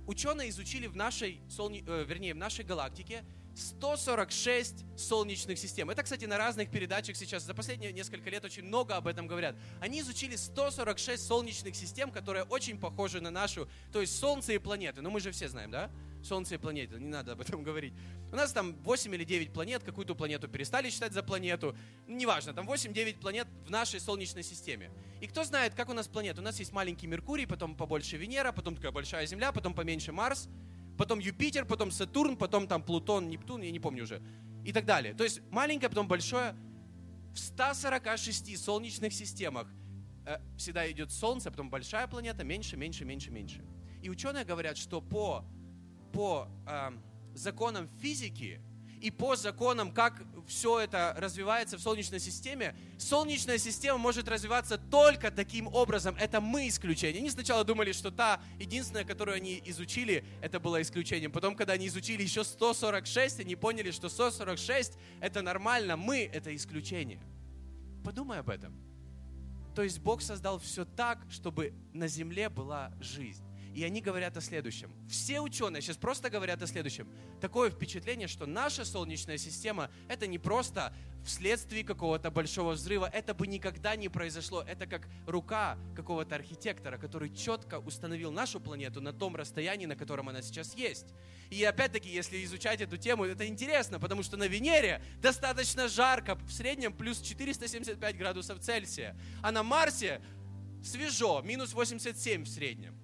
ученые 0.06 0.50
изучили 0.50 0.86
в 0.86 0.96
нашей, 0.96 1.42
солне, 1.50 1.84
э, 1.84 2.06
вернее, 2.08 2.36
в 2.36 2.38
нашей 2.38 2.64
галактике 2.64 3.24
146 3.60 4.86
солнечных 4.98 5.60
систем. 5.60 5.90
Это, 5.90 6.04
кстати, 6.04 6.26
на 6.26 6.38
разных 6.38 6.70
передачах 6.72 7.16
сейчас 7.16 7.44
за 7.44 7.54
последние 7.54 7.92
несколько 7.92 8.30
лет 8.30 8.44
очень 8.46 8.64
много 8.64 8.96
об 8.96 9.08
этом 9.08 9.28
говорят. 9.28 9.56
Они 9.80 10.02
изучили 10.02 10.36
146 10.36 11.24
солнечных 11.26 11.76
систем, 11.76 12.12
которые 12.12 12.44
очень 12.44 12.80
похожи 12.80 13.22
на 13.22 13.32
нашу, 13.32 13.70
то 13.92 14.02
есть 14.02 14.18
Солнце 14.18 14.54
и 14.54 14.58
планеты. 14.58 15.02
Ну, 15.02 15.10
мы 15.10 15.20
же 15.20 15.32
все 15.32 15.50
знаем, 15.50 15.72
да? 15.72 15.92
Солнце 16.24 16.56
и 16.56 16.58
планеты, 16.58 17.00
не 17.00 17.10
надо 17.10 17.34
об 17.34 17.42
этом 17.42 17.64
говорить. 17.70 17.94
У 18.32 18.36
нас 18.36 18.52
там 18.52 18.76
8 18.84 19.14
или 19.16 19.24
9 19.24 19.54
планет, 19.54 19.84
какую-то 19.84 20.16
планету 20.16 20.48
перестали 20.48 20.90
считать 20.90 21.14
за 21.14 21.24
планету. 21.24 21.76
Неважно, 22.08 22.54
там 22.54 22.70
8-9 22.70 23.20
планет 23.20 23.48
в 23.66 23.70
нашей 23.70 24.00
Солнечной 24.00 24.44
системе. 24.44 24.92
И 25.22 25.28
кто 25.28 25.44
знает, 25.44 25.74
как 25.74 25.90
у 25.90 25.94
нас 25.94 26.08
планеты? 26.08 26.42
У 26.42 26.44
нас 26.44 26.60
есть 26.60 26.72
маленький 26.72 27.08
Меркурий, 27.08 27.46
потом 27.46 27.76
побольше 27.76 28.18
Венера, 28.18 28.52
потом 28.52 28.76
такая 28.76 28.92
большая 28.92 29.26
Земля, 29.26 29.52
потом 29.52 29.74
поменьше 29.74 30.12
Марс, 30.12 30.48
потом 31.00 31.20
Юпитер, 31.20 31.66
потом 31.66 31.92
Сатурн, 31.92 32.36
потом 32.36 32.68
там 32.68 32.84
Плутон, 32.84 33.30
Нептун, 33.30 33.62
я 33.62 33.72
не 33.72 33.80
помню 33.80 34.04
уже. 34.04 34.22
И 34.66 34.74
так 34.74 34.86
далее. 34.86 35.14
То 35.14 35.24
есть 35.24 35.42
маленькое, 35.50 35.90
потом 35.90 36.10
большое. 36.10 36.54
В 37.34 37.40
146 37.40 38.58
солнечных 38.58 39.14
системах 39.14 39.68
э, 40.26 40.40
всегда 40.58 40.92
идет 40.92 41.12
Солнце, 41.12 41.52
потом 41.52 41.70
большая 41.70 42.06
планета, 42.08 42.44
меньше, 42.44 42.76
меньше, 42.76 43.06
меньше, 43.06 43.32
меньше. 43.32 43.64
И 44.04 44.10
ученые 44.10 44.44
говорят, 44.44 44.78
что 44.78 45.00
по 45.00 45.46
по 46.12 46.50
э, 46.68 46.92
законам 47.34 47.88
физики 48.02 48.60
и 49.02 49.12
по 49.12 49.36
законам, 49.36 49.92
как 49.92 50.22
все 50.48 50.80
это 50.80 51.16
развивается 51.18 51.78
в 51.78 51.82
Солнечной 51.82 52.20
системе, 52.20 52.76
Солнечная 52.98 53.58
система 53.58 53.98
может 53.98 54.28
развиваться 54.28 54.78
только 54.78 55.32
таким 55.32 55.68
образом. 55.68 56.16
Это 56.20 56.42
мы 56.42 56.68
исключение. 56.68 57.22
Они 57.22 57.30
сначала 57.30 57.64
думали, 57.64 57.92
что 57.92 58.12
та 58.12 58.42
единственная, 58.60 59.06
которую 59.06 59.36
они 59.36 59.62
изучили, 59.66 60.26
это 60.42 60.60
было 60.60 60.82
исключением. 60.82 61.32
Потом, 61.32 61.56
когда 61.56 61.74
они 61.74 61.88
изучили 61.88 62.24
еще 62.24 62.44
146, 62.44 63.42
они 63.42 63.56
поняли, 63.56 63.92
что 63.92 64.10
146 64.10 64.94
это 65.22 65.42
нормально, 65.42 65.96
мы 65.96 66.30
это 66.32 66.56
исключение. 66.56 67.22
Подумай 68.04 68.40
об 68.40 68.50
этом. 68.50 68.76
То 69.76 69.84
есть 69.84 70.00
Бог 70.00 70.22
создал 70.22 70.60
все 70.60 70.84
так, 70.84 71.20
чтобы 71.30 71.74
на 71.94 72.08
земле 72.08 72.50
была 72.50 72.92
жизнь. 73.00 73.49
И 73.80 73.84
они 73.86 74.02
говорят 74.02 74.36
о 74.36 74.42
следующем. 74.42 74.92
Все 75.08 75.40
ученые 75.40 75.82
сейчас 75.82 75.96
просто 75.96 76.30
говорят 76.30 76.62
о 76.62 76.68
следующем. 76.68 77.08
Такое 77.40 77.70
впечатление, 77.70 78.28
что 78.28 78.46
наша 78.46 78.84
Солнечная 78.84 79.38
система– 79.38 79.90
это 80.10 80.28
не 80.28 80.38
просто 80.38 80.94
вследствие 81.24 81.86
какого-то 81.86 82.30
большого 82.30 82.74
взрыва. 82.74 83.10
Это 83.14 83.34
бы 83.34 83.48
никогда 83.48 83.96
не 83.96 84.10
произошло. 84.10 84.64
Это 84.64 84.86
как 84.86 85.08
рука 85.26 85.78
какого-то 85.96 86.36
архитектора, 86.36 86.98
который 86.98 87.34
четко 87.34 87.80
установил 87.80 88.34
нашу 88.34 88.60
планету 88.60 89.00
на 89.00 89.14
том 89.14 89.38
расстоянии, 89.38 89.86
на 89.86 89.96
котором 89.96 90.28
она 90.28 90.42
сейчас 90.42 90.76
есть. 90.76 91.06
И 91.50 91.64
опять-таки, 91.64 92.10
если 92.10 92.44
изучать 92.44 92.82
эту 92.82 92.98
тему, 92.98 93.24
это 93.24 93.48
интересно, 93.48 93.98
потому 93.98 94.24
что 94.24 94.36
на 94.36 94.50
Венере 94.50 95.02
достаточно 95.22 95.88
жарко, 95.88 96.36
в 96.36 96.52
среднем 96.52 96.92
плюс 96.92 97.22
475 97.22 98.18
градусов 98.18 98.60
Цельсия, 98.60 99.16
а 99.42 99.54
на 99.54 99.64
Марсе 99.64 100.20
свежо, 100.84 101.42
минус 101.46 101.72
87 101.72 102.44
в 102.44 102.50
среднем 102.50 102.99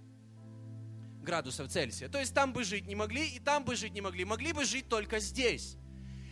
градусов 1.26 1.70
Цельсия. 1.70 2.08
То 2.08 2.20
есть 2.20 2.34
там 2.34 2.54
бы 2.54 2.64
жить 2.64 2.88
не 2.88 2.96
могли, 2.96 3.28
и 3.28 3.40
там 3.40 3.66
бы 3.66 3.76
жить 3.76 3.94
не 3.94 4.00
могли. 4.00 4.24
Могли 4.24 4.54
бы 4.54 4.64
жить 4.64 4.88
только 4.88 5.20
здесь. 5.20 5.76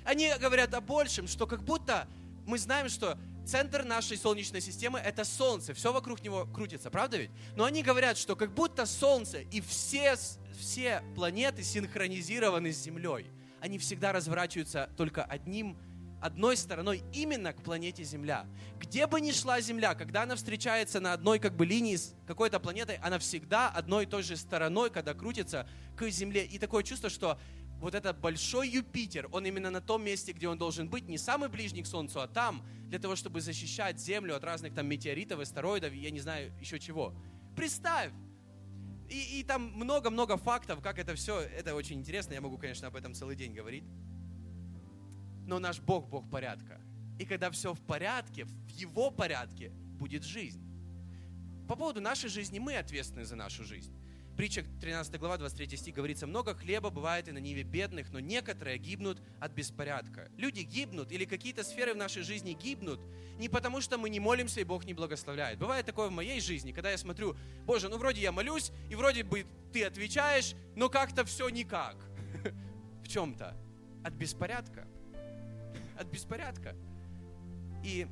Они 0.06 0.32
говорят 0.40 0.74
о 0.74 0.80
большем, 0.80 1.28
что 1.28 1.46
как 1.48 1.64
будто 1.64 2.08
мы 2.46 2.58
знаем, 2.58 2.88
что 2.88 3.18
центр 3.46 3.84
нашей 3.84 4.18
Солнечной 4.18 4.62
системы– 4.62 5.00
это 5.06 5.26
Солнце. 5.26 5.74
Все 5.74 5.92
вокруг 5.92 6.22
него 6.24 6.46
крутится, 6.46 6.90
правда 6.90 7.18
ведь? 7.18 7.32
Но 7.56 7.66
они 7.66 7.84
говорят, 7.84 8.18
что 8.18 8.36
как 8.36 8.54
будто 8.54 8.86
Солнце 8.86 9.42
и 9.42 9.60
все, 9.62 10.16
все 10.58 11.04
планеты 11.16 11.64
синхронизированы 11.64 12.72
с 12.72 12.78
Землей. 12.78 13.28
Они 13.60 13.78
всегда 13.78 14.12
разворачиваются 14.12 14.90
только 14.98 15.24
одним 15.24 15.78
одной 16.24 16.56
стороной 16.56 17.04
именно 17.12 17.52
к 17.52 17.62
планете 17.62 18.04
Земля. 18.04 18.46
Где 18.80 19.08
бы 19.08 19.20
ни 19.20 19.32
шла 19.32 19.60
Земля, 19.60 19.94
когда 19.94 20.24
она 20.24 20.36
встречается 20.36 21.00
на 21.02 21.12
одной 21.14 21.38
как 21.40 21.56
бы 21.56 21.66
линии 21.66 21.98
с 21.98 22.16
какой-то 22.26 22.60
планетой, 22.60 22.96
она 22.98 23.20
всегда 23.20 23.70
одной 23.70 24.06
и 24.06 24.08
той 24.08 24.24
же 24.24 24.38
стороной, 24.38 24.90
когда 24.90 25.14
крутится 25.14 25.68
к 25.98 26.10
Земле. 26.10 26.46
И 26.46 26.58
такое 26.60 26.84
чувство, 26.84 27.10
что 27.10 27.38
вот 27.82 27.94
этот 27.94 28.18
большой 28.20 28.70
Юпитер, 28.70 29.28
он 29.34 29.46
именно 29.46 29.70
на 29.70 29.82
том 29.82 30.04
месте, 30.04 30.32
где 30.32 30.48
он 30.48 30.58
должен 30.58 30.88
быть, 30.88 31.10
не 31.10 31.18
самый 31.18 31.50
ближний 31.50 31.84
к 31.84 31.88
Солнцу, 31.88 32.22
а 32.22 32.28
там, 32.28 32.66
для 32.88 33.00
того, 33.00 33.18
чтобы 33.18 33.42
защищать 33.42 34.00
Землю 34.00 34.38
от 34.38 34.46
разных 34.46 34.74
там 34.74 34.88
метеоритов, 34.88 35.42
астероидов, 35.42 35.94
я 35.94 36.10
не 36.10 36.22
знаю 36.22 36.54
еще 36.62 36.80
чего. 36.80 37.14
Представь! 37.58 38.12
И, 39.10 39.40
и 39.40 39.44
там 39.44 39.74
много-много 39.74 40.38
фактов, 40.38 40.80
как 40.82 40.98
это 40.98 41.14
все, 41.16 41.42
это 41.42 41.76
очень 41.76 42.00
интересно, 42.00 42.34
я 42.34 42.40
могу, 42.40 42.58
конечно, 42.58 42.88
об 42.88 42.96
этом 42.96 43.14
целый 43.14 43.36
день 43.36 43.54
говорить. 43.54 43.84
Но 45.46 45.60
наш 45.60 45.80
Бог– 45.80 46.08
Бог 46.10 46.30
порядка. 46.30 46.82
И 47.20 47.26
когда 47.26 47.52
все 47.52 47.74
в 47.74 47.82
порядке, 47.82 48.46
в 48.46 48.70
Его 48.70 49.12
порядке 49.12 49.70
будет 49.70 50.24
жизнь. 50.24 50.62
По 51.68 51.76
поводу 51.76 52.02
нашей 52.02 52.30
жизни 52.30 52.60
мы 52.60 52.76
ответственны 52.76 53.26
за 53.26 53.36
нашу 53.36 53.64
жизнь. 53.64 53.94
Притча 54.36 54.66
13 54.82 55.20
глава, 55.20 55.38
23 55.38 55.78
стих 55.78 55.94
говорится, 55.94 56.26
«Много 56.26 56.56
хлеба 56.56 56.90
бывает 56.90 57.28
и 57.28 57.32
на 57.32 57.38
ниве 57.38 57.62
бедных, 57.62 58.12
но 58.12 58.20
некоторые 58.20 58.80
гибнут 58.80 59.22
от 59.40 59.52
беспорядка». 59.52 60.28
Люди 60.38 60.62
гибнут 60.62 61.12
или 61.12 61.26
какие-то 61.26 61.64
сферы 61.64 61.94
в 61.94 61.98
нашей 61.98 62.24
жизни 62.24 62.58
гибнут 62.60 63.00
не 63.38 63.48
потому, 63.48 63.80
что 63.80 64.00
мы 64.00 64.10
не 64.10 64.20
молимся 64.20 64.60
и 64.60 64.64
Бог 64.64 64.86
не 64.86 64.96
благословляет. 64.96 65.60
Бывает 65.60 65.86
такое 65.86 66.08
в 66.08 66.12
моей 66.12 66.42
жизни, 66.42 66.72
когда 66.72 66.90
я 66.90 66.98
смотрю, 66.98 67.36
Боже, 67.66 67.90
ну 67.90 67.98
вроде 67.98 68.22
я 68.22 68.32
молюсь, 68.32 68.72
и 68.90 68.96
вроде 68.96 69.24
бы 69.24 69.46
ты 69.72 69.84
отвечаешь, 69.84 70.56
но 70.76 70.90
как-то 70.90 71.26
все 71.26 71.48
никак. 71.50 71.96
В 73.04 73.08
чем-то. 73.08 73.56
От 74.04 74.14
беспорядка 74.14 74.88
от 75.98 76.08
беспорядка. 76.08 76.76
И 77.84 78.08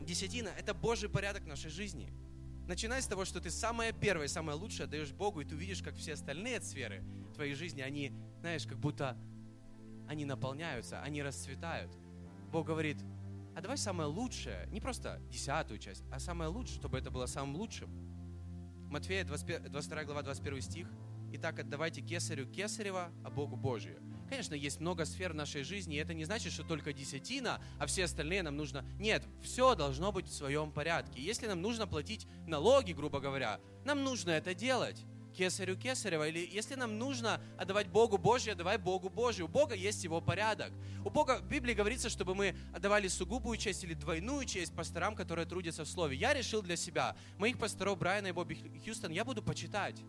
десятина– 0.00 0.48
это 0.58 0.74
Божий 0.74 1.08
порядок 1.08 1.46
нашей 1.46 1.70
жизни. 1.70 2.12
Начинай 2.66 3.00
с 3.00 3.06
того, 3.06 3.24
что 3.24 3.40
ты 3.40 3.50
самое 3.50 3.92
первое, 3.92 4.28
самое 4.28 4.58
лучшее 4.58 4.84
отдаешь 4.84 5.12
Богу, 5.12 5.40
и 5.40 5.44
ты 5.44 5.54
увидишь, 5.54 5.82
как 5.82 5.96
все 5.96 6.14
остальные 6.14 6.60
сферы 6.60 7.02
твоей 7.34 7.54
жизни, 7.54 7.80
они, 7.80 8.12
знаешь, 8.40 8.66
как 8.66 8.78
будто 8.78 9.16
они 10.06 10.24
наполняются, 10.24 11.00
они 11.02 11.22
расцветают. 11.22 11.96
Бог 12.50 12.66
говорит, 12.66 12.98
а 13.54 13.60
давай 13.60 13.76
самое 13.76 14.08
лучшее, 14.08 14.66
не 14.70 14.80
просто 14.80 15.20
десятую 15.30 15.78
часть, 15.78 16.04
а 16.10 16.18
самое 16.18 16.50
лучшее, 16.50 16.76
чтобы 16.76 16.98
это 16.98 17.10
было 17.10 17.26
самым 17.26 17.56
лучшим. 17.56 17.90
Матфея 18.90 19.24
22 19.24 20.04
глава 20.04 20.22
21 20.22 20.60
стих. 20.62 20.88
Итак, 21.32 21.58
отдавайте 21.58 22.00
кесарю 22.00 22.46
кесарева, 22.46 23.12
а 23.22 23.30
Богу 23.30 23.56
Божию. 23.56 24.00
Конечно, 24.28 24.54
есть 24.54 24.80
много 24.80 25.04
сфер 25.04 25.32
нашей 25.32 25.62
жизни, 25.62 25.96
и 25.96 25.98
это 25.98 26.12
не 26.12 26.24
значит, 26.24 26.52
что 26.52 26.62
только 26.62 26.92
десятина, 26.92 27.60
а 27.78 27.86
все 27.86 28.04
остальные 28.04 28.42
нам 28.42 28.56
нужно... 28.56 28.84
Нет, 28.98 29.24
все 29.42 29.74
должно 29.74 30.12
быть 30.12 30.26
в 30.28 30.34
своем 30.34 30.70
порядке. 30.70 31.20
Если 31.20 31.46
нам 31.46 31.62
нужно 31.62 31.86
платить 31.86 32.26
налоги, 32.46 32.92
грубо 32.92 33.20
говоря, 33.20 33.58
нам 33.84 34.04
нужно 34.04 34.30
это 34.30 34.54
делать. 34.54 35.02
Кесарю 35.38 35.76
Кесарева. 35.76 36.28
Или 36.28 36.48
если 36.52 36.74
нам 36.74 36.98
нужно 36.98 37.40
отдавать 37.56 37.88
Богу 37.88 38.18
Божье, 38.18 38.52
отдавай 38.52 38.76
Богу 38.76 39.08
Божье. 39.08 39.44
У 39.44 39.48
Бога 39.48 39.74
есть 39.74 40.02
его 40.04 40.20
порядок. 40.20 40.72
У 41.04 41.10
Бога 41.10 41.38
в 41.38 41.48
Библии 41.48 41.74
говорится, 41.74 42.10
чтобы 42.10 42.34
мы 42.34 42.56
отдавали 42.74 43.08
сугубую 43.08 43.56
честь 43.56 43.84
или 43.84 43.94
двойную 43.94 44.44
честь 44.46 44.74
пасторам, 44.74 45.14
которые 45.14 45.46
трудятся 45.46 45.84
в 45.84 45.88
Слове. 45.88 46.16
Я 46.16 46.34
решил 46.34 46.60
для 46.60 46.76
себя, 46.76 47.16
моих 47.38 47.58
пасторов 47.58 47.98
Брайана 47.98 48.28
и 48.28 48.32
Бобби 48.32 48.80
Хьюстон, 48.84 49.12
я 49.12 49.24
буду 49.24 49.42
почитать 49.42 50.02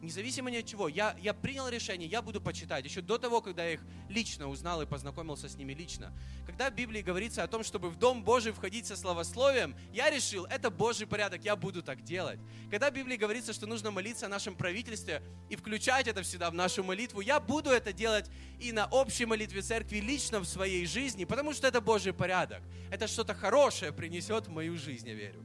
независимо 0.00 0.50
ни 0.50 0.56
от 0.56 0.66
чего, 0.66 0.88
я, 0.88 1.16
я 1.20 1.34
принял 1.34 1.68
решение, 1.68 2.08
я 2.08 2.22
буду 2.22 2.40
почитать, 2.40 2.84
еще 2.84 3.00
до 3.00 3.18
того, 3.18 3.40
когда 3.40 3.64
я 3.64 3.74
их 3.74 3.80
лично 4.08 4.48
узнал 4.48 4.82
и 4.82 4.86
познакомился 4.86 5.48
с 5.48 5.56
ними 5.56 5.74
лично. 5.74 6.12
Когда 6.46 6.70
в 6.70 6.74
Библии 6.74 7.02
говорится 7.02 7.42
о 7.42 7.46
том, 7.46 7.62
чтобы 7.62 7.90
в 7.90 7.96
Дом 7.96 8.24
Божий 8.24 8.52
входить 8.52 8.86
со 8.86 8.96
словословием, 8.96 9.74
я 9.92 10.10
решил, 10.10 10.46
это 10.46 10.70
Божий 10.70 11.06
порядок, 11.06 11.44
я 11.44 11.54
буду 11.56 11.82
так 11.82 12.02
делать. 12.02 12.40
Когда 12.70 12.90
в 12.90 12.94
Библии 12.94 13.16
говорится, 13.16 13.52
что 13.52 13.66
нужно 13.66 13.90
молиться 13.90 14.26
о 14.26 14.28
нашем 14.28 14.54
правительстве 14.54 15.22
и 15.48 15.56
включать 15.56 16.08
это 16.08 16.22
всегда 16.22 16.50
в 16.50 16.54
нашу 16.54 16.82
молитву, 16.82 17.20
я 17.20 17.40
буду 17.40 17.70
это 17.70 17.92
делать 17.92 18.30
и 18.58 18.72
на 18.72 18.86
общей 18.86 19.26
молитве 19.26 19.62
церкви 19.62 19.98
лично 19.98 20.40
в 20.40 20.46
своей 20.46 20.86
жизни, 20.86 21.24
потому 21.24 21.52
что 21.52 21.66
это 21.66 21.80
Божий 21.80 22.12
порядок. 22.12 22.62
Это 22.90 23.06
что-то 23.06 23.34
хорошее 23.34 23.92
принесет 23.92 24.46
в 24.46 24.50
мою 24.50 24.76
жизнь, 24.76 25.08
я 25.08 25.14
верю. 25.14 25.44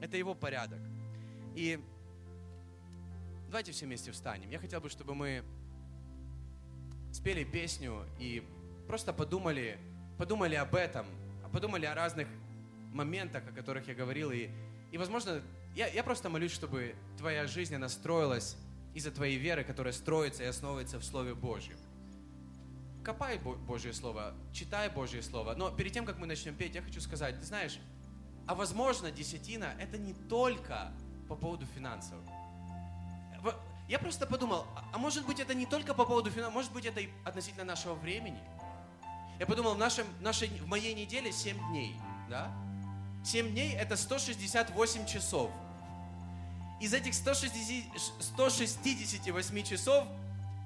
Это 0.00 0.16
Его 0.16 0.34
порядок. 0.34 0.80
И 1.54 1.78
Давайте 3.52 3.72
все 3.72 3.84
вместе 3.84 4.10
встанем. 4.12 4.48
Я 4.48 4.58
хотел 4.58 4.80
бы, 4.80 4.88
чтобы 4.88 5.14
мы 5.14 5.44
спели 7.12 7.44
песню 7.44 8.06
и 8.18 8.42
просто 8.88 9.12
подумали, 9.12 9.78
подумали 10.16 10.54
об 10.54 10.74
этом, 10.74 11.04
подумали 11.52 11.84
о 11.84 11.94
разных 11.94 12.28
моментах, 12.94 13.46
о 13.46 13.52
которых 13.52 13.86
я 13.88 13.94
говорил. 13.94 14.30
И, 14.30 14.48
и 14.90 14.96
возможно, 14.96 15.42
я, 15.76 15.86
я 15.88 16.02
просто 16.02 16.30
молюсь, 16.30 16.52
чтобы 16.52 16.94
твоя 17.18 17.46
жизнь, 17.46 17.74
она 17.74 17.90
строилась 17.90 18.56
из-за 18.94 19.10
твоей 19.10 19.36
веры, 19.36 19.64
которая 19.64 19.92
строится 19.92 20.44
и 20.44 20.46
основывается 20.46 20.98
в 20.98 21.04
Слове 21.04 21.34
Божьем. 21.34 21.76
Копай 23.04 23.38
Божье 23.38 23.92
Слово, 23.92 24.32
читай 24.54 24.88
Божье 24.88 25.22
Слово. 25.22 25.52
Но 25.56 25.70
перед 25.70 25.92
тем, 25.92 26.06
как 26.06 26.16
мы 26.16 26.26
начнем 26.26 26.54
петь, 26.56 26.74
я 26.74 26.80
хочу 26.80 27.02
сказать, 27.02 27.38
ты 27.38 27.44
знаешь, 27.44 27.78
а 28.46 28.54
возможно, 28.54 29.10
десятина– 29.10 29.74
это 29.78 29.98
не 29.98 30.14
только 30.14 30.90
по 31.28 31.36
поводу 31.36 31.66
финансов 31.66 32.18
я 33.88 33.98
просто 33.98 34.26
подумал, 34.26 34.66
а, 34.74 34.84
а 34.92 34.98
может 34.98 35.26
быть 35.26 35.40
это 35.40 35.54
не 35.54 35.66
только 35.66 35.94
по 35.94 36.04
поводу 36.04 36.30
финансов, 36.30 36.54
может 36.54 36.72
быть 36.72 36.86
это 36.86 37.00
и 37.00 37.08
относительно 37.24 37.64
нашего 37.64 37.94
времени. 37.94 38.40
Я 39.38 39.46
подумал, 39.46 39.74
в, 39.74 39.78
нашем, 39.78 40.06
нашей, 40.20 40.48
в 40.48 40.66
моей 40.66 40.94
неделе 40.94 41.32
7 41.32 41.58
дней, 41.70 41.96
да? 42.30 42.50
7 43.24 43.50
дней 43.50 43.74
это 43.74 43.96
168 43.96 45.06
часов. 45.06 45.50
Из 46.80 46.92
этих 46.94 47.14
160, 47.14 47.92
168 48.20 49.62
часов 49.62 50.06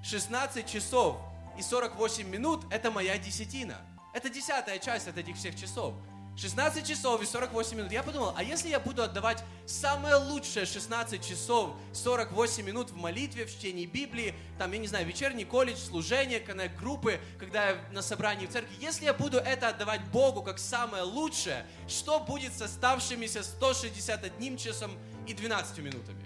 16 0.03 0.66
часов 0.66 1.18
и 1.59 1.62
48 1.62 2.29
минут 2.29 2.64
это 2.70 2.91
моя 2.91 3.18
десятина. 3.18 3.77
Это 4.14 4.31
десятая 4.31 4.79
часть 4.79 5.09
от 5.09 5.18
этих 5.18 5.37
всех 5.37 5.57
часов. 5.57 5.95
16 6.37 6.87
часов 6.87 7.22
и 7.22 7.26
48 7.26 7.78
минут. 7.78 7.93
Я 7.93 8.03
подумал, 8.03 8.34
а 8.37 8.43
если 8.43 8.68
я 8.68 8.78
буду 8.78 9.03
отдавать 9.03 9.43
самое 9.64 10.16
лучшее 10.16 10.66
16 10.66 11.26
часов 11.26 11.74
48 11.95 12.62
минут 12.62 12.91
в 12.91 12.97
молитве, 12.97 13.47
в 13.47 13.51
чтении 13.51 13.87
Библии, 13.87 14.34
там, 14.59 14.70
я 14.72 14.78
не 14.78 14.87
знаю, 14.87 15.07
вечерний 15.07 15.47
колледж, 15.47 15.78
служение, 15.78 16.41
коннект-группы, 16.41 17.20
когда 17.39 17.70
я 17.70 17.78
на 17.91 18.03
собрании 18.03 18.47
в 18.47 18.51
церкви, 18.51 18.74
если 18.80 19.07
я 19.07 19.14
буду 19.14 19.39
это 19.39 19.68
отдавать 19.68 20.03
Богу 20.12 20.43
как 20.43 20.59
самое 20.59 21.05
лучшее, 21.05 21.64
что 21.89 22.20
будет 22.20 22.53
с 22.53 22.61
оставшимися 22.61 23.43
161 23.43 24.59
часом 24.59 24.91
и 25.26 25.32
12 25.32 25.78
минутами? 25.78 26.22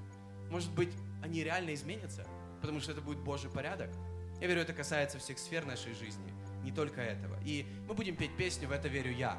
Может 0.51 0.73
быть, 0.73 0.91
они 1.23 1.45
реально 1.45 1.73
изменятся, 1.73 2.27
потому 2.61 2.81
что 2.81 2.91
это 2.91 3.01
будет 3.01 3.19
Божий 3.19 3.49
порядок? 3.49 3.91
Я 4.41 4.49
верю, 4.49 4.63
это 4.63 4.73
касается 4.73 5.21
всех 5.21 5.39
сфер 5.39 5.65
нашей 5.67 5.95
жизни, 5.95 6.33
не 6.65 6.73
только 6.73 7.01
этого. 7.01 7.39
И 7.45 7.65
мы 7.87 7.95
будем 7.95 8.17
петь 8.17 8.37
песню 8.37 8.67
«В 8.67 8.73
это 8.73 8.89
верю 8.89 9.13
я». 9.13 9.39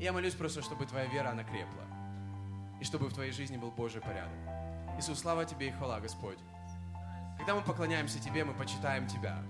Я 0.00 0.14
молюсь 0.14 0.32
просто, 0.32 0.62
чтобы 0.62 0.86
твоя 0.86 1.04
вера, 1.04 1.28
она 1.28 1.44
крепла. 1.44 1.84
И 2.80 2.84
чтобы 2.84 3.08
в 3.08 3.12
твоей 3.12 3.32
жизни 3.32 3.58
был 3.58 3.70
Божий 3.70 4.00
порядок. 4.00 4.32
Иисус, 4.98 5.18
слава 5.18 5.44
Тебе 5.44 5.68
и 5.68 5.70
хвала, 5.72 6.00
Господь. 6.00 6.38
Когда 7.36 7.54
мы 7.54 7.60
поклоняемся 7.60 8.18
Тебе, 8.18 8.46
мы 8.46 8.54
почитаем 8.54 9.06
Тебя. 9.06 9.42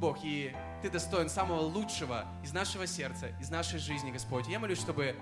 Бог, 0.00 0.20
и 0.22 0.56
Ты 0.80 0.88
достоин 0.88 1.28
самого 1.28 1.60
лучшего 1.60 2.24
из 2.42 2.54
нашего 2.54 2.86
сердца, 2.86 3.28
из 3.38 3.50
нашей 3.50 3.78
жизни, 3.78 4.10
Господь. 4.10 4.48
Я 4.48 4.58
молюсь, 4.58 4.80
чтобы 4.80 5.14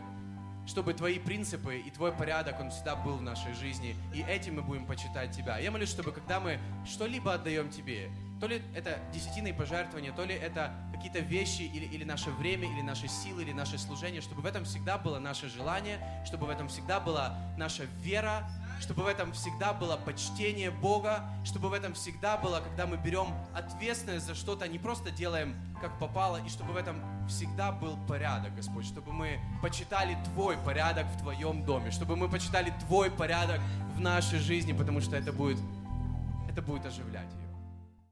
чтобы 0.66 0.94
Твои 0.94 1.18
принципы 1.18 1.78
и 1.78 1.90
Твой 1.90 2.12
порядок, 2.12 2.60
он 2.60 2.70
всегда 2.70 2.94
был 2.94 3.16
в 3.16 3.22
нашей 3.22 3.54
жизни, 3.54 3.96
и 4.14 4.22
этим 4.22 4.54
мы 4.54 4.62
будем 4.62 4.86
почитать 4.86 5.36
Тебя. 5.36 5.58
Я 5.58 5.72
молюсь, 5.72 5.90
чтобы 5.90 6.12
когда 6.12 6.38
мы 6.38 6.60
что-либо 6.86 7.34
отдаем 7.34 7.70
Тебе, 7.70 8.08
то 8.44 8.48
ли 8.48 8.60
это 8.74 8.98
десятины 9.10 9.54
пожертвования, 9.54 10.12
то 10.12 10.22
ли 10.22 10.34
это 10.34 10.70
какие-то 10.92 11.20
вещи, 11.20 11.62
или, 11.62 11.86
или 11.86 12.04
наше 12.04 12.30
время, 12.30 12.70
или 12.70 12.82
наши 12.82 13.08
силы, 13.08 13.40
или 13.40 13.52
наше 13.52 13.78
служение, 13.78 14.20
чтобы 14.20 14.42
в 14.42 14.44
этом 14.44 14.66
всегда 14.66 14.98
было 14.98 15.18
наше 15.18 15.48
желание, 15.48 15.98
чтобы 16.26 16.44
в 16.44 16.50
этом 16.50 16.68
всегда 16.68 17.00
была 17.00 17.38
наша 17.56 17.84
вера, 18.02 18.46
чтобы 18.82 19.04
в 19.04 19.06
этом 19.06 19.32
всегда 19.32 19.72
было 19.72 19.96
почтение 19.96 20.70
Бога, 20.70 21.24
чтобы 21.42 21.70
в 21.70 21.72
этом 21.72 21.94
всегда 21.94 22.36
было, 22.36 22.60
когда 22.60 22.86
мы 22.86 22.98
берем 22.98 23.28
ответственность 23.54 24.26
за 24.26 24.34
что-то, 24.34 24.68
не 24.68 24.78
просто 24.78 25.10
делаем 25.10 25.56
как 25.80 25.98
попало, 25.98 26.38
и 26.44 26.50
чтобы 26.50 26.74
в 26.74 26.76
этом 26.76 27.00
всегда 27.26 27.72
был 27.72 27.96
порядок, 28.06 28.54
Господь, 28.54 28.84
чтобы 28.84 29.14
мы 29.14 29.40
почитали 29.62 30.18
Твой 30.34 30.58
порядок 30.58 31.06
в 31.06 31.18
Твоем 31.18 31.64
доме, 31.64 31.90
чтобы 31.90 32.14
мы 32.14 32.28
почитали 32.28 32.74
Твой 32.86 33.10
порядок 33.10 33.62
в 33.96 34.00
нашей 34.00 34.38
жизни, 34.38 34.74
потому 34.74 35.00
что 35.00 35.16
это 35.16 35.32
будет, 35.32 35.58
это 36.50 36.60
будет 36.60 36.84
оживлять 36.84 37.32
ее. 37.32 37.43